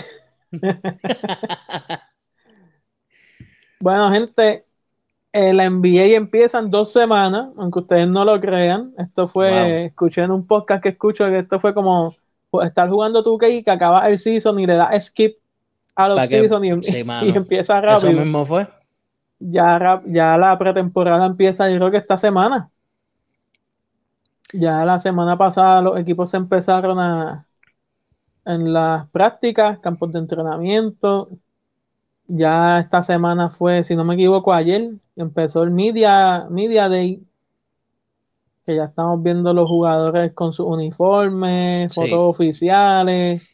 Bueno, 3.80 4.12
gente, 4.12 4.66
eh, 5.34 5.54
la 5.54 5.66
NBA 5.70 6.16
empieza 6.16 6.60
en 6.60 6.70
dos 6.72 6.94
semanas, 6.94 7.50
aunque 7.58 7.80
ustedes 7.80 8.08
no 8.08 8.24
lo 8.24 8.40
crean. 8.40 8.94
Esto 8.98 9.28
fue, 9.28 9.50
Wow. 9.52 9.70
escuché 9.88 10.22
en 10.22 10.32
un 10.32 10.48
podcast 10.48 10.82
que 10.82 10.90
escucho 10.90 11.26
que 11.26 11.40
esto 11.40 11.60
fue 11.60 11.74
como 11.74 12.16
pues, 12.50 12.68
estar 12.70 12.90
jugando 12.90 13.24
tu 13.24 13.38
y 13.46 13.62
que 13.64 13.72
acaba 13.72 14.08
el 14.08 14.20
season 14.20 14.58
y 14.60 14.68
le 14.68 14.76
da 14.76 14.98
skip 15.00 15.38
a 15.96 16.08
los 16.08 16.20
que- 16.22 16.28
season 16.40 16.64
y, 16.64 16.84
sí, 16.84 17.04
y 17.24 17.36
empieza 17.36 17.78
Eso 17.80 17.86
rápido. 18.06 18.22
mismo 18.22 18.46
fue. 18.46 18.68
Ya, 19.46 20.02
ya 20.06 20.38
la 20.38 20.58
pretemporada 20.58 21.26
empieza, 21.26 21.70
yo 21.70 21.78
creo 21.78 21.92
que 21.92 21.98
esta 21.98 22.18
semana. 22.18 22.70
Ya 24.54 24.86
la 24.86 25.00
semana 25.00 25.38
pasada 25.38 25.82
los 25.82 25.98
equipos 25.98 26.30
se 26.30 26.38
empezaron 26.38 27.00
a 27.00 27.46
en 28.46 28.74
las 28.74 29.10
prácticas, 29.10 29.80
campos 29.80 30.12
de 30.14 30.20
entrenamiento. 30.20 31.28
Ya 32.28 32.80
esta 32.80 33.02
semana 33.04 33.50
fue, 33.50 33.84
si 33.84 33.96
no 33.96 34.06
me 34.06 34.16
equivoco, 34.16 34.54
ayer 34.54 34.92
empezó 35.16 35.64
el 35.64 35.72
Media, 35.72 36.48
Media 36.50 36.90
Day, 36.90 37.22
que 38.66 38.76
ya 38.76 38.86
estamos 38.86 39.22
viendo 39.22 39.54
los 39.54 39.68
jugadores 39.68 40.34
con 40.34 40.54
sus 40.54 40.66
uniformes, 40.68 41.94
Sí. 41.94 42.02
fotos 42.02 42.20
oficiales. 42.36 43.53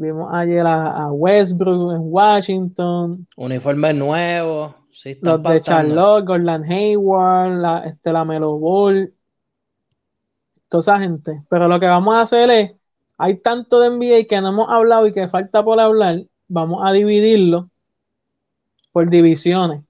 Vimos 0.00 0.32
ayer 0.32 0.66
a, 0.66 1.04
a 1.04 1.12
Westbrook 1.12 1.92
en 1.92 2.00
Washington, 2.04 3.26
Uniformes 3.36 3.94
nuevos. 3.94 4.74
Sí, 4.90 5.10
están 5.10 5.42
los 5.42 5.52
de. 5.52 5.60
Charlotte, 5.60 6.24
Gordon 6.26 6.64
Hayward, 6.64 7.60
la, 7.60 7.78
este, 7.80 8.10
la 8.10 8.24
Melo 8.24 8.58
Ball, 8.58 9.12
toda 10.68 10.80
esa 10.80 10.98
gente. 11.00 11.42
Pero 11.50 11.68
lo 11.68 11.78
que 11.78 11.84
vamos 11.84 12.14
a 12.14 12.22
hacer 12.22 12.48
es, 12.48 12.72
hay 13.18 13.36
tanto 13.42 13.78
de 13.80 13.90
NBA 13.90 14.26
que 14.26 14.40
no 14.40 14.48
hemos 14.48 14.70
hablado 14.70 15.06
y 15.06 15.12
que 15.12 15.28
falta 15.28 15.62
por 15.62 15.78
hablar, 15.78 16.24
vamos 16.48 16.80
a 16.82 16.92
dividirlo 16.94 17.68
por 18.92 19.10
divisiones. 19.10 19.82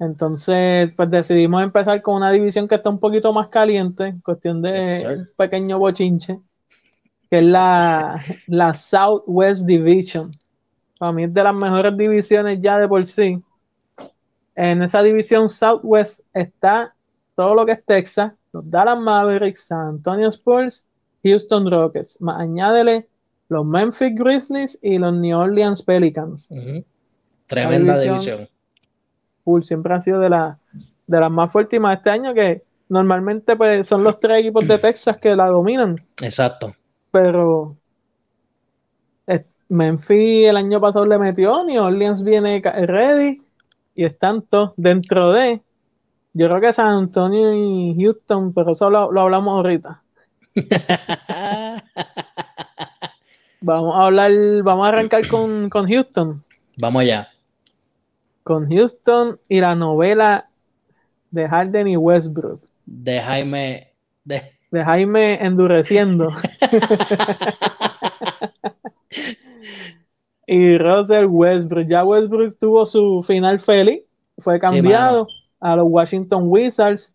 Entonces, 0.00 0.92
pues 0.96 1.08
decidimos 1.08 1.62
empezar 1.62 2.02
con 2.02 2.16
una 2.16 2.32
división 2.32 2.66
que 2.66 2.74
está 2.74 2.90
un 2.90 2.98
poquito 2.98 3.32
más 3.32 3.46
caliente, 3.46 4.16
cuestión 4.24 4.60
de 4.60 4.72
Yes, 4.72 4.98
sir. 4.98 5.18
un 5.18 5.28
pequeño 5.36 5.78
bochinche, 5.78 6.40
que 7.30 7.38
es 7.38 7.44
la, 7.44 8.20
la 8.46 8.72
Southwest 8.74 9.66
Division. 9.66 10.30
Para 10.98 11.12
mí 11.12 11.24
es 11.24 11.34
de 11.34 11.42
las 11.42 11.54
mejores 11.54 11.96
divisiones 11.96 12.58
ya 12.62 12.78
de 12.78 12.88
por 12.88 13.06
sí. 13.06 13.42
En 14.54 14.82
esa 14.82 15.02
división 15.02 15.48
Southwest 15.48 16.20
está 16.32 16.94
todo 17.34 17.54
lo 17.54 17.66
que 17.66 17.72
es 17.72 17.84
Texas, 17.84 18.32
los 18.52 18.68
Dallas 18.70 18.98
Mavericks, 18.98 19.64
San 19.66 19.88
Antonio 19.88 20.28
Spurs, 20.28 20.84
Houston 21.22 21.70
Rockets. 21.70 22.20
Más 22.22 22.40
añádele 22.40 23.08
los 23.48 23.66
Memphis 23.66 24.14
Grizzlies 24.14 24.78
y 24.82 24.96
los 24.98 25.12
New 25.12 25.38
Orleans 25.38 25.82
Pelicans. 25.82 26.48
Tremenda 27.46 27.98
división- 28.00 28.14
división. 28.38 28.48
Full 29.44 29.62
siempre 29.62 29.94
ha 29.94 30.00
sido 30.00 30.18
de, 30.18 30.30
la, 30.30 30.58
de 31.06 31.20
las 31.20 31.30
más 31.30 31.52
fuertes 31.52 31.76
y 31.76 31.80
más 31.80 31.98
este 31.98 32.10
año 32.10 32.34
que 32.34 32.64
normalmente 32.88 33.54
pues, 33.56 33.86
son 33.86 34.02
los 34.02 34.18
tres 34.18 34.40
equipos 34.40 34.66
de 34.66 34.78
Texas 34.78 35.18
que 35.18 35.36
la 35.36 35.46
dominan. 35.46 36.04
Exacto. 36.22 36.74
Pero 37.10 37.76
Memphis 39.68 40.48
el 40.48 40.56
año 40.56 40.80
pasado 40.80 41.06
le 41.06 41.18
metió, 41.18 41.64
New 41.64 41.82
Orleans 41.82 42.22
viene 42.22 42.60
ready 42.60 43.42
y 43.94 44.04
están 44.04 44.42
todos 44.42 44.72
dentro 44.76 45.32
de. 45.32 45.60
Yo 46.34 46.48
creo 46.48 46.60
que 46.60 46.72
San 46.72 46.92
Antonio 46.92 47.54
y 47.54 47.96
Houston, 47.98 48.52
pero 48.52 48.74
eso 48.74 48.90
lo, 48.90 49.10
lo 49.10 49.22
hablamos 49.22 49.54
ahorita. 49.54 50.02
Vamos 53.60 53.96
a 53.96 54.04
hablar, 54.04 54.30
vamos 54.62 54.84
a 54.84 54.88
arrancar 54.90 55.26
con, 55.26 55.70
con 55.70 55.88
Houston. 55.88 56.44
Vamos 56.76 57.02
allá. 57.02 57.28
Con 58.44 58.68
Houston 58.68 59.40
y 59.48 59.60
la 59.60 59.74
novela 59.74 60.48
de 61.30 61.48
Harden 61.48 61.88
y 61.88 61.96
Westbrook. 61.96 62.60
De 62.84 63.20
Jaime. 63.20 63.88
De... 64.24 64.52
De 64.70 64.84
Jaime 64.84 65.44
endureciendo. 65.44 66.32
y 70.46 70.78
Russell 70.78 71.26
Westbrook. 71.26 71.86
Ya 71.86 72.04
Westbrook 72.04 72.58
tuvo 72.58 72.86
su 72.86 73.22
final 73.22 73.60
feliz. 73.60 74.02
Fue 74.38 74.58
cambiado 74.58 75.26
a 75.60 75.76
los 75.76 75.86
Washington 75.88 76.44
Wizards. 76.46 77.14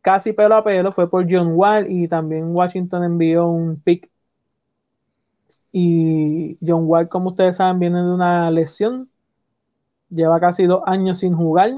Casi 0.00 0.32
pelo 0.32 0.56
a 0.56 0.64
pelo. 0.64 0.92
Fue 0.92 1.08
por 1.08 1.26
John 1.30 1.52
Wall. 1.54 1.90
Y 1.90 2.08
también 2.08 2.54
Washington 2.54 3.04
envió 3.04 3.46
un 3.46 3.80
pick. 3.80 4.10
Y 5.70 6.58
John 6.64 6.84
Wall, 6.84 7.08
como 7.08 7.28
ustedes 7.28 7.56
saben, 7.56 7.78
viene 7.78 7.98
de 7.98 8.10
una 8.10 8.50
lesión. 8.50 9.08
Lleva 10.10 10.38
casi 10.38 10.66
dos 10.66 10.82
años 10.86 11.20
sin 11.20 11.34
jugar. 11.34 11.72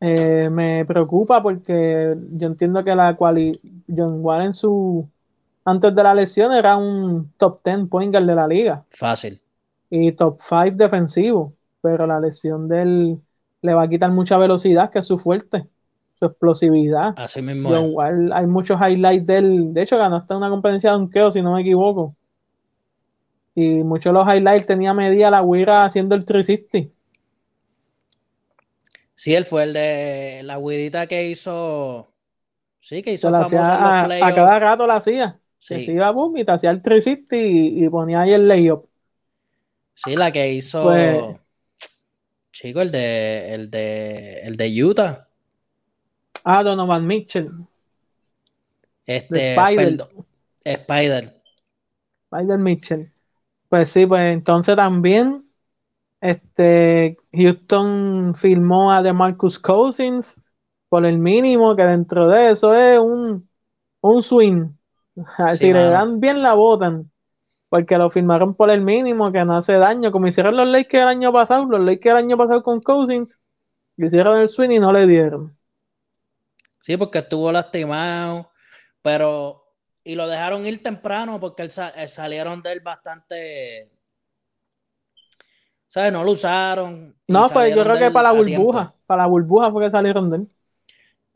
Eh, 0.00 0.48
me 0.50 0.84
preocupa 0.86 1.42
porque 1.42 2.16
yo 2.32 2.46
entiendo 2.46 2.82
que 2.82 2.94
la 2.94 3.14
quali 3.16 3.52
John 3.86 4.24
Wall 4.24 4.42
en 4.46 4.54
su 4.54 5.06
antes 5.62 5.94
de 5.94 6.02
la 6.02 6.14
lesión 6.14 6.52
era 6.52 6.78
un 6.78 7.30
top 7.36 7.60
10 7.62 7.88
point 7.90 8.10
guard 8.10 8.26
de 8.26 8.34
la 8.34 8.48
liga 8.48 8.82
Fácil. 8.90 9.38
y 9.90 10.12
top 10.12 10.40
5 10.40 10.70
defensivo, 10.76 11.52
pero 11.82 12.06
la 12.06 12.18
lesión 12.18 12.66
de 12.66 12.82
él 12.82 13.20
le 13.60 13.74
va 13.74 13.82
a 13.82 13.88
quitar 13.88 14.10
mucha 14.10 14.38
velocidad, 14.38 14.90
que 14.90 15.00
es 15.00 15.06
su 15.06 15.18
fuerte, 15.18 15.66
su 16.18 16.24
explosividad. 16.24 17.12
Así 17.18 17.42
mismo 17.42 17.68
John. 17.68 17.90
Wall, 17.92 18.32
hay 18.32 18.46
muchos 18.46 18.80
highlights 18.80 19.26
de 19.26 19.36
él, 19.36 19.74
de 19.74 19.82
hecho 19.82 19.98
ganó 19.98 20.16
hasta 20.16 20.34
una 20.34 20.48
competencia 20.48 20.92
de 20.92 20.96
donkeo, 20.96 21.30
si 21.30 21.42
no 21.42 21.52
me 21.52 21.60
equivoco. 21.60 22.16
Y 23.54 23.84
muchos 23.84 24.14
de 24.14 24.18
los 24.18 24.26
highlights 24.26 24.64
tenía 24.64 24.94
medida 24.94 25.30
la 25.30 25.42
Wira 25.42 25.84
haciendo 25.84 26.14
el 26.14 26.24
360. 26.24 26.90
Sí, 29.20 29.34
él 29.34 29.44
fue 29.44 29.64
el 29.64 29.74
de 29.74 30.40
la 30.44 30.56
güirita 30.56 31.06
que 31.06 31.28
hizo. 31.28 32.10
Sí, 32.80 33.02
que 33.02 33.12
hizo 33.12 33.28
Se 33.28 33.32
la 33.32 33.38
famosa 33.44 33.74
hacía 33.74 34.14
en 34.16 34.20
los 34.20 34.22
a, 34.30 34.34
cada 34.34 34.58
rato 34.58 34.86
la 34.86 34.94
hacía. 34.94 35.38
Que 35.58 35.78
Sí. 35.78 35.84
se 35.84 35.92
iba 35.92 36.10
boom 36.10 36.38
y 36.38 36.44
te 36.46 36.52
hacía 36.52 36.70
el 36.70 36.80
360 36.80 37.36
y, 37.36 37.84
y 37.84 37.88
ponía 37.90 38.22
ahí 38.22 38.32
el 38.32 38.48
layup. 38.48 38.86
Sí, 39.92 40.16
la 40.16 40.32
que 40.32 40.50
hizo. 40.54 40.84
Pues- 40.84 41.22
Chico, 42.50 42.80
el 42.80 42.90
de, 42.90 43.52
el 43.52 43.70
de, 43.70 44.40
el 44.40 44.56
de 44.56 44.84
Utah. 44.84 45.28
Ah, 46.42 46.62
Donovan 46.62 47.06
Mitchell, 47.06 47.50
Este, 49.04 49.52
Spider. 49.54 49.76
perdón, 49.98 50.26
Spider. 50.64 51.42
Spider 52.32 52.58
Mitchell. 52.58 53.12
Pues 53.68 53.90
sí, 53.90 54.06
pues 54.06 54.32
entonces 54.32 54.76
también 54.76 55.44
este 56.20 57.16
Houston 57.32 58.34
firmó 58.34 58.92
a 58.92 59.02
DeMarcus 59.02 59.58
Cousins 59.58 60.36
por 60.88 61.06
el 61.06 61.18
mínimo, 61.18 61.76
que 61.76 61.84
dentro 61.84 62.28
de 62.28 62.50
eso 62.50 62.74
es 62.74 62.98
un, 62.98 63.48
un 64.00 64.22
swing. 64.22 64.70
si 65.56 65.72
le 65.72 65.84
dan 65.84 66.20
bien 66.20 66.42
la 66.42 66.54
votan, 66.54 67.10
porque 67.68 67.96
lo 67.96 68.10
firmaron 68.10 68.54
por 68.54 68.70
el 68.70 68.80
mínimo, 68.82 69.32
que 69.32 69.44
no 69.44 69.56
hace 69.56 69.74
daño, 69.74 70.10
como 70.10 70.26
hicieron 70.26 70.56
los 70.56 70.68
Lakers 70.68 71.02
el 71.02 71.08
año 71.08 71.32
pasado, 71.32 71.64
los 71.66 71.80
Lakers 71.80 72.18
el 72.18 72.24
año 72.24 72.36
pasado 72.36 72.62
con 72.62 72.80
Cousins, 72.80 73.38
hicieron 73.96 74.38
el 74.38 74.48
swing 74.48 74.70
y 74.70 74.78
no 74.78 74.92
le 74.92 75.06
dieron. 75.06 75.56
Sí, 76.80 76.96
porque 76.96 77.18
estuvo 77.18 77.52
lastimado, 77.52 78.50
pero 79.02 79.60
y 80.02 80.14
lo 80.14 80.26
dejaron 80.26 80.66
ir 80.66 80.82
temprano 80.82 81.38
porque 81.38 81.68
salieron 81.68 82.62
de 82.62 82.72
él 82.72 82.80
bastante 82.80 83.90
¿sabes? 85.90 86.12
No 86.12 86.22
lo 86.22 86.32
usaron. 86.32 87.16
No, 87.26 87.48
pues 87.48 87.74
yo 87.74 87.82
creo 87.82 87.98
que 87.98 88.10
para 88.12 88.32
la 88.32 88.38
burbuja, 88.38 88.94
para 89.06 89.22
la 89.22 89.28
burbuja 89.28 89.72
fue 89.72 89.84
que 89.84 89.90
salieron 89.90 90.30
de 90.30 90.36
él. 90.36 90.48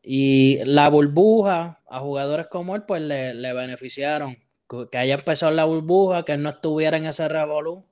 Y 0.00 0.64
la 0.64 0.88
burbuja 0.88 1.80
a 1.88 1.98
jugadores 1.98 2.46
como 2.46 2.76
él, 2.76 2.84
pues 2.84 3.02
le, 3.02 3.52
beneficiaron. 3.52 4.38
Que 4.90 4.96
haya 4.96 5.14
empezado 5.14 5.52
la 5.52 5.64
burbuja, 5.64 6.24
que 6.24 6.32
él 6.34 6.42
no 6.42 6.50
estuviera 6.50 6.96
en 6.96 7.06
ese 7.06 7.28
revolú 7.28 7.84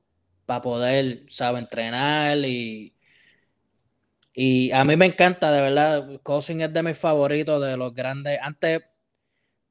para 0.46 0.62
poder, 0.62 1.24
¿sabes? 1.28 1.62
Entrenar 1.62 2.38
y. 2.38 2.94
Y 4.34 4.70
a 4.70 4.84
mí 4.84 4.96
me 4.96 5.06
encanta, 5.06 5.50
de 5.50 5.60
verdad. 5.62 6.20
Cousin 6.22 6.60
es 6.60 6.72
de 6.72 6.82
mis 6.82 6.96
favoritos, 6.96 7.60
de 7.64 7.76
los 7.76 7.92
grandes. 7.92 8.38
Antes, 8.40 8.82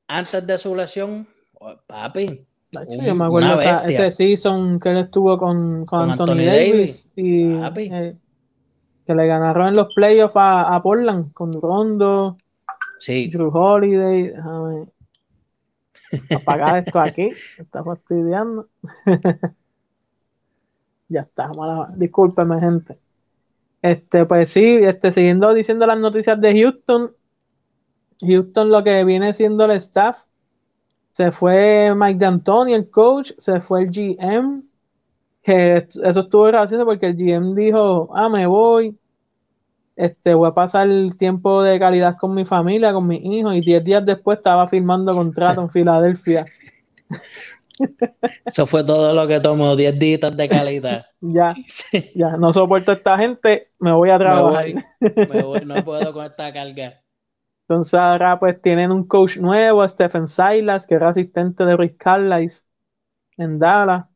antes 0.07 0.45
de 0.45 0.57
su 0.57 0.75
lesión, 0.75 1.27
papi, 1.87 2.45
yo 2.89 3.15
me 3.15 3.25
acuerdo 3.25 3.59
ese 3.59 4.11
season 4.11 4.79
que 4.79 4.89
él 4.89 4.97
estuvo 4.97 5.37
con, 5.37 5.85
Anthony, 5.91 6.45
Davis, 6.45 7.11
y 7.15 7.51
eh, 7.51 8.15
que 9.05 9.15
le 9.15 9.27
ganaron 9.27 9.67
en 9.67 9.75
los 9.75 9.93
playoffs 9.93 10.37
a, 10.37 10.73
a 10.73 10.81
Portland 10.81 11.33
con 11.33 11.51
Rondo, 11.53 12.37
sí. 12.99 13.29
Drew 13.29 13.49
Holiday. 13.49 14.31
Déjame 14.31 14.87
apagar 16.35 16.77
esto 16.77 16.99
aquí, 16.99 17.29
está 17.57 17.83
fastidiando. 17.83 18.69
ya 21.09 21.21
está, 21.21 21.49
mala. 21.49 21.91
Discúlpeme, 21.95 22.59
gente. 22.59 22.99
Este, 23.81 24.25
pues 24.25 24.49
sí, 24.49 24.79
este, 24.81 25.11
siguiendo 25.11 25.53
diciendo 25.53 25.87
las 25.87 25.97
noticias 25.97 26.39
de 26.39 26.61
Houston, 26.61 27.15
Houston 28.21 28.69
lo 28.69 28.83
que 28.83 29.03
viene 29.03 29.33
siendo 29.33 29.65
el 29.65 29.71
staff 29.71 30.23
se 31.11 31.31
fue 31.31 31.93
Mike 31.95 32.19
D'Antoni, 32.19 32.73
el 32.73 32.89
coach, 32.89 33.31
se 33.37 33.59
fue 33.59 33.83
el 33.83 33.91
GM, 33.91 34.63
que 35.41 35.87
eso 36.03 36.19
estuvo 36.19 36.43
gracioso 36.43 36.85
porque 36.85 37.07
el 37.07 37.15
GM 37.15 37.55
dijo, 37.55 38.09
ah, 38.15 38.29
me 38.29 38.45
voy, 38.45 38.97
este, 39.95 40.33
voy 40.33 40.49
a 40.49 40.53
pasar 40.53 40.89
el 40.89 41.15
tiempo 41.17 41.63
de 41.63 41.79
calidad 41.79 42.17
con 42.17 42.33
mi 42.33 42.45
familia, 42.45 42.93
con 42.93 43.07
mis 43.07 43.23
hijos, 43.23 43.55
y 43.55 43.61
diez 43.61 43.83
días 43.83 44.05
después 44.05 44.37
estaba 44.37 44.67
firmando 44.67 45.13
contrato 45.13 45.61
en 45.61 45.69
Filadelfia. 45.71 46.45
Eso 48.45 48.67
fue 48.67 48.83
todo 48.83 49.13
lo 49.13 49.27
que 49.27 49.39
tomó, 49.39 49.75
10 49.75 49.99
días 49.99 50.37
de 50.37 50.49
calidad. 50.49 51.05
ya, 51.21 51.55
ya, 52.15 52.37
no 52.37 52.53
soporto 52.53 52.91
a 52.91 52.95
esta 52.95 53.17
gente, 53.17 53.69
me 53.79 53.91
voy 53.91 54.09
a 54.09 54.17
trabajar. 54.17 54.65
me 54.99 55.41
voy, 55.41 55.65
no 55.65 55.83
puedo 55.83 56.13
con 56.13 56.25
esta 56.25 56.51
carga. 56.53 57.00
Entonces 57.71 57.93
ahora 57.93 58.37
pues 58.37 58.61
tienen 58.61 58.91
un 58.91 59.07
coach 59.07 59.37
nuevo, 59.37 59.87
Stephen 59.87 60.27
Silas, 60.27 60.85
que 60.85 60.95
era 60.95 61.07
asistente 61.07 61.63
de 61.63 61.77
Rick 61.77 61.95
Carlisle 61.95 62.67
en 63.37 63.59
Dallas. 63.59 64.07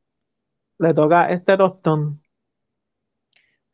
Le 0.77 0.93
toca 0.93 1.29
este 1.29 1.55
tostón. 1.55 2.21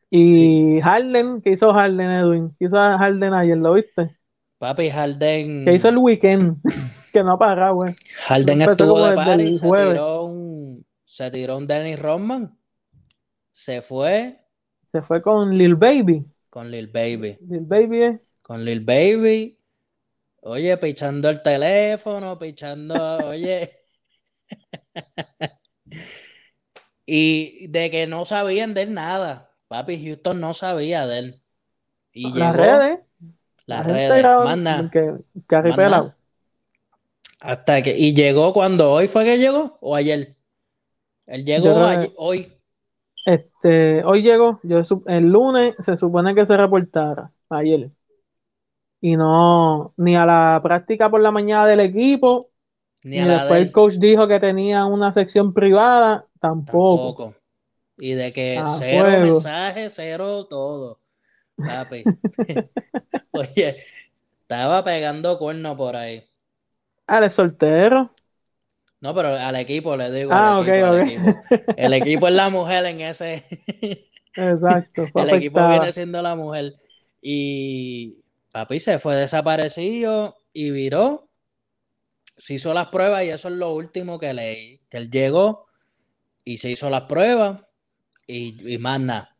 Y 0.08 0.80
Harden, 0.82 1.42
¿qué 1.42 1.50
hizo 1.50 1.72
Harden, 1.72 2.12
Edwin? 2.12 2.56
¿Qué 2.60 2.66
hizo 2.66 2.76
Harden 2.76 3.34
ayer? 3.34 3.58
¿Lo 3.58 3.72
viste? 3.72 4.16
Papi, 4.58 4.88
Harden. 4.88 5.64
¿Qué 5.64 5.74
hizo 5.74 5.88
el 5.88 5.98
weekend? 5.98 6.58
que 7.12 7.24
no 7.24 7.36
para, 7.36 7.70
güey. 7.70 7.96
Harden 8.26 8.62
estuvo 8.62 9.04
de 9.04 9.16
party, 9.16 9.56
se 9.56 9.66
tiró 9.68 10.26
un. 10.26 10.86
Se 11.02 11.28
tiró 11.32 11.58
un 11.58 11.66
Dennis 11.66 11.98
Rodman. 11.98 12.56
Se 13.50 13.82
fue. 13.82 14.36
Se 14.92 15.02
fue 15.02 15.20
con 15.20 15.58
Lil 15.58 15.74
Baby. 15.74 16.24
Con 16.50 16.70
Lil 16.70 16.86
Baby. 16.86 17.36
Lil 17.48 17.64
Baby, 17.66 18.02
¿eh? 18.04 18.20
Con 18.42 18.64
Lil 18.64 18.80
Baby. 18.80 19.58
Oye, 20.44 20.76
pichando 20.76 21.30
el 21.30 21.40
teléfono, 21.40 22.36
pichando, 22.36 22.96
oye. 23.28 23.78
y 27.06 27.68
de 27.68 27.90
que 27.92 28.08
no 28.08 28.24
sabían 28.24 28.74
de 28.74 28.82
él 28.82 28.92
nada. 28.92 29.54
Papi 29.68 30.04
Houston 30.04 30.40
no 30.40 30.52
sabía 30.52 31.06
de 31.06 31.18
él. 31.20 31.42
Y 32.12 32.32
las 32.36 32.56
redes. 32.56 32.98
Las 33.66 33.86
redes. 33.86 34.24
Manda. 34.24 34.90
Que, 34.90 35.14
Hasta 37.38 37.80
que. 37.82 37.96
Y 37.96 38.12
llegó 38.12 38.52
cuando 38.52 38.90
hoy 38.90 39.06
fue 39.06 39.24
que 39.24 39.38
llegó 39.38 39.78
o 39.80 39.94
ayer. 39.94 40.34
Él 41.26 41.44
llegó 41.44 41.72
hoy. 42.16 42.52
Este, 43.24 44.02
hoy 44.02 44.22
llegó. 44.22 44.58
Yo, 44.64 44.82
el 45.06 45.30
lunes 45.30 45.76
se 45.78 45.96
supone 45.96 46.34
que 46.34 46.46
se 46.46 46.56
reportara. 46.56 47.30
Ayer 47.48 47.92
y 49.02 49.16
no, 49.16 49.92
ni 49.96 50.16
a 50.16 50.24
la 50.24 50.60
práctica 50.62 51.10
por 51.10 51.20
la 51.20 51.32
mañana 51.32 51.66
del 51.66 51.80
equipo, 51.80 52.50
ni, 53.02 53.18
después 53.18 53.60
el 53.60 53.72
coach 53.72 53.94
dijo 53.94 54.28
que 54.28 54.38
tenía 54.38 54.84
una 54.84 55.10
sección 55.10 55.52
privada, 55.52 56.24
tampoco. 56.38 57.34
Y 57.98 58.14
de 58.14 58.32
que 58.32 58.62
cero 58.78 59.08
mensaje, 59.20 59.90
cero 59.90 60.46
todo. 60.46 61.00
Papi. 61.56 62.04
Oye, 63.32 63.82
estaba 64.40 64.84
pegando 64.84 65.36
cuerno 65.36 65.76
por 65.76 65.96
ahí. 65.96 66.24
¿Al 67.08 67.28
soltero? 67.28 68.14
No, 69.00 69.16
pero 69.16 69.34
al 69.34 69.56
equipo 69.56 69.96
le 69.96 70.12
digo. 70.12 70.30
Ah, 70.32 70.60
ok, 70.60 70.68
ok. 70.68 71.74
El 71.76 71.92
equipo 71.94 72.28
es 72.28 72.34
la 72.34 72.50
mujer 72.50 72.86
en 72.86 73.00
ese. 73.00 73.44
Exacto. 74.36 75.06
el 75.12 75.30
equipo 75.30 75.68
viene 75.68 75.90
siendo 75.90 76.22
la 76.22 76.36
mujer. 76.36 76.76
Y 77.20 78.21
Papi 78.52 78.80
se 78.80 78.98
fue 78.98 79.16
desaparecido 79.16 80.36
y 80.52 80.70
viró. 80.70 81.28
Se 82.36 82.54
hizo 82.54 82.74
las 82.74 82.88
pruebas 82.88 83.24
y 83.24 83.30
eso 83.30 83.48
es 83.48 83.54
lo 83.54 83.74
último 83.74 84.18
que 84.18 84.34
leí. 84.34 84.80
Que 84.90 84.98
él 84.98 85.10
llegó 85.10 85.66
y 86.44 86.58
se 86.58 86.70
hizo 86.70 86.90
las 86.90 87.02
pruebas 87.02 87.64
y, 88.26 88.74
y 88.74 88.78
más 88.78 89.00
nada. 89.00 89.36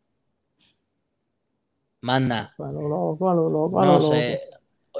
Más 2.00 2.20
nada. 2.22 2.54
no 2.58 4.00
sé. 4.00 4.40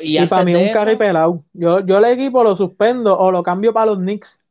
Y, 0.01 0.25
para 0.27 0.45
mí 0.45 0.55
un 0.55 0.69
carry 0.69 0.97
pelado. 0.97 1.45
Yo, 1.53 1.81
yo 1.81 1.99
el 1.99 2.05
equipo 2.05 2.45
lo 2.45 2.57
suspendo 2.57 3.19
o 3.19 3.31
lo 3.31 3.43
cambio 3.43 3.73
para 3.73 3.87
los 3.87 3.99
Knicks. 3.99 4.45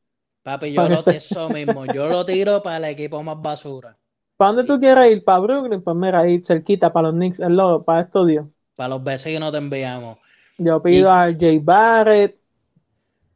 Papi, 0.43 0.73
yo 0.73 0.89
lo 0.89 1.05
eso 1.05 1.49
mismo. 1.49 1.85
Yo 1.93 2.07
lo 2.07 2.25
tiro 2.25 2.61
para 2.63 2.77
el 2.77 2.85
equipo 2.85 3.21
más 3.21 3.41
basura. 3.41 3.97
¿Para 4.37 4.53
dónde 4.53 4.63
tú 4.73 4.79
quieres 4.79 5.11
ir? 5.11 5.23
¿Para 5.23 5.39
Brooklyn? 5.39 5.81
Pues 5.81 5.95
mira, 5.95 6.19
ahí 6.21 6.41
cerquita 6.43 6.91
para 6.91 7.09
los 7.09 7.15
Knicks, 7.15 7.39
es 7.39 7.49
lo, 7.49 7.83
para 7.83 8.01
estos 8.01 8.27
días. 8.27 8.45
Para 8.81 8.95
los 8.95 9.03
vecinos 9.03 9.51
te 9.51 9.59
enviamos. 9.59 10.17
Yo 10.57 10.81
pido 10.81 11.11
a 11.11 11.31
Jay 11.39 11.59
Barrett. 11.59 12.35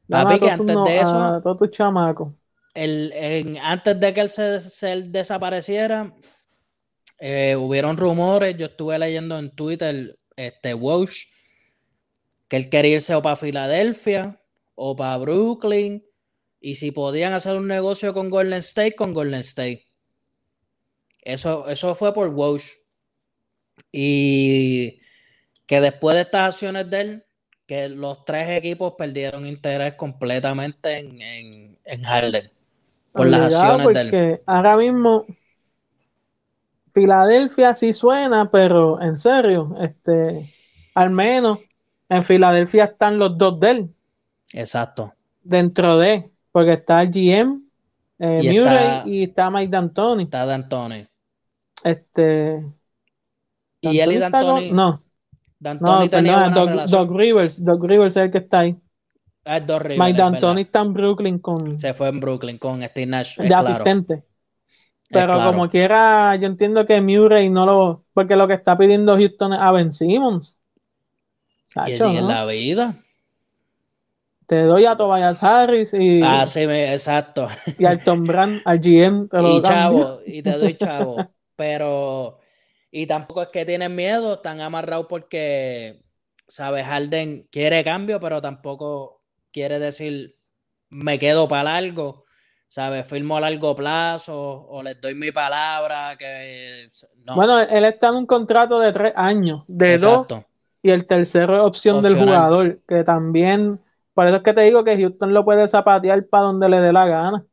Papi, 0.09 0.39
que 0.39 0.49
antes 0.49 0.75
de 0.75 0.99
eso. 0.99 1.23
A 1.23 1.39
todos 1.39 1.57
tus 1.57 1.69
chamacos. 1.69 2.33
El, 2.73 3.55
antes 3.61 3.99
de 3.99 4.11
que 4.11 4.21
él 4.21 4.31
se, 4.31 5.03
desapareciera, 5.03 6.11
eh, 7.19 7.55
hubieron 7.55 7.95
rumores. 7.95 8.57
Yo 8.57 8.65
estuve 8.65 8.97
leyendo 8.97 9.37
en 9.37 9.51
Twitter, 9.51 10.17
este 10.35 10.73
Walsh, 10.73 11.25
que 12.47 12.57
él 12.57 12.67
quería 12.67 12.95
irse 12.95 13.13
o 13.13 13.21
para 13.21 13.35
Filadelfia 13.35 14.41
o 14.73 14.95
para 14.95 15.17
Brooklyn. 15.17 16.03
Y 16.59 16.73
si 16.73 16.89
podían 16.89 17.33
hacer 17.33 17.55
un 17.55 17.67
negocio 17.67 18.15
con 18.15 18.31
Golden 18.31 18.57
State, 18.57 18.95
con 18.95 19.13
Golden 19.13 19.41
State. 19.41 19.85
Eso, 21.21 21.69
eso 21.69 21.93
fue 21.93 22.15
por 22.15 22.29
Walsh. 22.29 22.71
Y 23.91 25.04
que 25.65 25.81
después 25.81 26.15
de 26.15 26.21
estas 26.21 26.53
acciones 26.53 26.89
de 26.89 27.01
él, 27.01 27.25
que 27.65 27.89
los 27.89 28.23
tres 28.25 28.49
equipos 28.49 28.93
perdieron 28.97 29.45
interés 29.45 29.95
completamente 29.95 30.97
en, 30.97 31.21
en, 31.21 31.79
en 31.83 32.03
Harden 32.03 32.51
por 33.11 33.27
las 33.27 33.53
acciones 33.53 34.11
de 34.11 34.33
él. 34.33 34.41
Ahora 34.45 34.77
mismo 34.77 35.25
Filadelfia 36.93 37.73
sí 37.73 37.93
suena, 37.93 38.49
pero 38.49 39.01
en 39.01 39.17
serio, 39.17 39.75
este, 39.81 40.49
al 40.93 41.09
menos 41.09 41.59
en 42.07 42.23
Filadelfia 42.23 42.85
están 42.85 43.19
los 43.19 43.37
dos 43.37 43.59
de 43.59 43.71
él. 43.71 43.95
Exacto. 44.53 45.13
Dentro 45.43 45.97
de, 45.97 46.31
porque 46.53 46.73
está 46.73 47.01
el 47.01 47.11
GM, 47.11 47.61
eh, 48.19 48.39
y 48.43 48.47
Murray 48.47 48.85
está, 48.85 49.03
y 49.05 49.23
está 49.23 49.49
Mike 49.49 49.71
D'Antoni. 49.71 50.23
Está 50.23 50.45
D'Antoni. 50.45 51.05
Este. 51.83 52.65
Y 53.81 53.99
él 53.99 54.13
y 54.13 54.17
D'Antoni. 54.17 54.71
No, 54.71 55.03
D'Antoni 55.65 56.09
tenía 56.09 56.49
Doc, 56.49 57.11
Rivers, 57.11 57.63
Doc 57.63 57.83
Rivers 57.83 58.15
es 58.15 58.23
el 58.23 58.31
que 58.31 58.37
está 58.39 58.59
ahí. 58.59 58.75
Ah, 59.45 59.59
Doc 59.59 59.81
Rivers, 59.81 59.99
Mike 59.99 60.17
D'Antoni 60.17 60.61
está 60.61 60.81
en 60.81 60.93
Brooklyn 60.93 61.39
con. 61.39 61.79
Se 61.79 61.93
fue 61.93 62.07
en 62.07 62.19
Brooklyn 62.19 62.57
con 62.57 62.81
Steve 62.81 63.05
Nash. 63.07 63.37
De 63.37 63.53
asistente. 63.53 64.23
Pero 65.09 65.39
como 65.43 65.69
quiera, 65.69 66.35
yo 66.35 66.47
entiendo 66.47 66.85
que 66.85 67.01
Murray 67.01 67.49
no 67.49 67.65
lo. 67.65 68.03
Porque 68.13 68.35
lo 68.35 68.47
que 68.47 68.53
está 68.55 68.77
pidiendo 68.77 69.15
Houston 69.15 69.53
es 69.53 69.59
a 69.59 69.71
Ben 69.71 69.91
Simmons. 69.91 70.57
y 71.87 71.91
en 71.93 72.27
la 72.27 72.45
vida. 72.45 72.95
te 74.47 74.61
doy 74.63 74.85
a 74.85 74.95
Tobias 74.95 75.41
Harris 75.43 75.93
y, 75.93 76.21
Ah, 76.23 76.45
sí, 76.45 76.67
me- 76.67 76.93
exacto. 76.93 77.47
y 77.79 77.85
al 77.85 78.03
Tom 78.03 78.23
Brand, 78.23 78.61
al 78.65 78.79
GM, 78.79 79.27
te 79.27 79.41
lo 79.41 79.49
Y 79.57 79.61
cambio. 79.61 79.63
chavo, 80.03 80.19
y 80.25 80.41
te 80.43 80.51
doy 80.51 80.73
chavo. 80.77 81.17
Pero, 81.55 82.37
y 82.97 83.07
tampoco 83.07 83.41
es 83.41 83.49
que 83.49 83.65
tienen 83.65 83.93
miedo, 83.93 84.35
están 84.35 84.61
amarrados 84.61 85.07
porque, 85.09 86.01
¿sabes? 86.47 86.85
Harden 86.85 87.45
quiere 87.51 87.83
cambio, 87.83 88.21
pero 88.21 88.41
tampoco 88.41 89.21
quiere 89.51 89.79
decir, 89.79 90.37
me 90.87 91.19
quedo 91.19 91.45
para 91.49 91.81
largo, 91.81 92.23
¿sabes? 92.69 93.05
Firmo 93.05 93.35
a 93.35 93.41
largo 93.41 93.75
plazo 93.75 94.65
o 94.69 94.81
les 94.81 95.01
doy 95.01 95.13
mi 95.13 95.33
palabra, 95.33 96.15
que 96.17 96.87
no. 97.25 97.35
Bueno, 97.35 97.59
él 97.59 97.83
está 97.83 98.07
en 98.07 98.15
un 98.15 98.25
contrato 98.25 98.79
de 98.79 98.93
tres 98.93 99.11
años, 99.17 99.65
de 99.67 99.97
dos, 99.97 100.27
y 100.81 100.89
el 100.89 101.05
tercero 101.05 101.55
es 101.55 101.59
opción 101.59 102.01
del 102.01 102.17
jugador, 102.17 102.79
que 102.87 103.03
también, 103.03 103.81
por 104.13 104.25
eso 104.25 104.37
es 104.37 104.41
que 104.41 104.53
te 104.53 104.61
digo 104.61 104.85
que 104.85 104.95
Houston 104.95 105.33
lo 105.33 105.43
puede 105.43 105.67
zapatear 105.67 106.27
para 106.27 106.45
donde 106.45 106.69
le 106.69 106.79
dé 106.79 106.93
la 106.93 107.05
gana. 107.05 107.45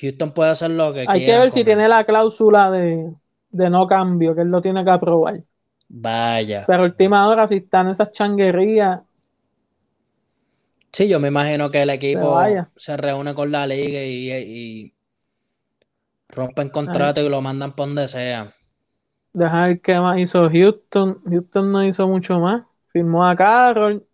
Houston 0.00 0.30
puede 0.30 0.52
hacer 0.52 0.70
lo 0.70 0.92
que 0.92 1.00
Hay 1.00 1.18
que 1.18 1.24
quiera 1.24 1.40
ver 1.40 1.50
si 1.50 1.64
tiene 1.64 1.88
la 1.88 2.04
cláusula 2.04 2.70
de, 2.70 3.12
de 3.50 3.70
no 3.70 3.86
cambio, 3.86 4.34
que 4.34 4.42
él 4.42 4.48
lo 4.50 4.60
tiene 4.62 4.84
que 4.84 4.90
aprobar. 4.90 5.42
Vaya. 5.88 6.62
Pero 6.66 6.84
última 6.84 7.26
hora, 7.28 7.48
si 7.48 7.56
están 7.56 7.88
esas 7.88 8.12
changuerías, 8.12 9.00
Sí, 10.92 11.08
yo 11.08 11.20
me 11.20 11.28
imagino 11.28 11.70
que 11.70 11.82
el 11.82 11.90
equipo 11.90 12.62
se 12.76 12.96
reúne 12.96 13.34
con 13.34 13.50
la 13.52 13.66
liga 13.66 14.02
y, 14.02 14.30
y 14.32 14.94
rompen 16.30 16.70
contrato 16.70 17.20
y 17.20 17.28
lo 17.28 17.42
mandan 17.42 17.74
por 17.76 17.86
donde 17.88 18.08
sea. 18.08 18.54
dejar 19.32 19.80
que 19.80 19.98
más 20.00 20.18
hizo 20.18 20.48
Houston. 20.50 21.22
Houston 21.24 21.72
no 21.72 21.84
hizo 21.84 22.06
mucho 22.08 22.38
más. 22.40 22.64
Firmó 22.92 23.26
a 23.26 23.34
Carroll. 23.36 24.06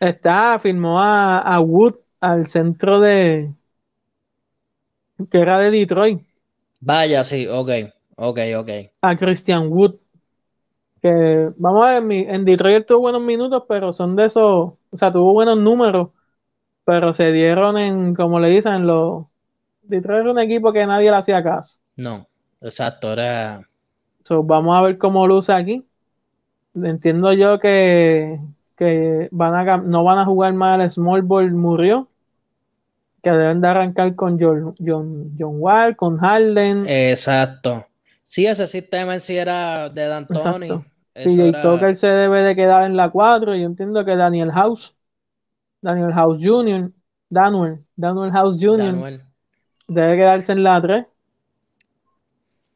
Está, 0.00 0.58
firmó 0.58 1.00
a, 1.00 1.38
a 1.38 1.60
Wood 1.60 1.94
al 2.20 2.46
centro 2.48 3.00
de 3.00 3.54
que 5.30 5.38
era 5.40 5.58
de 5.58 5.70
Detroit, 5.70 6.20
Vaya, 6.84 7.22
sí, 7.22 7.46
ok, 7.46 7.70
ok, 8.16 8.38
ok. 8.58 8.70
a 9.00 9.16
Christian 9.16 9.68
Wood. 9.68 9.94
Que 11.00 11.50
vamos 11.56 11.84
a 11.84 12.00
ver, 12.00 12.28
en 12.28 12.44
Detroit 12.44 12.86
tuvo 12.86 13.00
buenos 13.00 13.22
minutos, 13.22 13.64
pero 13.68 13.92
son 13.92 14.14
de 14.16 14.26
esos, 14.26 14.44
o 14.44 14.96
sea, 14.96 15.12
tuvo 15.12 15.32
buenos 15.32 15.58
números, 15.58 16.10
pero 16.84 17.14
se 17.14 17.32
dieron 17.32 17.78
en, 17.78 18.14
como 18.14 18.38
le 18.40 18.50
dicen, 18.50 18.86
los 18.86 19.26
Detroit 19.82 20.22
era 20.22 20.30
un 20.32 20.38
equipo 20.38 20.72
que 20.72 20.86
nadie 20.86 21.10
le 21.10 21.16
hacía 21.16 21.42
caso. 21.42 21.78
No, 21.96 22.26
exacto, 22.60 23.12
era. 23.12 23.68
So, 24.24 24.42
vamos 24.42 24.76
a 24.76 24.82
ver 24.82 24.98
cómo 24.98 25.26
luce 25.26 25.52
aquí. 25.52 25.84
Entiendo 26.74 27.32
yo 27.32 27.58
que, 27.58 28.40
que 28.76 29.28
van 29.32 29.68
a, 29.68 29.76
no 29.78 30.04
van 30.04 30.18
a 30.18 30.24
jugar 30.24 30.54
más 30.54 30.80
el 30.80 30.90
Small 30.90 31.22
Ball 31.22 31.52
murió. 31.52 32.08
Que 33.22 33.30
deben 33.30 33.60
de 33.60 33.68
arrancar 33.68 34.14
con 34.16 34.38
John, 34.40 34.74
John, 34.84 35.30
John 35.38 35.56
Wall, 35.58 35.94
con 35.96 36.18
Harden. 36.18 36.86
Exacto. 36.88 37.86
Sí, 38.24 38.46
ese 38.46 38.66
sistema 38.66 39.14
en 39.14 39.20
sí 39.20 39.36
era 39.36 39.88
de 39.90 40.06
D'Antoni. 40.06 40.68
PJ 41.14 41.48
era 41.48 41.60
Tucker 41.60 41.94
se 41.94 42.10
debe 42.10 42.42
de 42.42 42.56
quedar 42.56 42.84
en 42.84 42.96
la 42.96 43.10
4. 43.10 43.54
Yo 43.54 43.66
entiendo 43.66 44.04
que 44.04 44.16
Daniel 44.16 44.50
House, 44.50 44.94
Daniel 45.80 46.12
House 46.12 46.38
Jr., 46.42 46.90
Daniel, 47.28 47.84
Daniel 47.96 48.30
House 48.32 48.56
Jr. 48.60 48.78
Daniel. 48.78 49.22
debe 49.86 50.16
quedarse 50.16 50.52
en 50.52 50.62
la 50.64 50.80
3. 50.80 51.04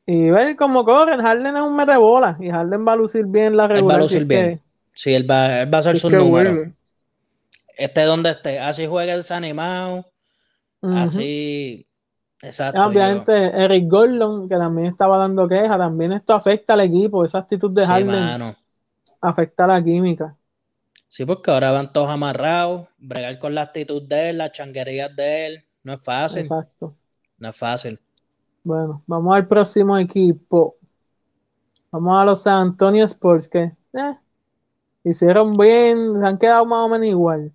Y 0.07 0.31
ver 0.31 0.55
cómo 0.57 0.85
corren. 0.85 1.21
Harden 1.21 1.57
es 1.57 1.63
un 1.63 1.75
metebola. 1.75 2.37
Y 2.39 2.51
Harden 2.51 2.87
va 2.87 2.93
a 2.93 2.97
lucir 2.97 3.25
bien 3.27 3.57
la 3.57 3.65
Él 3.65 3.71
va 3.71 3.75
a 3.75 3.77
regular. 3.79 4.01
lucir 4.01 4.25
bien. 4.25 4.59
que- 4.59 4.61
Sí, 4.93 5.13
él 5.13 5.29
va, 5.31 5.61
él 5.63 5.73
va 5.75 5.79
a 5.79 5.81
hacer 5.81 5.93
si 5.95 5.97
es 5.97 6.03
sus 6.03 6.11
que 6.11 6.17
números. 6.17 6.55
vuelve. 6.55 6.73
Esté 7.77 8.03
donde 8.05 8.31
esté. 8.31 8.61
Así 8.61 8.87
juega 8.87 9.13
el 9.15 9.25
Así. 10.95 11.87
Exacto. 12.43 12.83
Obviamente, 12.83 13.33
Eric 13.33 13.89
Gordon, 13.89 14.49
que 14.49 14.57
también 14.57 14.89
estaba 14.89 15.17
dando 15.17 15.49
queja, 15.49 15.79
también 15.79 16.13
esto 16.13 16.35
afecta 16.35 16.75
al 16.75 16.81
equipo, 16.81 17.25
esa 17.25 17.39
actitud 17.39 17.71
de 17.71 17.83
Sí, 17.83 17.89
Harden 17.89 18.07
mano. 18.09 18.57
afecta 19.21 19.65
a 19.65 19.69
la 19.69 19.83
química. 19.83 20.37
Sí, 21.09 21.25
porque 21.25 21.51
ahora 21.51 21.71
van 21.71 21.93
todos 21.93 22.11
amarrados. 22.11 22.89
Bregar 22.99 23.39
con 23.39 23.55
la 23.55 23.63
actitud 23.63 24.03
de 24.03 24.31
él, 24.31 24.39
las 24.39 24.53
changuerías 24.53 25.15
de 25.17 25.47
él. 25.47 25.65
No 25.83 25.95
es 25.95 26.05
fácil. 26.05 26.41
Exacto. 26.41 26.95
No 27.39 27.49
es 27.49 27.57
fácil. 27.57 27.99
Bueno, 28.65 29.03
vamos 29.07 29.35
al 29.37 29.47
próximo 29.47 29.97
equipo. 29.97 30.77
Vamos 31.91 32.21
a 32.21 32.25
los 32.25 32.43
San 32.43 32.63
Antonio 32.63 33.05
Spurs, 33.05 33.49
que 33.49 33.73
eh, 33.93 34.19
hicieron 35.05 35.57
bien, 35.57 36.17
se 36.17 36.27
han 36.27 36.37
quedado 36.37 36.67
más 36.67 36.79
o 36.85 36.89
menos 36.89 37.07
igual. 37.07 37.53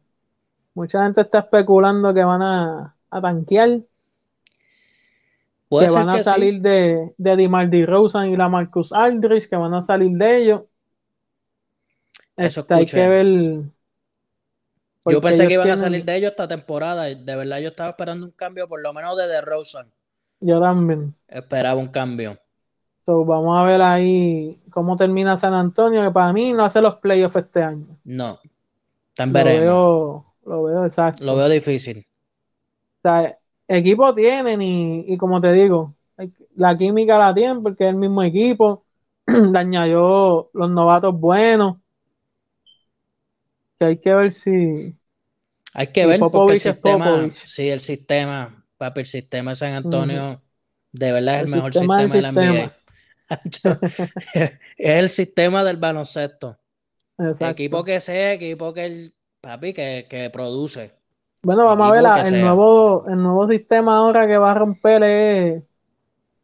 Mucha 0.73 1.03
gente 1.03 1.21
está 1.21 1.39
especulando 1.39 2.13
que 2.13 2.23
van 2.23 2.41
a, 2.41 2.95
a 3.11 3.21
tanquear, 3.21 3.81
Puede 5.69 5.87
que 5.87 5.89
van 5.89 6.09
a 6.09 6.17
que 6.17 6.23
sí. 6.23 6.25
salir 6.25 6.61
de, 6.61 7.13
de 7.17 7.35
DeMar 7.35 7.69
DeRozan 7.69 8.29
y 8.31 8.37
la 8.37 8.49
Marcus 8.49 8.91
Aldridge, 8.93 9.49
que 9.49 9.55
van 9.55 9.73
a 9.73 9.81
salir 9.81 10.11
de 10.17 10.37
ellos. 10.37 10.61
Eso 12.35 12.61
Este, 12.61 12.73
hay 12.73 12.89
que 12.89 13.07
ver. 13.07 13.71
Yo 15.05 15.21
pensé 15.21 15.47
que 15.47 15.53
iban 15.55 15.69
a 15.69 15.77
salir 15.77 16.03
de 16.05 16.15
ellos 16.15 16.31
esta 16.31 16.47
temporada. 16.47 17.07
y 17.09 17.15
De 17.23 17.35
verdad, 17.35 17.59
yo 17.59 17.69
estaba 17.69 17.91
esperando 17.91 18.25
un 18.25 18.31
cambio, 18.31 18.67
por 18.67 18.81
lo 18.81 18.93
menos 18.93 19.15
de 19.17 19.27
DeRozan. 19.27 19.91
Yo 20.39 20.59
también. 20.59 21.15
Esperaba 21.27 21.79
un 21.79 21.87
cambio. 21.87 22.37
So, 23.05 23.25
vamos 23.25 23.57
a 23.59 23.63
ver 23.65 23.81
ahí 23.81 24.61
cómo 24.71 24.95
termina 24.95 25.35
San 25.37 25.53
Antonio, 25.53 26.03
que 26.03 26.11
para 26.11 26.31
mí 26.33 26.53
no 26.53 26.63
hace 26.65 26.81
los 26.81 26.95
playoffs 26.97 27.35
este 27.37 27.63
año. 27.63 27.97
No. 28.03 28.39
Tan 29.15 29.31
Lo 29.31 29.33
veremos. 29.33 29.57
veo, 29.57 30.35
lo 30.45 30.63
veo 30.63 30.85
exacto. 30.85 31.23
Lo 31.25 31.35
veo 31.37 31.47
difícil. 31.49 32.05
O 33.03 33.09
sea, 33.09 33.37
equipo 33.67 34.13
tienen 34.13 34.61
y, 34.61 35.05
y 35.07 35.17
como 35.17 35.41
te 35.41 35.51
digo, 35.53 35.95
la 36.55 36.77
química 36.77 37.17
la 37.17 37.33
tienen 37.33 37.61
porque 37.61 37.85
es 37.85 37.89
el 37.89 37.95
mismo 37.95 38.23
equipo. 38.23 38.85
Le 39.27 39.57
añadió 39.57 40.49
los 40.53 40.69
novatos 40.69 41.19
buenos. 41.19 41.77
Que 43.79 43.85
hay 43.85 43.97
que 43.97 44.13
ver 44.13 44.31
si. 44.31 44.95
Hay 45.73 45.87
que 45.87 46.05
ver 46.05 46.19
porque 46.19 46.53
el 46.53 46.59
sistema, 46.59 47.29
sí, 47.31 47.69
el 47.69 47.79
sistema, 47.79 48.65
papi, 48.77 48.99
el 49.01 49.05
sistema 49.05 49.51
de 49.51 49.55
San 49.55 49.73
Antonio, 49.73 50.41
de 50.91 51.11
verdad 51.13 51.35
es 51.35 51.41
el, 51.41 51.47
El 51.47 51.55
mejor 51.55 51.73
sistema 51.73 52.07
sistema 52.07 52.15
de 52.15 52.21
la 52.21 52.31
NBA. 52.31 52.75
es 54.77 54.89
el 54.89 55.09
sistema 55.09 55.63
del 55.63 55.77
baloncesto. 55.77 56.59
Exacto. 57.17 57.45
Equipo 57.63 57.83
que 57.83 57.99
sea, 57.99 58.33
equipo 58.33 58.73
que 58.73 58.85
el 58.85 59.15
papi 59.39 59.73
que, 59.73 60.07
que 60.09 60.29
produce. 60.29 61.00
Bueno, 61.43 61.65
vamos 61.65 61.87
a 61.87 61.91
ver 61.91 62.03
la- 62.03 62.19
el 62.21 62.25
sea. 62.27 62.41
nuevo, 62.45 63.05
el 63.07 63.21
nuevo 63.21 63.47
sistema 63.47 63.97
ahora 63.97 64.27
que 64.27 64.37
va 64.37 64.51
a 64.51 64.55
romper 64.55 65.03
es 65.03 65.63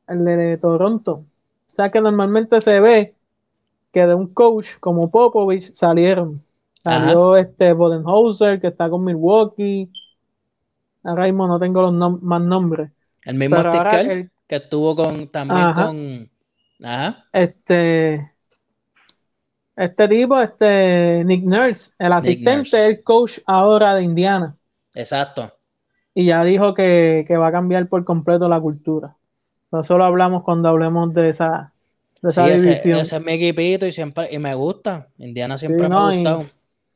el 0.07 0.25
de 0.25 0.57
Toronto. 0.57 1.11
O 1.71 1.75
sea 1.75 1.89
que 1.91 2.01
normalmente 2.01 2.59
se 2.61 2.79
ve 2.79 3.13
que 3.93 4.05
de 4.07 4.15
un 4.15 4.33
coach 4.33 4.77
como 4.79 5.11
Popovich 5.11 5.73
salieron. 5.73 6.43
Salió 6.83 7.35
este 7.35 7.73
Bodenhauser 7.73 8.59
que 8.61 8.67
está 8.67 8.89
con 8.89 9.03
Milwaukee. 9.03 9.91
Ahora 11.03 11.25
mismo 11.25 11.47
no 11.47 11.59
tengo 11.59 11.81
los 11.81 11.93
nom- 11.93 12.19
más 12.21 12.41
nombres. 12.41 12.91
El 13.23 13.35
mismo 13.35 13.57
el- 13.57 14.31
que 14.47 14.55
estuvo 14.55 14.95
con 14.95 15.27
también 15.27 15.59
Ajá. 15.59 15.85
con 15.87 16.29
ajá, 16.83 17.17
este 17.33 18.31
este 19.75 20.07
tipo, 20.07 20.39
este 20.39 21.23
Nick 21.25 21.43
Nurse, 21.43 21.93
el 21.99 22.13
asistente, 22.13 22.57
Nurse. 22.57 22.77
es 22.77 22.85
el 22.97 23.03
coach 23.03 23.39
ahora 23.45 23.93
de 23.95 24.03
Indiana. 24.03 24.55
Exacto. 25.01 25.53
y 26.13 26.25
ya 26.25 26.43
dijo 26.43 26.73
que, 26.73 27.23
que 27.27 27.37
va 27.37 27.47
a 27.47 27.51
cambiar 27.51 27.87
por 27.87 28.03
completo 28.05 28.49
la 28.49 28.59
cultura. 28.59 29.15
No 29.71 29.83
solo 29.83 30.03
hablamos 30.05 30.43
cuando 30.43 30.69
hablemos 30.69 31.13
de 31.13 31.29
esa, 31.29 31.73
de 32.21 32.29
esa 32.29 32.45
Sí, 32.45 32.51
ese, 32.51 32.65
división. 32.67 32.99
ese 33.01 33.15
es 33.17 33.23
mi 33.23 33.33
equipito 33.33 33.85
y 33.85 33.91
siempre 33.91 34.27
y 34.31 34.39
me 34.39 34.53
gusta. 34.55 35.07
Indiana 35.17 35.57
siempre 35.57 35.85
Sí, 35.85 35.89
me 35.89 35.95
ha 35.95 36.09
gustado. 36.11 36.45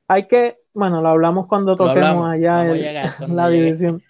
Hay 0.08 0.28
que, 0.28 0.58
bueno, 0.74 1.02
lo 1.02 1.10
hablamos 1.10 1.48
cuando 1.48 1.76
toquemos 1.76 2.30
allá 2.30 2.70
el- 2.70 2.78
llegar 2.82 3.10
cuando 3.18 3.36
la 3.44 3.50
llegue. 3.50 3.64
división. 3.66 4.02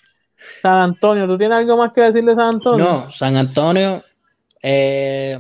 San 0.62 0.74
Antonio, 0.78 1.28
¿tú 1.28 1.38
tienes 1.38 1.58
algo 1.58 1.78
más 1.78 1.92
que 1.94 2.02
decir 2.02 2.24
de 2.24 2.36
San 2.36 2.56
Antonio? 2.56 2.86
No, 2.86 3.12
San 3.12 3.36
Antonio 3.36 4.04
eh, 4.64 5.40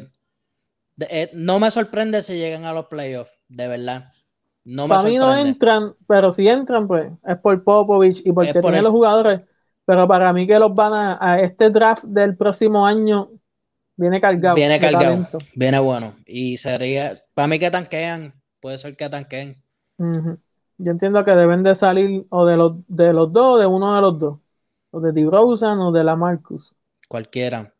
eh, 1.09 1.29
no 1.33 1.59
me 1.59 1.71
sorprende 1.71 2.21
si 2.23 2.35
llegan 2.37 2.65
a 2.65 2.73
los 2.73 2.85
playoffs, 2.87 3.31
de 3.47 3.67
verdad. 3.67 4.11
No 4.63 4.87
Para 4.87 5.03
mí 5.03 5.17
no 5.17 5.35
entran, 5.35 5.95
pero 6.07 6.31
si 6.31 6.47
entran, 6.47 6.87
pues 6.87 7.11
es 7.25 7.37
por 7.37 7.63
Popovich 7.63 8.21
y 8.25 8.31
porque 8.31 8.53
por 8.61 8.71
tiene 8.71 8.83
los 8.83 8.91
jugadores. 8.91 9.41
Pero 9.85 10.07
para 10.07 10.31
mí 10.33 10.45
que 10.45 10.59
los 10.59 10.73
van 10.73 10.93
a, 10.93 11.17
a 11.19 11.39
este 11.39 11.69
draft 11.69 12.03
del 12.03 12.37
próximo 12.37 12.85
año 12.85 13.31
viene 13.95 14.21
cargado. 14.21 14.55
Viene 14.55 14.79
cargado, 14.79 15.27
viene 15.55 15.79
bueno. 15.79 16.15
Y 16.25 16.57
sería, 16.57 17.13
para 17.33 17.47
mí 17.47 17.59
que 17.59 17.71
tanquean, 17.71 18.33
puede 18.59 18.77
ser 18.77 18.95
que 18.95 19.09
tanqueen. 19.09 19.61
Yo 19.97 20.91
entiendo 20.91 21.23
que 21.23 21.31
deben 21.31 21.63
de 21.63 21.75
salir 21.75 22.25
o 22.29 22.45
de 22.45 22.57
los, 22.57 22.73
de 22.87 23.13
los 23.13 23.31
dos 23.31 23.55
o 23.55 23.59
de 23.59 23.67
uno 23.67 23.95
de 23.95 24.01
los 24.01 24.19
dos. 24.19 24.39
O 24.89 24.99
de 24.99 25.11
DeRozan 25.11 25.79
o 25.79 25.91
de 25.91 26.03
la 26.03 26.15
Marcus. 26.15 26.73
Cualquiera. 27.07 27.73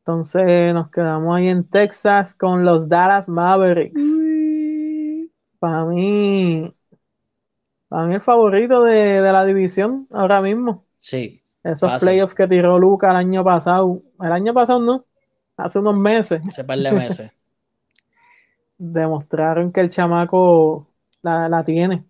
Entonces 0.00 0.74
nos 0.74 0.90
quedamos 0.90 1.36
ahí 1.36 1.48
en 1.48 1.64
Texas 1.64 2.34
con 2.34 2.64
los 2.64 2.88
Dallas 2.88 3.28
Mavericks. 3.28 4.02
Para 5.64 5.84
mí, 5.86 6.74
Para 7.88 8.06
mí 8.06 8.14
el 8.14 8.20
favorito 8.20 8.82
de, 8.84 9.20
de 9.22 9.32
la 9.32 9.44
división 9.44 10.08
ahora 10.10 10.40
mismo. 10.42 10.86
Sí. 10.98 11.42
Esos 11.64 11.92
Fácil. 11.92 11.98
playoffs 11.98 12.34
que 12.34 12.48
tiró 12.48 12.78
Luca 12.78 13.10
el 13.10 13.16
año 13.16 13.44
pasado. 13.44 14.02
El 14.20 14.32
año 14.32 14.54
pasado 14.54 14.80
no. 14.80 15.06
Hace 15.56 15.80
unos 15.80 15.96
meses. 15.96 16.42
Ese 16.48 16.64
par 16.64 16.78
de 16.78 16.92
meses. 16.92 17.30
Demostraron 18.78 19.72
que 19.72 19.80
el 19.80 19.88
chamaco 19.90 20.92
la, 21.22 21.48
la 21.48 21.64
tiene. 21.64 22.04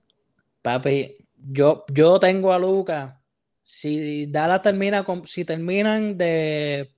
Papi, 0.63 1.17
yo, 1.37 1.85
yo 1.93 2.19
tengo 2.21 2.53
a 2.53 2.59
Luca. 2.59 3.23
Si 3.63 4.27
Dallas 4.27 4.63
termina 4.63 5.05
con, 5.05 5.27
si 5.27 5.45
terminan 5.45 6.17
de, 6.19 6.95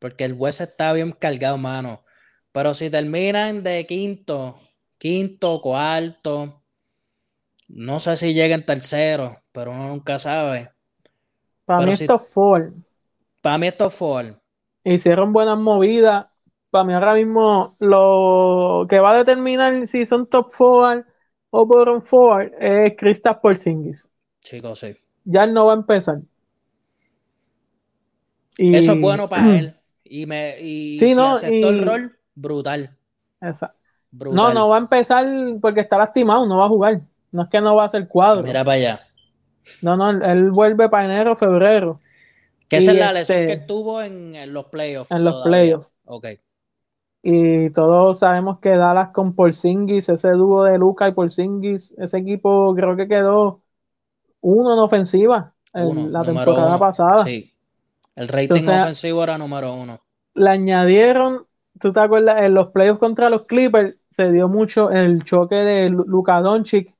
porque 0.00 0.24
el 0.24 0.34
West 0.34 0.60
está 0.62 0.92
bien 0.94 1.12
cargado, 1.12 1.58
mano. 1.58 2.04
Pero 2.52 2.74
si 2.74 2.90
terminan 2.90 3.62
de 3.64 3.86
quinto, 3.86 4.60
quinto, 5.02 5.60
cuarto, 5.60 6.34
no 7.86 7.98
sé 7.98 8.16
si 8.16 8.34
lleguen 8.34 8.64
tercero, 8.64 9.42
pero 9.50 9.72
uno 9.72 9.88
nunca 9.88 10.18
sabe. 10.20 10.70
Para 11.64 11.80
Pero 11.80 11.82
mí 11.82 11.94
si- 11.94 12.08
estos 12.08 12.28
Ford 12.28 12.72
Para 13.42 13.58
mí 13.58 13.66
esto 13.66 13.90
fue 13.90 14.34
hicieron 14.84 15.32
buenas 15.32 15.58
movidas. 15.58 16.26
Para 16.70 16.84
mí 16.84 16.92
ahora 16.94 17.14
mismo 17.14 17.76
lo 17.80 18.86
que 18.88 18.98
va 19.00 19.12
a 19.12 19.18
determinar 19.18 19.86
si 19.86 20.06
son 20.06 20.26
top 20.26 20.50
forward 20.50 21.04
o 21.50 21.66
bottom 21.66 22.00
forward 22.02 22.52
es 22.58 22.94
Kristaps 22.96 23.40
Porzingis. 23.40 24.10
chicos, 24.40 24.78
sí. 24.80 24.96
Ya 25.24 25.42
él 25.44 25.52
no 25.54 25.66
va 25.66 25.72
a 25.72 25.76
empezar. 25.76 26.20
Y- 28.58 28.72
Eso 28.72 28.92
es 28.94 29.00
bueno 29.00 29.28
para 29.28 29.56
él. 29.58 29.78
Y 30.04 30.26
me, 30.26 30.56
y 30.60 31.06
Sí, 31.06 31.14
si 31.14 31.26
no, 31.26 31.28
aceptó 31.28 31.70
el 31.70 31.78
rol, 31.78 32.18
brutal. 32.34 32.98
Esa- 33.40 33.74
Brutal. 34.12 34.36
No, 34.36 34.52
no 34.54 34.68
va 34.68 34.76
a 34.76 34.80
empezar 34.80 35.26
porque 35.60 35.80
está 35.80 35.98
lastimado, 35.98 36.46
no 36.46 36.58
va 36.58 36.66
a 36.66 36.68
jugar. 36.68 37.00
No 37.32 37.42
es 37.44 37.48
que 37.48 37.60
no 37.60 37.74
va 37.74 37.84
a 37.84 37.86
hacer 37.86 38.06
cuadro. 38.08 38.42
Mira 38.42 38.62
para 38.64 38.76
allá. 38.76 39.00
No, 39.80 39.96
no, 39.96 40.10
él, 40.10 40.50
vuelve 40.50 40.88
para 40.88 41.06
enero, 41.06 41.34
febrero. 41.34 42.00
Que 42.68 42.76
esa 42.78 42.92
es 42.92 42.98
la 42.98 43.12
lesión 43.12 43.38
este- 43.38 43.58
que 43.58 43.64
tuvo 43.66 44.02
en, 44.02 44.34
en 44.34 44.52
los 44.52 44.66
playoffs. 44.66 45.10
En 45.10 45.24
los 45.24 45.34
todavía. 45.42 45.50
playoffs. 45.50 45.90
Ok. 46.04 46.26
Y 47.22 47.70
todos 47.70 48.18
sabemos 48.18 48.58
que 48.58 48.70
Dallas 48.76 49.10
con 49.10 49.34
Porzingis, 49.34 50.08
ese 50.08 50.30
dúo 50.32 50.64
de 50.64 50.76
Luca 50.76 51.06
y 51.08 51.12
Porzingis, 51.12 51.94
ese 51.96 52.18
equipo 52.18 52.74
creo 52.74 52.96
que 52.96 53.06
quedó 53.06 53.62
uno 54.40 54.72
en 54.72 54.78
ofensiva 54.80 55.54
en 55.72 55.86
Uno, 55.86 56.08
la 56.10 56.22
temporada 56.22 56.66
uno. 56.68 56.78
pasada. 56.78 57.18
Sí. 57.20 57.54
El 58.16 58.28
rating 58.28 58.42
Entonces- 58.56 58.82
ofensivo 58.82 59.22
era 59.22 59.38
número 59.38 59.72
uno. 59.74 60.00
Le 60.34 60.50
añadieron, 60.50 61.46
¿tú 61.80 61.92
te 61.92 62.00
acuerdas? 62.00 62.42
En 62.42 62.54
los 62.54 62.68
playoffs 62.68 62.98
contra 62.98 63.30
los 63.30 63.42
Clippers 63.46 63.94
se 64.12 64.30
dio 64.32 64.48
mucho 64.48 64.90
el 64.90 65.24
choque 65.24 65.56
de 65.56 65.90
Lu- 65.90 66.04
Luka 66.06 66.40
Doncic, 66.40 66.94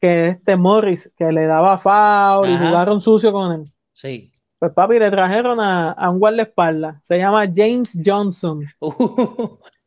que 0.00 0.28
es 0.28 0.36
este 0.36 0.56
Morris, 0.56 1.12
que 1.16 1.32
le 1.32 1.46
daba 1.46 1.78
foul 1.78 2.48
y 2.50 2.56
jugaron 2.58 3.00
sucio 3.00 3.32
con 3.32 3.52
él. 3.52 3.64
Sí. 3.92 4.32
Pues 4.58 4.72
papi, 4.72 4.98
le 4.98 5.10
trajeron 5.10 5.60
a, 5.60 5.92
a 5.92 6.10
un 6.10 6.18
guardaespaldas. 6.18 6.96
Se 7.04 7.18
llama 7.18 7.46
James 7.52 7.98
Johnson. 8.04 8.64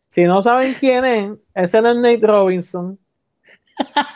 Si 0.08 0.26
no 0.26 0.44
saben 0.44 0.76
quién 0.80 1.06
es, 1.06 1.32
ese 1.56 1.82
no 1.82 1.90
es 1.90 1.96
Nate 1.96 2.28
Robinson. 2.28 3.00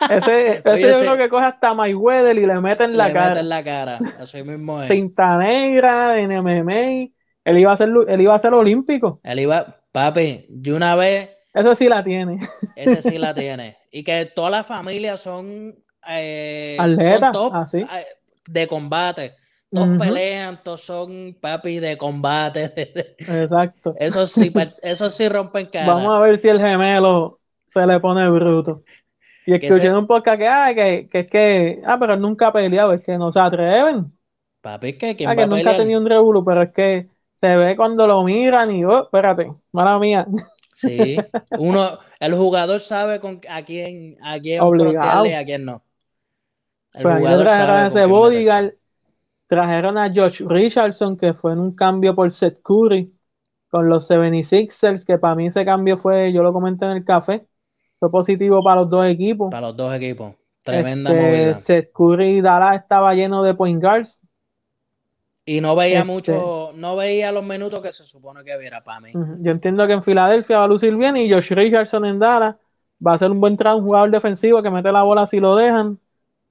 Ese, 0.08 0.50
ese 0.58 0.70
Oye, 0.70 0.92
yo 0.92 0.98
creo 1.00 1.16
que 1.16 1.28
coge 1.28 1.44
hasta 1.46 1.74
Mayweather 1.74 2.36
y 2.38 2.46
le 2.46 2.60
mete 2.60 2.84
en 2.84 2.96
la 2.96 3.08
Le 3.08 3.12
cara. 3.12 3.28
mete 3.30 3.40
en 3.40 3.48
la 3.48 3.64
cara. 3.64 3.98
Así 4.20 4.42
mismo 4.42 4.80
es. 4.80 4.86
Cinta 4.86 5.36
negra 5.38 6.18
en 6.20 6.32
MMA. 6.32 7.10
Él 7.44 7.58
iba 7.58 7.72
a 7.72 7.76
ser, 7.76 7.88
él 8.08 8.20
iba 8.20 8.34
a 8.34 8.38
ser 8.38 8.52
olímpico. 8.54 9.20
Él 9.22 9.40
iba, 9.40 9.80
papi, 9.92 10.46
de 10.48 10.72
una 10.72 10.94
vez, 10.96 11.30
Eso 11.58 11.74
sí 11.74 11.88
la 11.88 12.02
tiene. 12.02 12.38
ese 12.76 13.02
sí 13.02 13.18
la 13.18 13.34
tiene. 13.34 13.76
Y 13.90 14.04
que 14.04 14.26
todas 14.26 14.50
las 14.50 14.66
familias 14.66 15.20
son, 15.20 15.74
eh, 16.08 16.76
Atletas, 16.80 17.20
son 17.20 17.32
top 17.32 17.54
así. 17.54 17.78
eh, 17.78 18.06
de 18.48 18.66
combate. 18.66 19.34
Todos 19.72 19.88
pelean, 19.98 20.62
todos 20.64 20.80
son 20.80 21.36
papi 21.40 21.78
de 21.78 21.98
combate. 21.98 23.16
Exacto. 23.18 23.94
Eso 23.98 24.26
sí, 24.26 24.52
eso 24.82 25.10
sí 25.10 25.28
rompen 25.28 25.66
cara. 25.66 25.92
Vamos 25.92 26.14
a 26.14 26.18
ver 26.20 26.38
si 26.38 26.48
el 26.48 26.58
gemelo 26.58 27.40
se 27.66 27.86
le 27.86 28.00
pone 28.00 28.28
bruto. 28.30 28.82
Y 29.46 29.58
Que 29.58 29.66
escuché 29.68 29.92
un 29.94 30.06
podcast 30.06 30.38
que, 30.38 30.48
ah, 30.48 30.72
que, 30.74 31.08
que 31.10 31.18
es 31.20 31.26
que, 31.30 31.82
ah, 31.86 31.98
pero 31.98 32.14
él 32.14 32.20
nunca 32.20 32.48
ha 32.48 32.52
peleado, 32.52 32.92
es 32.94 33.02
que 33.02 33.16
no 33.18 33.30
se 33.32 33.40
atreven. 33.40 34.12
Papi, 34.60 34.94
¿qué? 34.98 35.16
¿Quién 35.16 35.30
Ah, 35.30 35.34
va 35.34 35.36
que 35.36 35.42
a 35.42 35.46
nunca 35.46 35.70
ha 35.70 35.76
tenido 35.76 36.00
un 36.00 36.06
revuelo, 36.08 36.44
pero 36.44 36.62
es 36.62 36.72
que 36.72 37.08
se 37.34 37.56
ve 37.56 37.76
cuando 37.76 38.06
lo 38.06 38.22
miran 38.24 38.74
y, 38.74 38.84
oh, 38.84 39.04
espérate, 39.04 39.52
mala 39.72 39.98
mía. 39.98 40.26
Sí, 40.78 41.32
uno, 41.54 41.98
el 42.20 42.34
jugador 42.34 42.80
sabe 42.80 43.20
con 43.20 43.40
a 43.48 43.64
quién, 43.64 44.16
a 44.22 44.40
quién 44.40 44.64
y 45.26 45.32
a 45.32 45.44
quién 45.44 45.64
no. 45.64 45.84
El 46.92 47.02
Pues 47.02 47.14
jugador 47.14 47.46
trajeron 47.46 47.86
ese 47.86 48.06
bodyguard, 48.06 48.74
trajeron 49.46 49.98
a 49.98 50.12
Josh 50.14 50.42
Richardson, 50.46 51.16
que 51.16 51.34
fue 51.34 51.52
en 51.52 51.60
un 51.60 51.74
cambio 51.74 52.14
por 52.14 52.30
Seth 52.30 52.60
Curry 52.62 53.14
con 53.68 53.88
los 53.88 54.06
76ers, 54.06 55.04
que 55.06 55.18
para 55.18 55.34
mí 55.36 55.46
ese 55.48 55.64
cambio 55.64 55.98
fue, 55.98 56.32
yo 56.32 56.42
lo 56.42 56.52
comenté 56.52 56.86
en 56.86 56.92
el 56.92 57.04
café, 57.04 57.46
fue 58.00 58.10
positivo 58.10 58.62
para 58.62 58.82
los 58.82 58.90
dos 58.90 59.06
equipos. 59.06 59.50
Para 59.50 59.68
los 59.68 59.76
dos 59.76 59.94
equipos. 59.94 60.34
Tremenda 60.64 61.10
Este, 61.10 61.14
movida. 61.14 61.54
Seth 61.54 61.92
Curry 61.92 62.38
y 62.38 62.40
Dallas 62.42 62.76
estaba 62.82 63.14
lleno 63.14 63.42
de 63.42 63.54
point 63.54 63.82
guards. 63.82 64.20
Y 65.48 65.62
no 65.62 65.74
veía 65.74 66.00
este- 66.00 66.12
mucho, 66.12 66.72
no 66.74 66.94
veía 66.94 67.32
los 67.32 67.42
minutos 67.42 67.80
que 67.80 67.90
se 67.90 68.04
supone 68.04 68.44
que 68.44 68.58
viera 68.58 68.84
para 68.84 69.00
mí. 69.00 69.12
Yo 69.38 69.50
entiendo 69.50 69.86
que 69.86 69.94
en 69.94 70.02
Filadelfia 70.02 70.58
va 70.58 70.64
a 70.64 70.68
lucir 70.68 70.94
bien 70.94 71.16
y 71.16 71.32
Josh 71.32 71.52
Richardson 71.52 72.04
en 72.04 72.18
Dallas 72.18 72.56
va 73.04 73.14
a 73.14 73.18
ser 73.18 73.30
un 73.30 73.40
buen 73.40 73.56
un 73.58 73.82
jugador 73.82 74.10
defensivo 74.10 74.62
que 74.62 74.70
mete 74.70 74.92
la 74.92 75.04
bola 75.04 75.26
si 75.26 75.40
lo 75.40 75.56
dejan. 75.56 75.98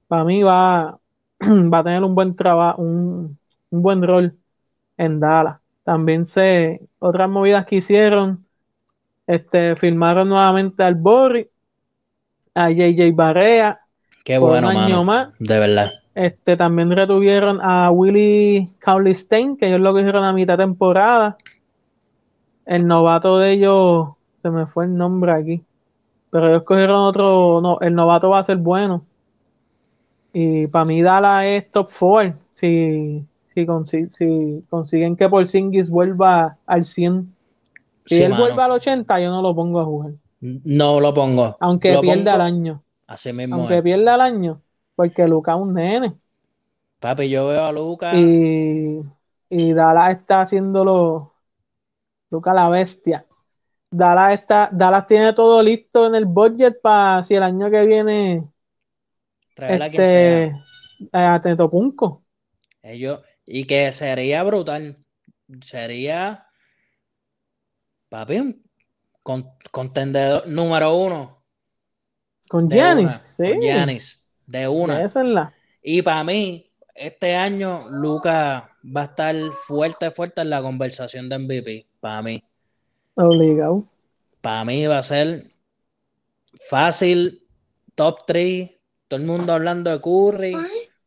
Para 0.08 0.24
mí 0.24 0.42
va, 0.42 0.98
va 1.40 1.78
a 1.78 1.84
tener 1.84 2.02
un 2.02 2.16
buen 2.16 2.34
trabajo, 2.34 2.82
un, 2.82 3.38
un 3.70 3.82
buen 3.82 4.02
rol 4.02 4.34
en 4.96 5.20
Dallas. 5.20 5.58
También 5.84 6.26
sé 6.26 6.80
otras 6.98 7.28
movidas 7.28 7.66
que 7.66 7.76
hicieron, 7.76 8.44
este, 9.28 9.76
firmaron 9.76 10.28
nuevamente 10.28 10.82
al 10.82 10.96
Borri, 10.96 11.48
a 12.52 12.68
JJ 12.70 13.12
Barea, 13.14 13.80
Qué 14.24 14.38
bueno, 14.38 14.70
un 14.70 14.76
año 14.76 15.04
mano. 15.04 15.04
más. 15.04 15.28
De 15.38 15.58
verdad. 15.60 15.92
Este, 16.18 16.56
también 16.56 16.90
retuvieron 16.90 17.60
a 17.62 17.90
Willie 17.92 18.70
Cauley 18.80 19.14
Stein, 19.14 19.56
que 19.56 19.68
ellos 19.68 19.80
lo 19.80 19.92
cogieron 19.92 20.24
a 20.24 20.32
mitad 20.32 20.56
temporada. 20.56 21.36
El 22.66 22.86
novato 22.88 23.38
de 23.38 23.52
ellos, 23.52 24.08
se 24.42 24.50
me 24.50 24.66
fue 24.66 24.86
el 24.86 24.96
nombre 24.96 25.30
aquí. 25.32 25.62
Pero 26.30 26.48
ellos 26.48 26.62
cogieron 26.64 26.96
otro, 27.02 27.60
no, 27.62 27.78
el 27.80 27.94
novato 27.94 28.30
va 28.30 28.40
a 28.40 28.44
ser 28.44 28.56
bueno. 28.56 29.04
Y 30.32 30.66
para 30.66 30.84
mí 30.84 31.02
Dallas 31.02 31.44
es 31.46 31.70
top 31.70 31.88
4. 31.98 32.34
Si, 32.54 33.24
si, 33.54 33.64
consi- 33.66 34.10
si 34.10 34.64
consiguen 34.68 35.14
que 35.16 35.28
Porzingis 35.28 35.88
vuelva 35.88 36.56
al 36.66 36.84
100. 36.84 37.32
Si 38.04 38.16
Sí, 38.16 38.22
él 38.24 38.30
mano. 38.32 38.42
vuelve 38.44 38.62
al 38.62 38.72
80, 38.72 39.20
yo 39.20 39.30
no 39.30 39.40
lo 39.40 39.54
pongo 39.54 39.80
a 39.80 39.84
jugar. 39.84 40.12
No 40.40 40.98
lo 41.00 41.14
pongo. 41.14 41.56
Aunque 41.60 41.92
Lo 41.94 42.00
pierda 42.00 42.32
el 42.34 42.38
pongo- 42.40 42.42
año. 42.42 42.82
Así 43.06 43.32
mismo 43.32 43.54
Aunque 43.56 43.76
es. 43.78 43.82
pierda 43.82 44.16
el 44.16 44.20
año. 44.20 44.60
Porque 44.98 45.28
Luca 45.28 45.52
es 45.54 45.58
un 45.60 45.74
nene. 45.74 46.18
Papi, 47.00 47.30
yo 47.30 47.46
veo 47.46 47.64
a 47.64 47.70
Lucas. 47.72 48.14
Y, 48.16 49.00
y 49.48 49.72
Dallas 49.72 50.16
está 50.18 50.42
haciéndolo. 50.42 51.32
Luca 52.30 52.52
la 52.54 52.68
bestia. 52.68 53.26
Dallas 53.90 54.34
está, 54.40 54.70
Dallas 54.72 55.06
tiene 55.06 55.32
todo 55.32 55.62
listo 55.62 56.06
en 56.06 56.16
el 56.16 56.26
budget 56.26 56.80
para 56.80 57.22
si 57.22 57.36
el 57.36 57.44
año 57.44 57.70
que 57.70 57.86
viene 57.86 58.48
traer 59.54 59.82
a 59.82 59.90
quien 59.90 60.04
sea. 60.04 60.38
este 60.38 60.44
eh. 60.46 60.52
Ellos, 62.82 63.20
y 63.46 63.66
que 63.66 63.92
sería 63.92 64.42
brutal. 64.42 64.98
Sería, 65.62 66.46
papi, 68.10 68.38
un 68.40 68.62
con- 69.22 69.50
contendedor 69.72 70.46
número 70.48 70.94
uno. 70.96 71.44
Con 72.48 72.64
una, 72.64 73.10
sí. 73.10 73.44
con 73.44 73.60
Giannis, 73.60 74.27
de 74.48 74.66
una. 74.66 75.02
Esa 75.04 75.20
es 75.20 75.26
la. 75.26 75.54
Y 75.82 76.02
para 76.02 76.24
mí, 76.24 76.68
este 76.94 77.36
año, 77.36 77.78
Lucas 77.90 78.64
va 78.84 79.00
a 79.02 79.04
estar 79.04 79.34
fuerte, 79.66 80.10
fuerte 80.10 80.40
en 80.40 80.50
la 80.50 80.60
conversación 80.62 81.28
de 81.28 81.38
MVP. 81.38 81.86
Para 82.00 82.22
mí. 82.22 82.42
Obligado. 83.14 83.84
Para 84.40 84.64
mí 84.64 84.86
va 84.86 84.98
a 84.98 85.02
ser 85.02 85.50
fácil, 86.68 87.46
top 87.94 88.18
3. 88.26 88.70
Todo 89.08 89.20
el 89.20 89.26
mundo 89.26 89.52
hablando 89.52 89.90
de 89.90 90.00
Curry. 90.00 90.56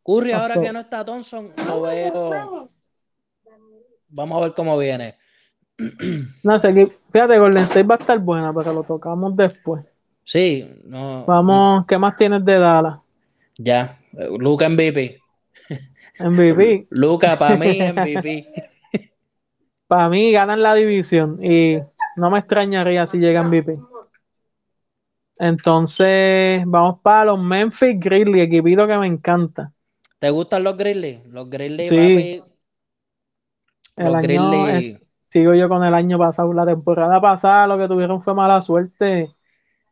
Curry, 0.03 0.31
ahora 0.31 0.59
que 0.59 0.71
no 0.73 0.79
está 0.79 1.05
Thompson, 1.05 1.51
lo 1.67 1.81
veo. 1.81 2.69
Vamos 4.09 4.37
a 4.37 4.41
ver 4.41 4.53
cómo 4.53 4.77
viene. 4.77 5.15
No 6.43 6.59
sé, 6.59 6.73
que- 6.73 6.87
fíjate, 6.87 7.39
Golden 7.39 7.63
State 7.63 7.83
va 7.83 7.95
a 7.95 7.97
estar 7.99 8.19
buena, 8.19 8.53
pero 8.53 8.73
lo 8.73 8.83
tocamos 8.83 9.35
después. 9.35 9.83
Sí, 10.23 10.69
no. 10.85 11.25
Vamos, 11.25 11.85
¿qué 11.87 11.97
más 11.97 12.15
tienes 12.15 12.43
de 12.45 12.57
Dallas? 12.59 12.99
Ya. 13.63 13.99
Luca 14.39 14.69
MVP. 14.69 15.19
MVP. 16.19 16.87
Luca, 16.89 17.37
para 17.37 17.57
mí, 17.57 17.79
MVP. 17.81 18.47
Para 19.87 20.07
mí 20.07 20.31
ganan 20.31 20.61
la 20.61 20.73
división 20.73 21.43
y 21.43 21.77
no 22.15 22.31
me 22.31 22.39
extrañaría 22.39 23.05
si 23.07 23.17
llega 23.17 23.43
MVP. 23.43 23.77
Entonces, 25.37 26.63
vamos 26.65 26.99
para 27.01 27.25
los 27.25 27.39
Memphis 27.39 27.99
Grizzlies, 27.99 28.45
equipito 28.45 28.87
que 28.87 28.97
me 28.97 29.07
encanta. 29.07 29.73
¿Te 30.17 30.29
gustan 30.29 30.63
los 30.63 30.77
Grizzlies? 30.77 31.25
Los 31.27 31.49
Grizzlies, 31.49 31.89
Sí. 31.89 31.97
papi. 31.97 32.43
Los 33.97 34.21
Grizzlies. 34.21 35.01
sigo 35.29 35.53
yo 35.55 35.67
con 35.67 35.83
el 35.83 35.93
año 35.93 36.17
pasado. 36.17 36.53
La 36.53 36.65
temporada 36.65 37.19
pasada 37.19 37.67
lo 37.67 37.77
que 37.77 37.89
tuvieron 37.89 38.21
fue 38.21 38.33
mala 38.33 38.61
suerte 38.61 39.29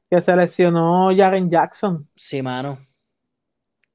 que 0.09 0.22
se 0.22 0.36
lesionó 0.36 1.09
Jaren 1.13 1.49
Jackson. 1.49 2.07
Sí, 2.15 2.41
mano. 2.41 2.78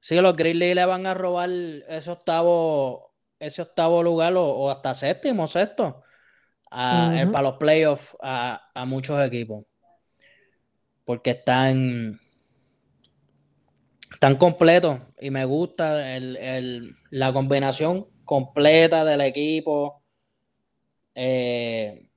Sí, 0.05 0.17
los 0.21 0.37
Grizzlies 0.37 0.75
le 0.75 0.85
van 0.85 1.07
a 1.07 1.15
robar 1.15 1.49
ese 1.49 2.11
octavo, 2.11 3.15
ese 3.39 3.63
octavo 3.63 4.03
lugar 4.03 4.35
o, 4.37 4.45
o 4.45 4.69
hasta 4.71 4.93
séptimo, 4.93 5.47
sexto, 5.49 6.03
a- 6.71 7.11
eh, 7.15 7.27
para 7.27 7.49
los 7.49 7.57
playoffs 7.59 8.15
a, 8.23 8.71
a 8.75 8.85
muchos 8.85 9.19
equipos. 9.27 9.65
Porque 11.07 11.31
están, 11.31 12.21
están 14.13 14.37
completos 14.37 15.01
y 15.19 15.31
me 15.31 15.47
gusta 15.47 16.15
el- 16.17 16.37
el- 16.37 16.97
la 17.09 17.33
combinación 17.33 18.07
completa 18.27 19.07
del 19.07 19.23
equipo. 19.23 20.03
Eh, 21.15 22.11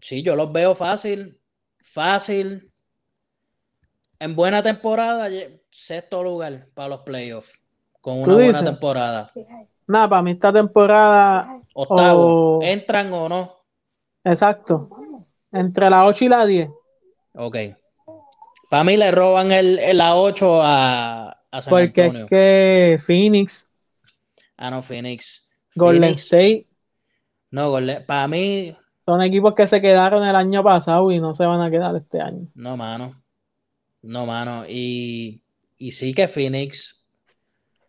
sí, 0.00 0.22
yo 0.22 0.34
los 0.36 0.50
veo 0.50 0.74
fácil, 0.74 1.38
fácil. 1.80 2.72
En 4.18 4.34
buena 4.34 4.62
temporada, 4.62 5.28
sexto 5.70 6.22
lugar 6.22 6.68
para 6.74 6.88
los 6.88 7.00
playoffs. 7.00 7.60
Con 8.00 8.18
una 8.20 8.26
¿Tú 8.26 8.34
buena 8.34 8.64
temporada. 8.64 9.26
Nada, 9.86 10.08
para 10.08 10.22
mí 10.22 10.30
esta 10.32 10.52
temporada, 10.52 11.60
Octavo. 11.74 12.60
¿entran 12.62 13.12
o 13.12 13.28
no? 13.28 13.52
exacto, 14.24 14.88
entre 15.52 15.88
la 15.90 16.04
8 16.06 16.24
y 16.24 16.28
la 16.28 16.46
10. 16.46 16.68
Ok. 17.34 17.56
Para 18.68 18.82
mí 18.84 18.96
le 18.96 19.10
roban 19.12 19.52
el, 19.52 19.78
el- 19.78 19.96
la 19.98 20.16
8 20.16 20.60
a, 20.62 21.30
a 21.50 21.62
San 21.62 21.70
Porque 21.70 22.02
Antonio. 22.04 22.24
es 22.24 22.30
que 22.30 22.98
Phoenix, 23.04 23.68
Ah, 24.56 24.70
no, 24.70 24.82
Phoenix. 24.82 25.46
Golden 25.76 26.02
Phoenix. 26.02 26.22
State 26.24 26.66
No, 27.50 27.72
para 28.06 28.26
mí, 28.26 28.74
son 29.04 29.22
equipos 29.22 29.54
que 29.54 29.66
se 29.66 29.80
quedaron 29.82 30.24
el 30.24 30.34
año 30.34 30.64
pasado 30.64 31.12
y 31.12 31.20
no 31.20 31.34
se 31.34 31.44
van 31.46 31.60
a 31.60 31.70
quedar 31.70 31.94
este 31.94 32.20
año. 32.20 32.48
no, 32.54 32.76
mano. 32.76 33.22
No, 34.06 34.26
mano. 34.26 34.64
Y, 34.68 35.42
y 35.78 35.90
sí 35.90 36.14
que 36.14 36.28
Phoenix, 36.28 37.08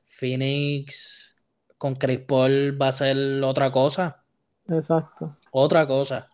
Phoenix 0.06 1.36
con 1.78 1.96
Chris 1.96 2.20
Paul 2.20 2.78
va 2.82 2.88
a 2.90 2.92
ser 2.92 3.18
otra 3.44 3.72
cosa. 3.72 4.24
Exacto. 4.68 5.38
Otra 5.52 5.86
cosa. 5.88 6.28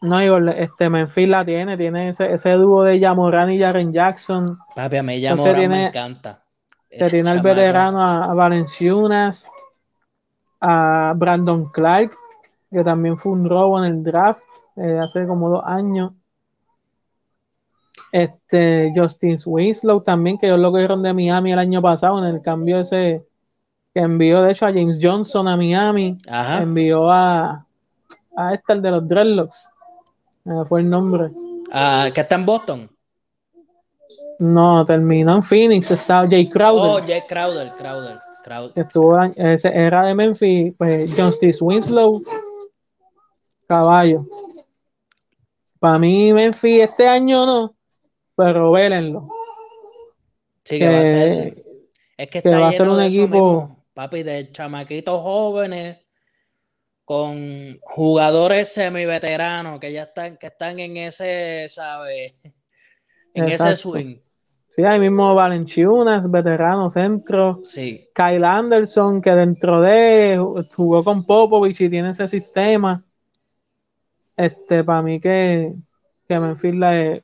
No, 0.00 0.16
Golden- 0.18 0.56
este 0.58 0.88
Memphis 0.88 1.28
la 1.28 1.44
tiene, 1.44 1.76
tiene 1.76 2.10
ese, 2.10 2.32
ese 2.32 2.52
dúo 2.52 2.84
de 2.84 3.00
Jamoran 3.00 3.50
y 3.50 3.58
Jaren 3.58 3.92
Jackson. 3.92 4.58
Papi, 4.74 4.96
a 4.96 5.02
mí 5.02 5.20
ya 5.20 5.30
Entonces 5.30 5.54
Morán 5.54 5.68
me 5.70 5.74
tiene- 5.76 5.86
encanta. 5.88 6.44
Ese 6.90 7.10
tiene 7.16 7.30
al 7.30 7.40
veterano 7.42 8.00
a, 8.02 8.24
a 8.30 8.34
Valenciunas, 8.34 9.50
a 10.60 11.12
Brandon 11.16 11.68
Clark, 11.70 12.12
que 12.70 12.82
también 12.82 13.18
fue 13.18 13.32
un 13.32 13.48
robo 13.48 13.78
en 13.84 13.92
el 13.92 14.02
draft 14.02 14.40
eh, 14.76 14.98
hace 14.98 15.26
como 15.26 15.50
dos 15.50 15.62
años. 15.66 16.12
Este 18.12 18.92
Justin 18.94 19.36
Winslow 19.44 20.02
también, 20.02 20.38
que 20.38 20.46
ellos 20.46 20.60
lo 20.60 20.70
cogieron 20.72 21.02
de 21.02 21.12
Miami 21.12 21.52
el 21.52 21.58
año 21.58 21.82
pasado 21.82 22.18
en 22.18 22.24
el 22.34 22.42
cambio 22.42 22.80
ese 22.80 23.24
que 23.94 24.00
envió 24.00 24.42
de 24.42 24.52
hecho 24.52 24.66
a 24.66 24.72
James 24.72 24.98
Johnson 25.02 25.48
a 25.48 25.56
Miami, 25.56 26.18
Ajá. 26.28 26.62
envió 26.62 27.10
a, 27.10 27.66
a 28.36 28.54
este 28.54 28.72
el 28.74 28.82
de 28.82 28.90
los 28.90 29.08
Dreadlocks. 29.08 29.68
Eh, 30.44 30.64
fue 30.68 30.80
el 30.80 30.90
nombre. 30.90 31.28
Ah, 31.72 32.08
que 32.14 32.20
está 32.20 32.34
en 32.36 32.46
Boston. 32.46 32.90
No, 34.38 34.84
terminó 34.84 35.34
en 35.36 35.42
Phoenix, 35.42 35.90
está 35.90 36.22
Jay 36.28 36.48
Crowder. 36.48 36.90
Oh, 36.90 37.06
Jay 37.06 37.22
Crowder, 37.28 37.70
Crowder, 37.72 38.18
Crowder. 38.44 38.72
que 38.72 38.80
estuvo 38.82 39.20
ese 39.36 39.68
era 39.76 40.04
de 40.04 40.14
Memphis, 40.14 40.72
pues 40.78 41.14
Justice 41.14 41.62
Winslow, 41.62 42.22
caballo. 43.66 44.26
Para 45.78 45.98
mí, 45.98 46.32
Memphis 46.32 46.82
este 46.82 47.06
año 47.08 47.44
no, 47.46 47.74
pero 48.38 48.70
vélenlo. 48.70 49.28
Sí, 50.64 50.78
que 50.78 50.88
va 50.88 51.00
a 51.00 51.04
ser. 51.04 51.64
Es 52.16 52.26
que 52.28 52.30
que 52.30 52.38
está 52.38 52.60
va 52.60 52.68
a 52.68 52.72
ser 52.72 52.88
un 52.88 52.98
de 52.98 53.06
equipo- 53.06 53.26
mismo, 53.26 53.84
papi, 53.94 54.22
de 54.22 54.52
chamaquitos 54.52 55.20
jóvenes 55.20 56.06
con 57.04 57.78
jugadores 57.82 58.72
semi-veteranos 58.72 59.80
que 59.80 59.92
ya 59.92 60.04
están, 60.04 60.36
que 60.36 60.46
están 60.46 60.78
en 60.78 60.96
ese, 60.96 61.66
¿sabes? 61.68 62.34
En 63.34 63.48
ese 63.48 63.76
swing. 63.76 64.18
Sí, 64.76 64.84
ahí 64.84 65.00
mismo 65.00 65.34
Valenciunas, 65.34 66.30
veterano 66.30 66.88
centro. 66.90 67.60
Sí, 67.64 68.08
Kyle 68.14 68.44
Anderson, 68.44 69.20
que 69.20 69.32
dentro 69.32 69.80
de 69.80 70.38
jugó 70.76 71.02
con 71.02 71.24
Popovich 71.24 71.80
y 71.80 71.88
tiene 71.88 72.10
ese 72.10 72.28
sistema. 72.28 73.04
Este, 74.36 74.84
para 74.84 75.02
mí 75.02 75.18
que, 75.18 75.74
que 76.28 76.38
Memphis 76.38 76.74
la 76.76 77.00
es- 77.00 77.22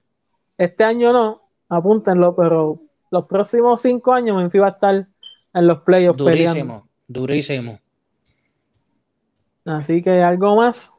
este 0.59 0.85
año 0.85 1.13
no, 1.13 1.43
apúntenlo, 1.69 2.35
pero 2.37 2.81
los 3.11 3.27
próximos 3.27 3.81
cinco 3.83 4.13
años 4.13 4.37
Memphis 4.37 4.61
va 4.61 4.67
a 4.67 4.71
estar 4.71 4.95
en 4.95 5.67
los 5.67 5.81
playoffs 5.81 6.19
peleando. 6.23 6.51
durísimo, 6.51 6.89
durísimo. 7.09 7.79
Así 9.65 10.03
que 10.03 10.23
algo 10.23 10.57
más. 10.57 10.93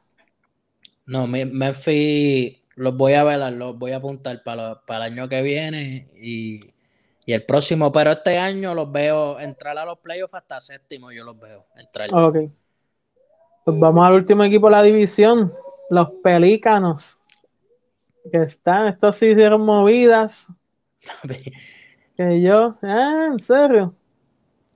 No, 1.06 1.28
Me- 1.28 1.46
Memphis 1.46 2.58
los 2.76 2.98
voy 2.98 3.14
a 3.14 3.24
velar, 3.24 3.54
los 3.54 3.78
voy 3.78 3.92
a 3.92 3.98
apuntar 3.98 4.42
para, 4.44 4.70
lo- 4.70 4.82
para 4.86 5.06
el 5.08 5.14
año 5.14 5.30
que 5.30 5.42
viene 5.42 6.10
y, 6.20 6.60
y 7.26 7.34
el 7.34 7.46
próximo, 7.46 7.92
pero 7.92 8.12
este 8.12 8.38
año 8.38 8.74
los 8.74 8.92
veo 8.92 9.40
entrar 9.40 9.78
a 9.78 9.86
los 9.86 10.00
playoffs 10.00 10.34
hasta 10.34 10.60
séptimo, 10.60 11.12
yo 11.12 11.24
los 11.24 11.40
veo 11.40 11.66
entrar. 11.76 12.10
Ok. 12.14 12.38
Pues 13.66 13.80
vamos 13.80 14.06
al 14.08 14.14
último 14.14 14.44
equipo 14.44 14.68
de 14.68 14.72
la 14.72 14.84
división, 14.84 15.54
los 15.90 16.10
Pelícanos. 16.24 17.20
Que 18.32 18.42
están, 18.44 18.88
estos 18.88 19.16
sí 19.18 19.28
hicieron 19.28 19.62
movidas. 19.62 20.52
Que 22.18 22.42
yo, 22.42 22.78
ah, 22.82 23.28
en 23.30 23.40
serio, 23.40 23.94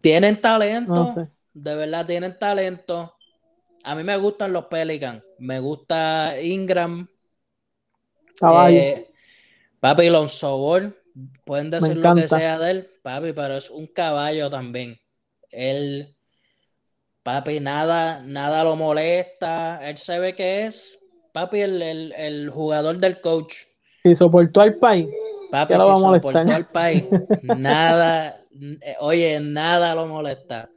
Tienen 0.02 0.42
talento, 0.42 0.92
no 0.92 1.08
sé. 1.08 1.30
de 1.54 1.76
verdad 1.76 2.06
tienen 2.06 2.38
talento. 2.38 3.16
A 3.86 3.96
mí 3.96 4.04
me 4.04 4.18
gustan 4.18 4.52
los 4.52 4.66
Pelicans, 4.66 5.24
me 5.38 5.62
gusta 5.62 6.34
Ingram, 6.42 7.08
Caballo. 8.36 8.78
eh, 8.78 9.14
papi 9.80 10.10
Lonzo 10.10 10.58
Ball, 10.58 10.98
pueden 11.46 11.72
decir 11.72 11.96
lo 11.96 12.14
que 12.14 12.28
sea 12.28 12.60
de 12.60 12.72
él, 12.72 12.90
papi, 13.02 13.32
pero 13.32 13.56
es 13.56 13.70
un 13.70 13.88
caballo 13.88 14.50
también. 14.50 15.00
Él, 15.50 16.14
papi, 17.24 17.62
nada, 17.62 18.22
nada 18.22 18.66
lo 18.66 18.76
molesta, 18.76 19.80
él 19.90 19.98
se 19.98 20.20
ve 20.20 20.36
que 20.36 20.66
es, 20.66 20.99
papi, 21.42 21.62
el, 21.62 21.82
el- 21.82 22.14
el 22.18 22.50
jugador 22.50 22.98
del 22.98 23.22
coach. 23.22 23.56
Si 24.04 24.16
soportó 24.16 24.62
al 24.62 24.76
país, 24.76 25.08
Papi, 25.52 25.74
¿Qué 25.74 25.78
lo 25.80 25.96
si 25.96 26.02
soportó 26.02 26.54
al 26.54 26.66
país, 26.68 27.04
nada, 27.44 28.42
eh, 28.82 28.96
oye, 29.00 29.40
nada 29.40 29.96
lo 29.96 30.06
molesta. 30.06 30.70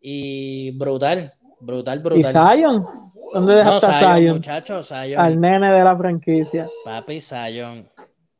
Y 0.00 0.70
brutal, 0.78 1.32
brutal, 1.60 1.98
y 1.98 2.02
brutal. 2.02 2.32
Zion, 2.32 2.86
¿dónde 3.34 3.52
No, 3.52 3.58
dejaste 3.58 3.86
a 3.86 3.92
Zion, 3.98 4.16
Zion? 4.18 4.34
muchachos, 4.36 4.88
Zion. 4.88 5.20
Al 5.20 5.40
nene 5.40 5.70
de 5.72 5.84
la 5.84 5.96
franquicia. 5.96 6.68
Papi, 6.84 7.20
Zion. 7.20 7.88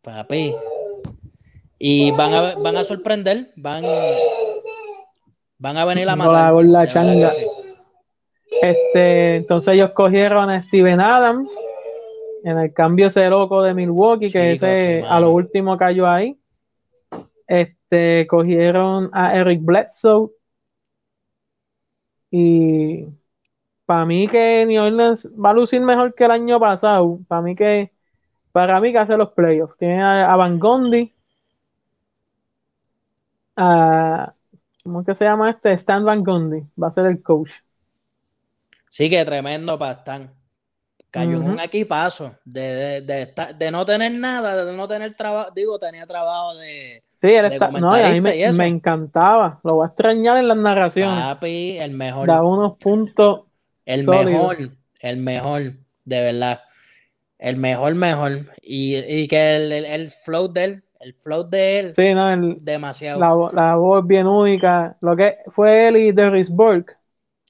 Papi. 0.03 0.55
Y 1.79 2.11
van 2.13 2.35
a, 2.35 2.55
van 2.55 2.77
a 2.77 2.85
sorprender, 2.85 3.53
van, 3.57 3.85
van 5.59 5.77
a 5.77 5.85
venir 5.85 6.09
a 6.09 6.17
matar. 6.17 6.53
con 6.53 6.73
la 6.73 6.87
changa. 6.89 7.31
sí. 7.31 7.45
Este, 8.63 9.37
entonces 9.37 9.75
ellos 9.75 9.91
cogieron 9.91 10.51
a 10.51 10.61
Steven 10.61 11.01
Adams 11.01 11.57
en 12.45 12.59
el 12.59 12.73
cambio 12.73 13.09
ese 13.09 13.29
loco 13.29 13.63
de 13.63 13.75
Milwaukee, 13.75 14.31
que 14.31 14.55
Chico, 14.55 14.67
ese 14.67 15.01
sí, 15.01 15.07
a 15.09 15.21
lo 15.21 15.33
último 15.33 15.77
cayó 15.77 16.09
ahí. 16.09 16.39
Este, 17.47 18.27
cogieron 18.27 19.11
a 19.13 19.35
Eric 19.35 19.61
Bledsoe. 19.63 20.31
Y 22.31 23.07
para 23.87 24.05
mí 24.05 24.29
que 24.29 24.67
New 24.67 24.83
Orleans 24.83 25.29
va 25.33 25.51
a 25.51 25.55
lucir 25.55 25.81
mejor 25.81 26.15
que 26.15 26.25
el 26.25 26.31
año 26.31 26.61
pasado. 26.61 27.21
Para 27.27 27.43
mí 27.43 27.55
que, 27.55 27.93
para 28.53 28.81
mí 28.81 28.93
que 28.93 28.99
hace 28.99 29.17
los 29.17 29.33
playoffs. 29.33 29.77
Tiene 29.79 30.03
a, 30.03 30.33
a 30.33 30.37
Van 30.37 30.59
Gundy. 30.59 31.13
A, 33.57 34.35
¿cómo 34.85 35.01
es 35.01 35.07
que 35.07 35.15
se 35.15 35.25
llama 35.25 35.51
este? 35.51 35.73
Stan 35.73 36.05
Van 36.05 36.23
Gundy. 36.23 36.63
Va 36.81 36.89
a 36.89 36.91
ser 36.91 37.07
el 37.07 37.23
coach. 37.23 37.53
Sí, 38.91 39.11
que 39.11 39.25
tremendo 39.25 39.79
Pastán. 39.79 40.35
Cayó 41.11 41.37
en 41.39 41.51
un 41.51 41.61
equipazo 41.61 42.37
de, 42.45 42.61
de, 42.61 43.01
de, 43.01 43.23
estar- 43.23 43.57
de 43.57 43.71
no 43.71 43.87
tener 43.87 44.13
nada, 44.13 44.65
de 44.65 44.77
no 44.77 44.87
tener 44.87 45.15
trabajo, 45.15 45.51
digo, 45.55 45.79
tenía 45.79 46.07
trabajo 46.07 46.55
de 46.57 47.03
Sí, 47.21 47.29
él 47.29 47.47
está, 47.47 47.69
no, 47.71 47.99
y 47.99 48.03
a 48.03 48.11
mí 48.11 48.21
me, 48.21 48.37
y 48.37 48.53
me 48.53 48.69
encantaba. 48.69 49.59
Lo 49.65 49.75
voy 49.75 49.85
a 49.85 49.89
extrañar 49.89 50.37
en 50.37 50.47
las 50.47 50.57
narraciones. 50.57 51.19
papi, 51.25 51.79
el 51.79 51.93
mejor, 51.93 52.29
Da 52.29 52.43
unos 52.45 52.77
puntos. 52.77 53.43
el 53.87 54.07
mejor, 54.07 54.57
el 55.01 55.17
mejor, 55.17 55.63
de 56.05 56.23
verdad. 56.23 56.61
El 57.39 57.57
mejor, 57.57 57.95
mejor. 57.97 58.47
Y, 58.63 58.97
y 58.97 59.27
que 59.27 59.57
el, 59.57 59.73
el, 59.73 59.85
el, 59.85 60.11
flow 60.11 60.53
de 60.53 60.65
él, 60.65 60.85
el 61.01 61.15
flow 61.15 61.49
de 61.49 61.79
él, 61.81 61.95
sí, 61.95 62.15
no, 62.15 62.31
el, 62.31 62.59
demasiado. 62.61 63.19
La, 63.19 63.63
la, 63.63 63.75
voz 63.77 64.07
bien 64.07 64.27
única. 64.27 64.97
Lo 65.01 65.17
que 65.17 65.39
fue 65.51 65.89
él 65.89 65.97
y 65.97 66.13
Doris 66.13 66.51
Burke. 66.51 66.95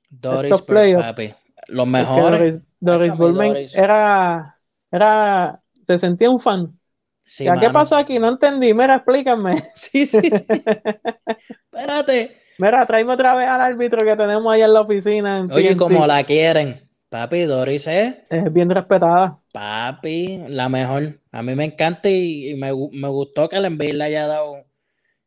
Doris 0.08 0.50
Burke, 0.50 0.94
papi. 0.94 1.34
Los 1.68 1.86
mejores. 1.86 2.60
Doris, 2.80 3.16
Doris 3.16 3.74
era, 3.74 4.58
era, 4.90 5.60
te 5.86 5.98
sentía 5.98 6.30
un 6.30 6.40
fan. 6.40 6.78
Sí, 7.18 7.46
¿Qué 7.60 7.70
pasó 7.70 7.96
aquí? 7.96 8.18
No 8.18 8.28
entendí. 8.28 8.72
Mira, 8.72 8.96
explícame. 8.96 9.62
Sí, 9.74 10.06
sí, 10.06 10.30
sí. 10.30 10.46
Espérate. 11.72 12.38
Mira, 12.58 12.86
tráeme 12.86 13.12
otra 13.12 13.34
vez 13.34 13.46
al 13.46 13.60
árbitro 13.60 14.02
que 14.04 14.16
tenemos 14.16 14.52
ahí 14.52 14.62
en 14.62 14.72
la 14.72 14.80
oficina. 14.80 15.38
En 15.38 15.52
Oye, 15.52 15.76
como 15.76 16.06
la 16.06 16.24
quieren. 16.24 16.88
Papi, 17.10 17.42
Doris 17.42 17.86
es. 17.86 18.16
Es 18.30 18.52
bien 18.52 18.70
respetada. 18.70 19.38
Papi, 19.52 20.44
la 20.48 20.68
mejor. 20.68 21.20
A 21.30 21.42
mí 21.42 21.54
me 21.54 21.64
encanta 21.64 22.08
y, 22.08 22.50
y 22.50 22.54
me, 22.54 22.70
me, 22.92 23.08
gustó 23.08 23.48
que 23.48 23.56
el 23.56 23.66
Envy 23.66 23.92
le 23.92 24.04
haya 24.04 24.26
dado 24.26 24.64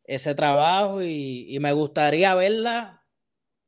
ese 0.04 0.36
trabajo 0.36 1.02
y, 1.02 1.46
y 1.50 1.60
me 1.60 1.72
gustaría 1.72 2.36
verla 2.36 3.01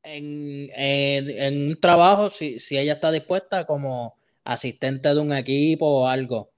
en, 0.03 0.69
en, 0.75 1.29
en, 1.29 1.67
un 1.69 1.79
trabajo 1.79 2.29
si, 2.29 2.59
si 2.59 2.77
ella 2.77 2.93
está 2.93 3.11
dispuesta 3.11 3.65
como 3.65 4.15
asistente 4.43 5.13
de 5.13 5.19
un 5.19 5.33
equipo 5.33 5.85
o 5.87 6.07
algo. 6.07 6.49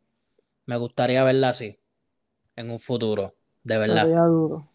Me 0.65 0.77
gustaría 0.77 1.23
verla 1.23 1.49
así 1.49 1.77
en 2.55 2.71
un 2.71 2.79
futuro, 2.79 3.35
de 3.63 3.77
verdad. 3.77 4.07
Duro. 4.07 4.67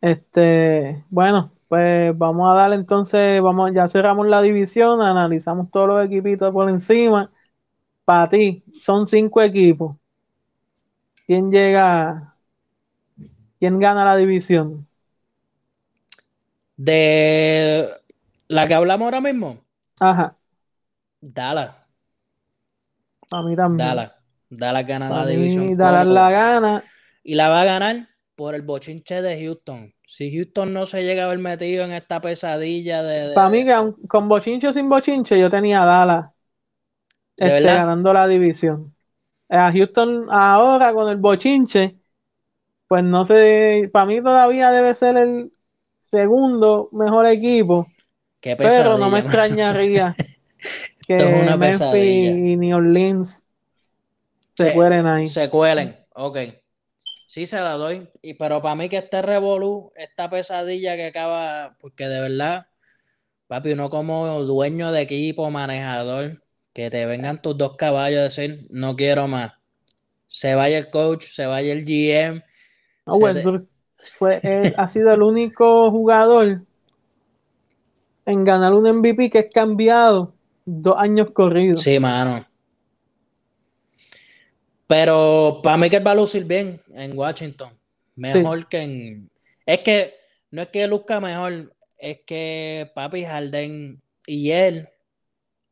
Este, 0.00 1.04
bueno, 1.10 1.52
pues 1.68 2.16
vamos 2.16 2.50
a 2.50 2.54
darle 2.54 2.76
entonces, 2.76 3.40
vamos, 3.40 3.72
ya 3.74 3.88
cerramos 3.88 4.26
la 4.26 4.42
división, 4.42 5.02
analizamos 5.02 5.70
todos 5.70 5.88
los 5.88 6.06
equipitos 6.06 6.52
por 6.52 6.68
encima. 6.68 7.30
Para 8.04 8.30
ti, 8.30 8.64
son 8.80 9.06
cinco 9.06 9.42
equipos. 9.42 9.96
¿Quién 11.26 11.50
llega? 11.52 12.34
¿Quién 13.58 13.78
gana 13.78 14.04
la 14.04 14.16
división? 14.16 14.87
De 16.78 17.86
la 18.46 18.66
que 18.66 18.74
hablamos 18.74 19.04
ahora 19.04 19.20
mismo. 19.20 19.58
Ajá. 20.00 20.36
Dallas. 21.20 21.74
A 23.32 23.42
mí 23.42 23.54
también. 23.56 23.86
Dallas. 23.86 24.12
Dallas 24.48 24.86
gana 24.86 25.10
la 25.10 25.26
división. 25.26 25.76
Dallas 25.76 26.06
la 26.06 26.30
gana. 26.30 26.84
Y 27.22 27.34
la 27.34 27.48
va 27.48 27.62
a 27.62 27.64
ganar 27.66 28.08
por 28.36 28.54
el 28.54 28.62
bochinche 28.62 29.20
de 29.20 29.44
Houston. 29.44 29.92
Si 30.06 30.34
Houston 30.34 30.72
no 30.72 30.86
se 30.86 31.02
llega 31.02 31.24
a 31.24 31.28
ver 31.28 31.38
metido 31.38 31.84
en 31.84 31.92
esta 31.92 32.20
pesadilla 32.20 33.02
de. 33.02 33.28
de... 33.28 33.34
Para 33.34 33.50
mí, 33.50 33.66
con 34.08 34.28
bochinche 34.28 34.68
o 34.68 34.72
sin 34.72 34.88
bochinche, 34.88 35.38
yo 35.38 35.50
tenía 35.50 35.82
a 35.82 35.84
Dallas 35.84 36.26
este, 37.36 37.62
ganando 37.62 38.12
la 38.12 38.26
división. 38.26 38.94
A 39.48 39.72
Houston 39.72 40.26
ahora 40.30 40.92
con 40.92 41.08
el 41.08 41.16
bochinche, 41.16 41.98
pues 42.86 43.04
no 43.04 43.24
sé, 43.24 43.90
para 43.92 44.06
mí 44.06 44.22
todavía 44.22 44.70
debe 44.70 44.94
ser 44.94 45.16
el 45.16 45.52
segundo 46.10 46.88
mejor 46.92 47.26
equipo. 47.26 47.86
Qué 48.40 48.56
pero 48.56 48.98
no 48.98 49.10
me 49.10 49.18
extrañaría 49.20 50.14
que 51.06 51.16
Memphis 51.16 51.94
y 51.94 52.56
New 52.56 52.76
Orleans 52.76 53.44
se, 54.54 54.68
se 54.68 54.72
cuelen 54.72 55.06
ahí. 55.06 55.26
Se 55.26 55.50
cuelen, 55.50 55.96
ok. 56.14 56.38
Sí, 57.26 57.46
se 57.46 57.60
la 57.60 57.72
doy. 57.72 58.08
Y, 58.22 58.34
pero 58.34 58.62
para 58.62 58.74
mí 58.74 58.88
que 58.88 58.96
este 58.96 59.22
revolú, 59.22 59.92
esta 59.96 60.30
pesadilla 60.30 60.96
que 60.96 61.06
acaba, 61.06 61.76
porque 61.80 62.08
de 62.08 62.20
verdad, 62.20 62.68
papi, 63.46 63.72
uno 63.72 63.90
como 63.90 64.42
dueño 64.44 64.92
de 64.92 65.02
equipo, 65.02 65.50
manejador, 65.50 66.42
que 66.72 66.90
te 66.90 67.04
vengan 67.06 67.42
tus 67.42 67.56
dos 67.56 67.76
caballos 67.76 68.20
a 68.20 68.22
decir, 68.24 68.66
no 68.70 68.96
quiero 68.96 69.28
más. 69.28 69.52
Se 70.26 70.54
vaya 70.54 70.78
el 70.78 70.90
coach, 70.90 71.24
se 71.24 71.46
vaya 71.46 71.72
el 71.72 71.84
GM. 71.84 72.42
No, 73.06 73.18
bueno, 73.18 73.67
fue, 73.98 74.40
él 74.42 74.74
ha 74.76 74.86
sido 74.86 75.12
el 75.12 75.22
único 75.22 75.90
jugador 75.90 76.62
en 78.24 78.44
ganar 78.44 78.74
un 78.74 78.98
MVP 78.98 79.30
que 79.30 79.38
es 79.38 79.52
cambiado 79.52 80.34
dos 80.64 80.96
años 80.98 81.30
corridos. 81.32 81.82
Sí, 81.82 81.98
mano. 81.98 82.44
Pero 84.86 85.60
para 85.62 85.76
mí 85.76 85.90
que 85.90 85.98
va 85.98 86.12
a 86.12 86.14
lucir 86.14 86.44
bien 86.44 86.80
en 86.94 87.16
Washington. 87.16 87.70
Mejor 88.16 88.60
sí. 88.60 88.66
que 88.70 88.82
en. 88.82 89.30
Es 89.64 89.80
que 89.80 90.14
no 90.50 90.62
es 90.62 90.68
que 90.68 90.86
luzca 90.86 91.20
mejor, 91.20 91.74
es 91.98 92.20
que 92.26 92.90
Papi 92.94 93.24
Harden 93.24 94.00
y 94.26 94.50
él, 94.50 94.88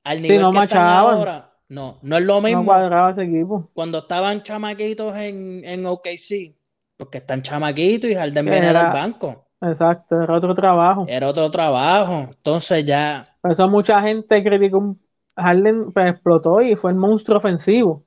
al 0.05 0.23
nivel 0.23 0.39
sí, 0.39 0.43
no 0.43 0.53
que 0.53 0.59
están 0.65 0.87
ahora, 0.87 1.55
no, 1.69 1.99
no 2.03 2.17
es 2.19 2.25
lo 2.25 2.41
mismo. 2.41 2.61
No 2.61 2.67
cuadraba 2.67 3.11
ese 3.11 3.25
equipo. 3.25 3.71
Cuando 3.73 3.99
estaban 3.99 4.43
chamaquitos 4.43 5.17
en, 5.17 5.65
en 5.65 5.87
OKC, 5.87 6.55
porque 6.97 7.19
están 7.19 7.43
chamaquitos 7.43 8.11
y 8.11 8.15
Harden 8.15 8.45
viene 8.45 8.73
del 8.73 8.93
banco. 8.93 9.47
Exacto, 9.61 10.21
era 10.23 10.35
otro 10.35 10.55
trabajo. 10.55 11.07
Era 11.09 11.29
otro 11.29 11.51
trabajo. 11.51 12.27
Entonces 12.29 12.85
ya. 12.85 13.25
Por 13.41 13.53
eso 13.53 13.69
mucha 13.69 14.01
gente 14.03 14.43
criticó. 14.43 14.97
Harden 15.37 15.93
pues, 15.93 16.13
explotó 16.13 16.63
y 16.63 16.77
fue 16.77 16.91
el 16.93 16.97
monstruo 16.97 17.39
ofensivo 17.39 18.07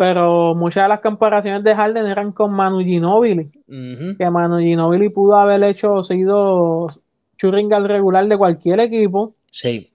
pero 0.00 0.54
muchas 0.54 0.84
de 0.84 0.88
las 0.88 1.00
comparaciones 1.00 1.62
de 1.62 1.76
Harden 1.76 2.06
eran 2.06 2.32
con 2.32 2.52
Manu 2.52 2.80
Ginobili, 2.80 3.52
uh 3.68 3.74
-huh. 3.74 4.16
que 4.16 4.30
Manu 4.30 4.58
Ginobili 4.58 5.10
pudo 5.10 5.36
haber 5.36 5.62
hecho, 5.62 6.02
sido 6.02 6.88
churringal 7.36 7.86
regular 7.86 8.26
de 8.26 8.38
cualquier 8.38 8.80
equipo. 8.80 9.34
Sí. 9.50 9.92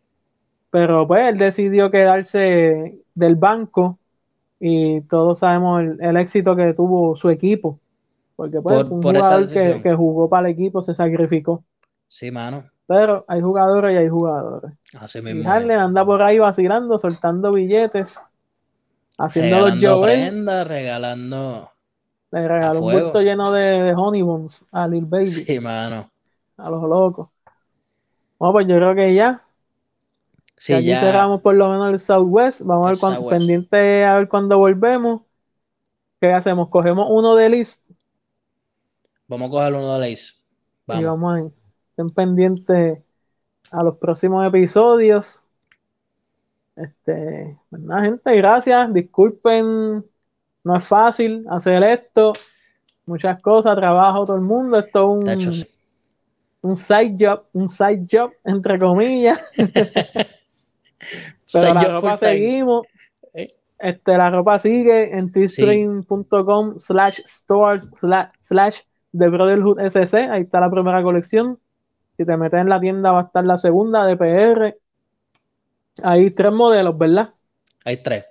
Pero 0.69 1.07
pues 1.07 1.27
él 1.27 1.39
decidió 1.39 1.89
quedarse 1.89 2.99
del 3.15 3.35
banco 3.35 3.97
y 4.59 5.01
todos 5.01 5.39
sabemos 5.39 5.81
el, 5.81 5.97
el 6.01 6.17
éxito 6.17 6.55
que 6.55 6.73
tuvo 6.73 7.15
su 7.15 7.29
equipo. 7.29 7.79
Porque 8.35 8.61
pues 8.61 8.83
por, 8.83 8.93
un 8.93 9.01
por 9.01 9.15
jugador 9.15 9.49
que, 9.49 9.81
que, 9.81 9.93
jugó 9.93 10.29
para 10.29 10.47
el 10.47 10.53
equipo 10.53 10.81
se 10.81 10.93
sacrificó. 10.93 11.63
Sí, 12.07 12.31
mano. 12.31 12.65
Pero 12.87 13.25
hay 13.27 13.41
jugadores 13.41 13.95
y 13.95 13.97
hay 13.97 14.09
jugadores. 14.09 14.73
Así 14.99 15.21
mismo. 15.21 15.41
Y 15.41 15.43
Harden 15.43 15.79
anda 15.79 16.05
por 16.05 16.21
ahí 16.21 16.37
vacilando, 16.37 16.99
soltando 16.99 17.51
billetes 17.51 18.21
haciendo 19.17 19.69
los 19.69 19.79
Joel. 19.81 20.01
prenda, 20.01 20.63
regalando. 20.63 21.71
Le 22.31 22.47
regaló 22.47 22.81
un 22.81 22.91
bulto 22.91 23.21
lleno 23.21 23.51
de, 23.51 23.61
de 23.61 23.93
honey 23.95 24.23
a 24.71 24.87
Lil 24.87 25.05
Baby. 25.05 25.27
Sí, 25.27 25.59
mano. 25.59 26.09
A 26.57 26.69
los 26.69 26.83
locos. 26.83 27.29
Bueno, 28.37 28.53
pues 28.53 28.67
yo 28.67 28.75
creo 28.75 28.95
que 28.95 29.13
ya. 29.13 29.44
Sí, 30.65 30.73
aquí 30.73 30.87
ya. 30.87 30.99
cerramos 30.99 31.41
por 31.41 31.53
lo 31.53 31.69
menos 31.69 31.89
el 31.89 31.99
Southwest. 31.99 32.61
Vamos 32.61 32.87
a 32.87 32.89
ver 32.89 32.99
cuando, 32.99 33.29
pendiente 33.29 34.03
a 34.03 34.15
ver 34.15 34.27
cuando 34.27 34.57
volvemos. 34.57 35.21
¿Qué 36.19 36.33
hacemos? 36.33 36.69
Cogemos 36.69 37.05
uno 37.07 37.35
de 37.35 37.49
list. 37.49 37.87
Vamos 39.27 39.49
a 39.49 39.51
coger 39.51 39.75
uno 39.75 39.99
de 39.99 40.09
list. 40.09 40.39
Vamos. 40.87 41.03
Y 41.03 41.05
vamos 41.05 41.37
a 41.37 41.51
estén 41.91 42.09
pendientes 42.09 42.97
a 43.69 43.83
los 43.83 43.97
próximos 43.97 44.43
episodios. 44.47 45.45
Este, 46.75 47.59
pues 47.69 47.81
nada, 47.83 48.05
gente, 48.05 48.35
gracias. 48.35 48.91
Disculpen, 48.91 50.03
no 50.63 50.75
es 50.75 50.83
fácil 50.83 51.45
hacer 51.47 51.83
esto. 51.83 52.33
Muchas 53.05 53.39
cosas, 53.39 53.75
trabajo 53.75 54.25
todo 54.25 54.37
el 54.37 54.41
mundo. 54.41 54.79
Esto 54.79 55.21
es 55.27 55.45
un, 55.45 56.69
un 56.71 56.75
side 56.75 57.15
job, 57.19 57.43
un 57.53 57.69
side 57.69 58.07
job, 58.11 58.33
entre 58.43 58.79
comillas. 58.79 59.39
Pero 61.53 61.73
la 61.73 61.83
ropa 61.83 62.17
seguimos. 62.17 62.87
Este, 63.77 64.17
la 64.17 64.29
ropa 64.29 64.57
sigue 64.57 65.17
en 65.17 65.31
tstream.com 65.31 66.79
slash 66.79 67.19
stores 67.25 67.89
slash 68.39 68.79
The 69.17 69.27
Brotherhood 69.27 69.79
SC. 69.81 70.15
Ahí 70.31 70.43
está 70.43 70.59
la 70.59 70.71
primera 70.71 71.03
colección. 71.03 71.59
Si 72.17 72.25
te 72.25 72.37
metes 72.37 72.59
en 72.59 72.69
la 72.69 72.79
tienda 72.79 73.11
va 73.11 73.19
a 73.21 73.23
estar 73.23 73.45
la 73.45 73.57
segunda 73.57 74.05
de 74.05 74.15
PR 74.15 74.75
hay 76.03 76.29
tres 76.31 76.51
modelos, 76.51 76.97
¿verdad? 76.97 77.29
Hay 77.83 77.97
tres. 77.97 78.25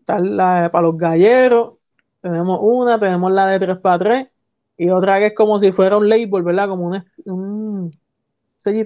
Está 0.00 0.18
la 0.18 0.68
para 0.72 0.86
los 0.86 0.98
galleros. 0.98 1.74
Tenemos 2.20 2.58
una, 2.62 2.98
tenemos 2.98 3.32
la 3.32 3.46
de 3.46 3.60
3x3 3.60 4.30
y 4.78 4.90
otra 4.90 5.18
que 5.18 5.26
es 5.26 5.34
como 5.34 5.60
si 5.60 5.72
fuera 5.72 5.96
un 5.96 6.08
label, 6.08 6.42
¿verdad? 6.42 6.68
Como 6.68 6.86
un, 6.86 7.04
un, 7.26 7.90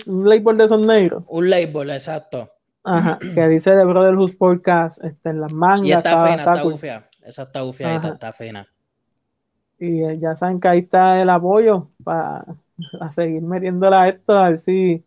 un 0.07 0.29
label 0.29 0.57
de 0.57 0.65
esos 0.65 0.85
negros. 0.85 1.23
Un 1.29 1.49
label, 1.49 1.91
exacto. 1.91 2.51
Ajá, 2.85 3.19
que 3.19 3.49
dice 3.49 3.73
The 3.73 3.85
Brotherhood 3.85 4.37
Podcast 4.37 5.03
este, 5.05 5.31
en 5.31 5.41
las 5.41 5.53
mangas. 5.53 5.87
Y 5.89 5.93
está, 5.93 6.11
está 6.11 6.25
fina, 6.25 6.43
está, 6.43 6.63
gufia. 6.63 7.09
Esa 7.23 7.43
está 7.43 7.61
gufia, 7.61 7.95
está, 7.95 8.09
está 8.09 8.33
fina. 8.33 8.67
Y 9.79 10.03
eh, 10.03 10.19
ya 10.21 10.35
saben 10.35 10.61
que 10.61 10.69
ahí 10.69 10.79
está 10.81 11.21
el 11.21 11.31
apoyo 11.31 11.91
para 12.03 12.45
a 13.01 13.11
seguir 13.11 13.43
metiéndola 13.43 14.03
a 14.03 14.09
esto, 14.09 14.37
a 14.37 14.49
ver 14.49 14.59
si 14.59 15.05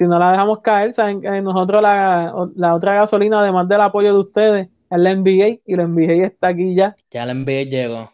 si 0.00 0.06
no 0.06 0.18
la 0.18 0.30
dejamos 0.30 0.60
caer, 0.62 0.94
saben 0.94 1.20
que 1.20 1.42
nosotros 1.42 1.82
la, 1.82 2.32
la, 2.56 2.74
otra 2.74 2.94
gasolina, 2.94 3.40
además 3.40 3.68
del 3.68 3.82
apoyo 3.82 4.14
de 4.14 4.18
ustedes, 4.18 4.68
es 4.90 4.98
la 4.98 5.14
NBA 5.14 5.60
y 5.66 5.76
la 5.76 5.86
NBA 5.86 6.24
está 6.24 6.48
aquí 6.48 6.74
ya. 6.74 6.96
Ya 7.10 7.26
la 7.26 7.34
NBA 7.34 7.64
llegó. 7.64 8.10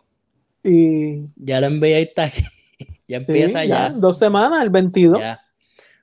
Y 0.64 1.28
ya 1.36 1.60
la 1.60 1.70
NBA 1.70 1.98
está 1.98 2.24
aquí. 2.24 2.42
ya 3.06 3.18
empieza 3.18 3.62
sí, 3.62 3.68
ya, 3.68 3.88
ya. 3.88 3.90
Dos 3.90 4.18
semanas, 4.18 4.64
el 4.64 4.70
22. 4.70 5.20
Ya. 5.20 5.40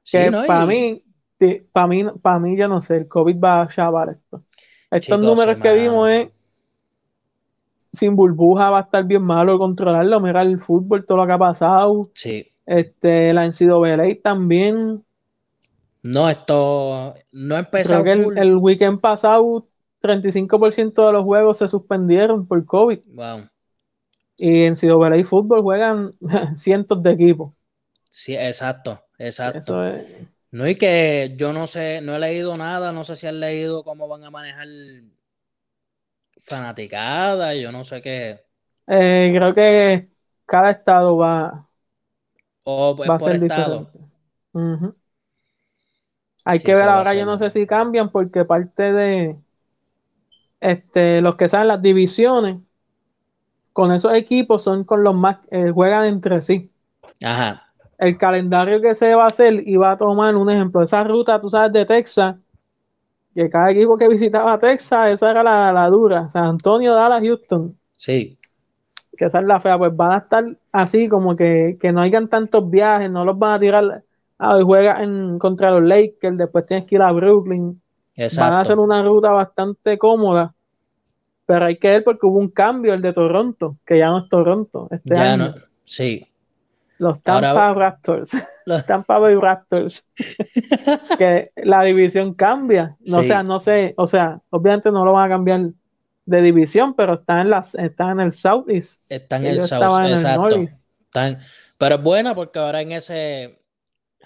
Sí, 0.04 0.20
que 0.20 0.32
¿no? 0.32 0.46
para 0.46 0.64
y... 0.64 0.68
mí, 0.68 1.04
para 1.72 1.88
mí, 1.88 2.06
para 2.22 2.40
mí, 2.40 2.58
yo 2.58 2.68
no 2.68 2.82
sé, 2.82 2.98
el 2.98 3.08
COVID 3.08 3.40
va 3.40 3.62
a 3.62 3.68
chavar 3.68 4.10
esto. 4.10 4.44
Estos 4.92 5.20
números 5.20 5.58
que 5.58 5.74
vimos 5.74 6.10
es 6.10 6.30
sin 7.94 8.16
burbuja 8.16 8.72
va 8.72 8.80
a 8.80 8.82
estar 8.82 9.06
bien 9.06 9.22
malo 9.22 9.58
controlarlo. 9.58 10.20
Mira 10.20 10.42
el 10.42 10.60
fútbol, 10.60 11.06
todo 11.06 11.20
lo 11.20 11.28
que 11.28 11.34
ha 11.34 11.38
pasado. 11.38 12.10
Sí. 12.16 12.52
Este, 12.66 13.34
la 13.34 13.46
NCAA 13.46 14.22
también. 14.22 15.04
No, 16.02 16.30
esto 16.30 17.14
no 17.32 17.58
empezó. 17.58 18.02
Creo 18.02 18.32
que 18.34 18.40
el, 18.42 18.58
weekend 18.58 19.00
pasado 19.00 19.68
35% 20.02 21.06
de 21.06 21.14
los 21.14 21.24
juegos 21.24 21.60
se 21.60 21.68
suspendieron 21.68 22.48
por 22.48 22.66
COVID. 22.66 23.00
Wow. 23.06 23.48
Y 24.38 24.64
en 24.64 24.76
CWA 24.76 25.24
Fútbol 25.24 25.62
juegan 25.62 26.16
cientos 26.56 27.02
de 27.04 27.12
equipos. 27.12 27.54
Sí, 28.10 28.36
exacto, 28.36 29.02
exacto. 29.18 29.84
No, 30.54 30.68
y 30.68 30.76
que 30.78 31.34
yo 31.38 31.52
no 31.52 31.68
sé, 31.68 32.00
no 32.02 32.16
he 32.16 32.20
leído 32.20 32.56
nada, 32.58 32.92
no 32.94 33.04
sé 33.04 33.16
si 33.18 33.28
han 33.28 33.40
leído 33.42 33.84
cómo 33.84 34.08
van 34.08 34.24
a 34.24 34.30
manejar 34.32 34.68
fanaticada, 36.40 37.56
yo 37.56 37.72
no 37.72 37.84
sé 37.84 38.02
qué. 38.02 38.46
Eh, 38.88 39.32
creo 39.36 39.54
que 39.56 40.10
cada 40.46 40.72
estado 40.72 41.18
va, 41.18 41.70
o 42.64 42.96
pues, 42.96 43.14
por 43.14 43.32
estado. 43.34 43.92
Hay 46.46 46.62
que 46.64 46.74
ver 46.76 46.88
ahora, 46.90 47.14
yo 47.16 47.26
no 47.26 47.38
sé 47.38 47.52
si 47.52 47.68
cambian, 47.68 48.10
porque 48.12 48.46
parte 48.46 48.94
de 48.94 49.38
este, 50.62 51.22
los 51.22 51.36
que 51.36 51.50
saben 51.50 51.68
las 51.68 51.82
divisiones, 51.82 52.58
con 53.72 53.92
esos 53.92 54.14
equipos 54.16 54.64
son 54.64 54.84
con 54.84 55.04
los 55.04 55.14
más 55.16 55.38
eh, 55.52 55.70
juegan 55.72 56.06
entre 56.06 56.42
sí. 56.42 56.72
Ajá. 57.22 57.63
El 58.04 58.18
calendario 58.18 58.82
que 58.82 58.96
se 58.96 59.16
va 59.16 59.26
a 59.26 59.28
hacer 59.28 59.62
y 59.66 59.78
va 59.78 59.92
a 59.92 59.98
tomar 59.98 60.36
un 60.36 60.50
ejemplo, 60.50 60.84
esa 60.84 61.04
ruta, 61.04 61.40
tú 61.40 61.50
sabes, 61.50 61.72
de 61.72 61.86
Texas, 61.86 62.36
que 63.34 63.50
cada 63.50 63.72
equipo 63.72 63.98
que 63.98 64.08
visitaba 64.08 64.60
Texas, 64.60 65.12
esa 65.12 65.32
era 65.32 65.44
la, 65.44 65.72
la 65.72 65.88
dura. 65.88 66.30
San 66.30 66.46
Antonio, 66.46 66.94
Dallas, 66.94 67.22
Houston. 67.22 67.78
Sí 67.96 68.38
que 69.18 69.26
esa 69.26 69.40
es 69.40 69.46
la 69.46 69.60
fea, 69.60 69.78
pues 69.78 69.96
van 69.96 70.14
a 70.14 70.18
estar 70.18 70.44
así 70.72 71.08
como 71.08 71.36
que, 71.36 71.78
no 71.94 72.02
hayan 72.02 72.28
tantos 72.28 72.70
viajes, 72.70 73.12
no 73.12 73.26
los 73.26 73.38
van 73.38 73.54
a 73.54 73.60
tirar 73.60 74.04
a 74.40 74.56
hoy 74.56 74.64
juega 74.64 75.04
en, 75.04 75.38
contra 75.40 75.72
los 75.72 75.84
Lakers, 75.84 76.38
después 76.38 76.66
tienes 76.66 76.86
que 76.86 76.96
ir 76.96 77.02
a 77.02 77.12
Brooklyn. 77.12 77.80
Van 78.38 78.54
a 78.54 78.60
hacer 78.60 78.78
una 78.78 79.02
ruta 79.04 79.32
bastante 79.32 79.98
cómoda, 79.98 80.54
pero 81.46 81.66
hay 81.66 81.78
que 81.78 81.90
ver 81.90 82.04
porque 82.04 82.26
hubo 82.26 82.40
un 82.40 82.50
cambio 82.50 82.94
el 82.94 83.02
de 83.02 83.14
Toronto, 83.14 83.78
que 83.86 83.98
ya 84.00 84.10
no 84.10 84.20
es 84.20 84.30
Toronto. 84.30 84.88
Este 84.92 85.16
ya 85.16 85.38
no, 85.38 85.54
sí. 85.84 86.28
Los 87.04 87.22
Tampa 87.22 87.74
Raptors. 87.74 88.32
Los 88.66 88.86
Tampa 88.88 89.20
Bay 89.20 89.36
Raptors. 89.36 90.10
que 91.18 91.52
la 91.58 91.84
división 91.84 92.34
cambia. 92.34 92.96
No, 93.02 93.20
O 93.20 93.24
sea, 93.24 93.44
no 93.44 93.60
sé, 93.60 93.94
o 93.98 94.08
sea, 94.08 94.40
obviamente 94.50 94.90
no 94.90 95.04
lo 95.04 95.12
van 95.12 95.26
a 95.30 95.36
cambiar 95.36 95.70
de 96.26 96.42
división, 96.42 96.94
pero 96.94 97.16
está 97.16 97.42
en 97.42 97.50
las 97.50 97.76
está 97.76 98.12
en 98.12 98.22
el 98.22 98.32
Southeast. 98.32 99.04
Está 99.10 99.36
en 99.36 99.46
el 99.48 99.62
South, 99.62 100.06
exacto. 100.08 100.58
pero 101.78 101.96
es 101.96 102.02
buena 102.02 102.34
porque 102.34 102.60
ahora 102.60 102.82
en 102.82 102.94
ese, 102.94 103.62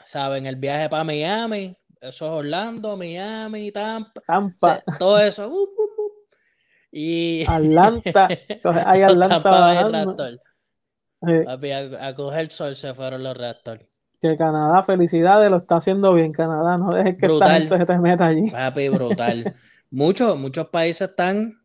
saben, 0.06 0.46
el 0.46 0.58
viaje 0.58 0.88
para 0.90 1.04
Miami, 1.04 1.76
eso 2.00 2.26
es 2.26 2.32
Orlando, 2.32 2.96
Miami, 2.96 3.72
Tampa, 3.72 4.22
Tampa. 4.28 4.84
todo 5.00 5.20
eso. 5.20 5.48
Uh, 5.48 5.64
uh, 5.64 6.04
uh. 6.04 6.12
Y 6.92 7.44
Atlanta, 7.48 8.28
hay 8.86 9.02
Atlanta 9.02 9.42
Tampa 9.42 10.47
a, 11.22 12.14
coger 12.16 12.52
sol 12.52 12.76
se 12.76 12.94
fueron 12.94 13.24
los 13.24 13.36
Raptors. 13.36 13.84
Que 14.22 14.36
Canadá, 14.36 14.82
felicidades, 14.84 15.50
lo 15.52 15.58
está 15.58 15.78
haciendo 15.78 16.14
bien 16.14 16.32
Canadá, 16.32 16.78
no 16.78 16.90
dejes 16.90 17.18
que 17.18 17.28
esta 17.28 17.52
gente 17.52 17.78
se 17.78 17.86
te 17.86 18.00
meta 18.00 18.26
allí. 18.26 18.50
Papi, 18.50 18.90
brutal. 18.90 19.56
muchos, 19.92 20.38
muchos 20.38 20.68
países 20.70 21.10
están 21.10 21.60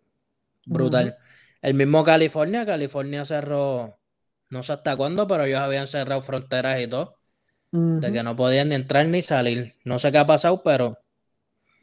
Brutal. 0.67 1.17
El 1.61 1.75
mismo 1.75 2.05
California, 2.05 2.67
California 2.67 3.25
cerró, 3.25 3.99
no 4.51 4.63
sé 4.63 4.73
hasta 4.73 4.97
cuándo, 4.97 5.27
pero 5.27 5.45
ellos 5.45 5.61
habían 5.61 5.87
cerrado 5.87 6.21
fronteras 6.23 6.81
y 6.81 6.87
todo. 6.87 7.17
De 7.71 8.13
que 8.13 8.23
no 8.23 8.37
podían 8.37 8.69
ni 8.69 8.75
entrar 8.75 9.07
ni 9.07 9.23
salir. 9.23 9.77
No 9.85 9.99
sé 9.99 10.13
qué 10.13 10.19
ha 10.19 10.27
pasado, 10.27 10.63
pero. 10.63 10.93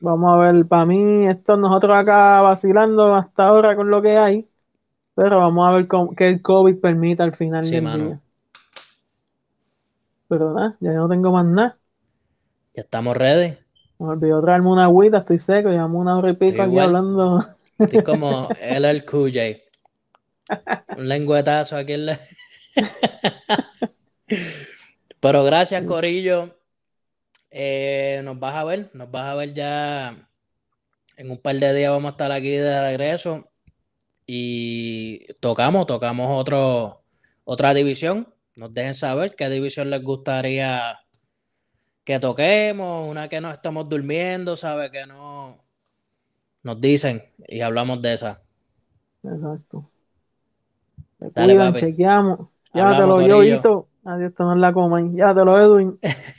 Vamos 0.02 0.32
a 0.32 0.38
ver, 0.38 0.66
para 0.68 0.86
mí, 0.86 1.28
esto 1.28 1.58
nosotros 1.58 1.98
acá 1.98 2.42
vacilando 2.42 3.16
hasta 3.16 3.48
ahora 3.48 3.76
con 3.76 3.90
lo 3.90 4.02
que 4.02 4.18
hay. 4.18 4.49
Pero 5.20 5.40
vamos 5.40 5.68
a 5.68 5.74
ver 5.74 5.86
qué 6.16 6.30
el 6.30 6.42
COVID 6.42 6.78
permite 6.78 7.22
al 7.22 7.36
final 7.36 7.70
del 7.70 7.84
día. 7.84 8.22
Pero 10.30 10.54
nada, 10.54 10.78
ya 10.80 10.94
no 10.94 11.10
tengo 11.10 11.34
más 11.34 11.46
nada. 11.46 11.78
Ya 12.74 12.84
estamos 12.84 13.18
ready. 13.18 13.58
Me 13.98 14.08
olvidó 14.08 14.42
traerme 14.42 14.70
una 14.70 14.86
agüita, 14.86 15.18
estoy 15.18 15.38
seco, 15.38 15.72
llevamos 15.72 16.00
una 16.00 16.18
hora 16.18 16.30
y 16.30 16.36
pico 16.36 16.62
aquí 16.62 16.80
hablando. 16.80 17.44
Estoy 17.78 18.02
como 18.02 18.48
el 18.62 19.04
QJ. 19.04 19.62
Un 20.98 21.10
lengüetazo 21.10 21.76
aquí 21.76 21.92
en 21.92 22.06
la... 22.06 22.20
Pero 25.20 25.44
gracias, 25.44 25.84
Corillo. 25.84 26.58
Eh, 27.52 28.22
nos 28.24 28.40
vas 28.40 28.56
a 28.56 28.64
ver, 28.64 28.90
nos 28.94 29.12
vas 29.12 29.26
a 29.26 29.36
ver 29.36 29.54
ya 29.54 30.30
en 31.18 31.30
un 31.30 31.40
par 31.40 31.56
de 31.58 31.74
días 31.74 31.92
vamos 31.92 32.08
a 32.08 32.12
estar 32.12 32.32
aquí 32.32 32.52
de 32.52 32.82
regreso 32.82 33.49
y 34.32 35.26
tocamos, 35.40 35.88
tocamos 35.88 36.28
otro, 36.30 37.02
otra 37.46 37.74
división. 37.74 38.32
Nos 38.56 38.72
dejen 38.72 38.94
saber 38.94 39.36
qué 39.36 39.50
división 39.50 39.90
les 39.90 40.04
gustaría 40.04 41.00
que 42.04 42.20
toquemos, 42.20 43.10
una 43.10 43.28
que 43.28 43.42
no 43.42 43.50
estamos 43.50 43.90
durmiendo, 43.90 44.56
sabe 44.56 44.92
que 44.92 45.08
no, 45.08 45.58
nos 46.62 46.80
dicen 46.80 47.24
y 47.48 47.62
hablamos 47.62 48.04
de 48.04 48.14
esa. 48.14 48.44
Exacto. 49.24 49.90
Dale, 51.18 51.56
cuidan, 51.56 51.74
chequeamos. 51.74 52.50
Llévatelo, 52.72 53.22
yo, 53.26 53.88
Adiós, 54.06 54.34
te 54.36 54.44
la 54.44 54.74
coman. 54.74 55.12
Llévatelo, 55.16 55.60
Edwin. 55.60 56.00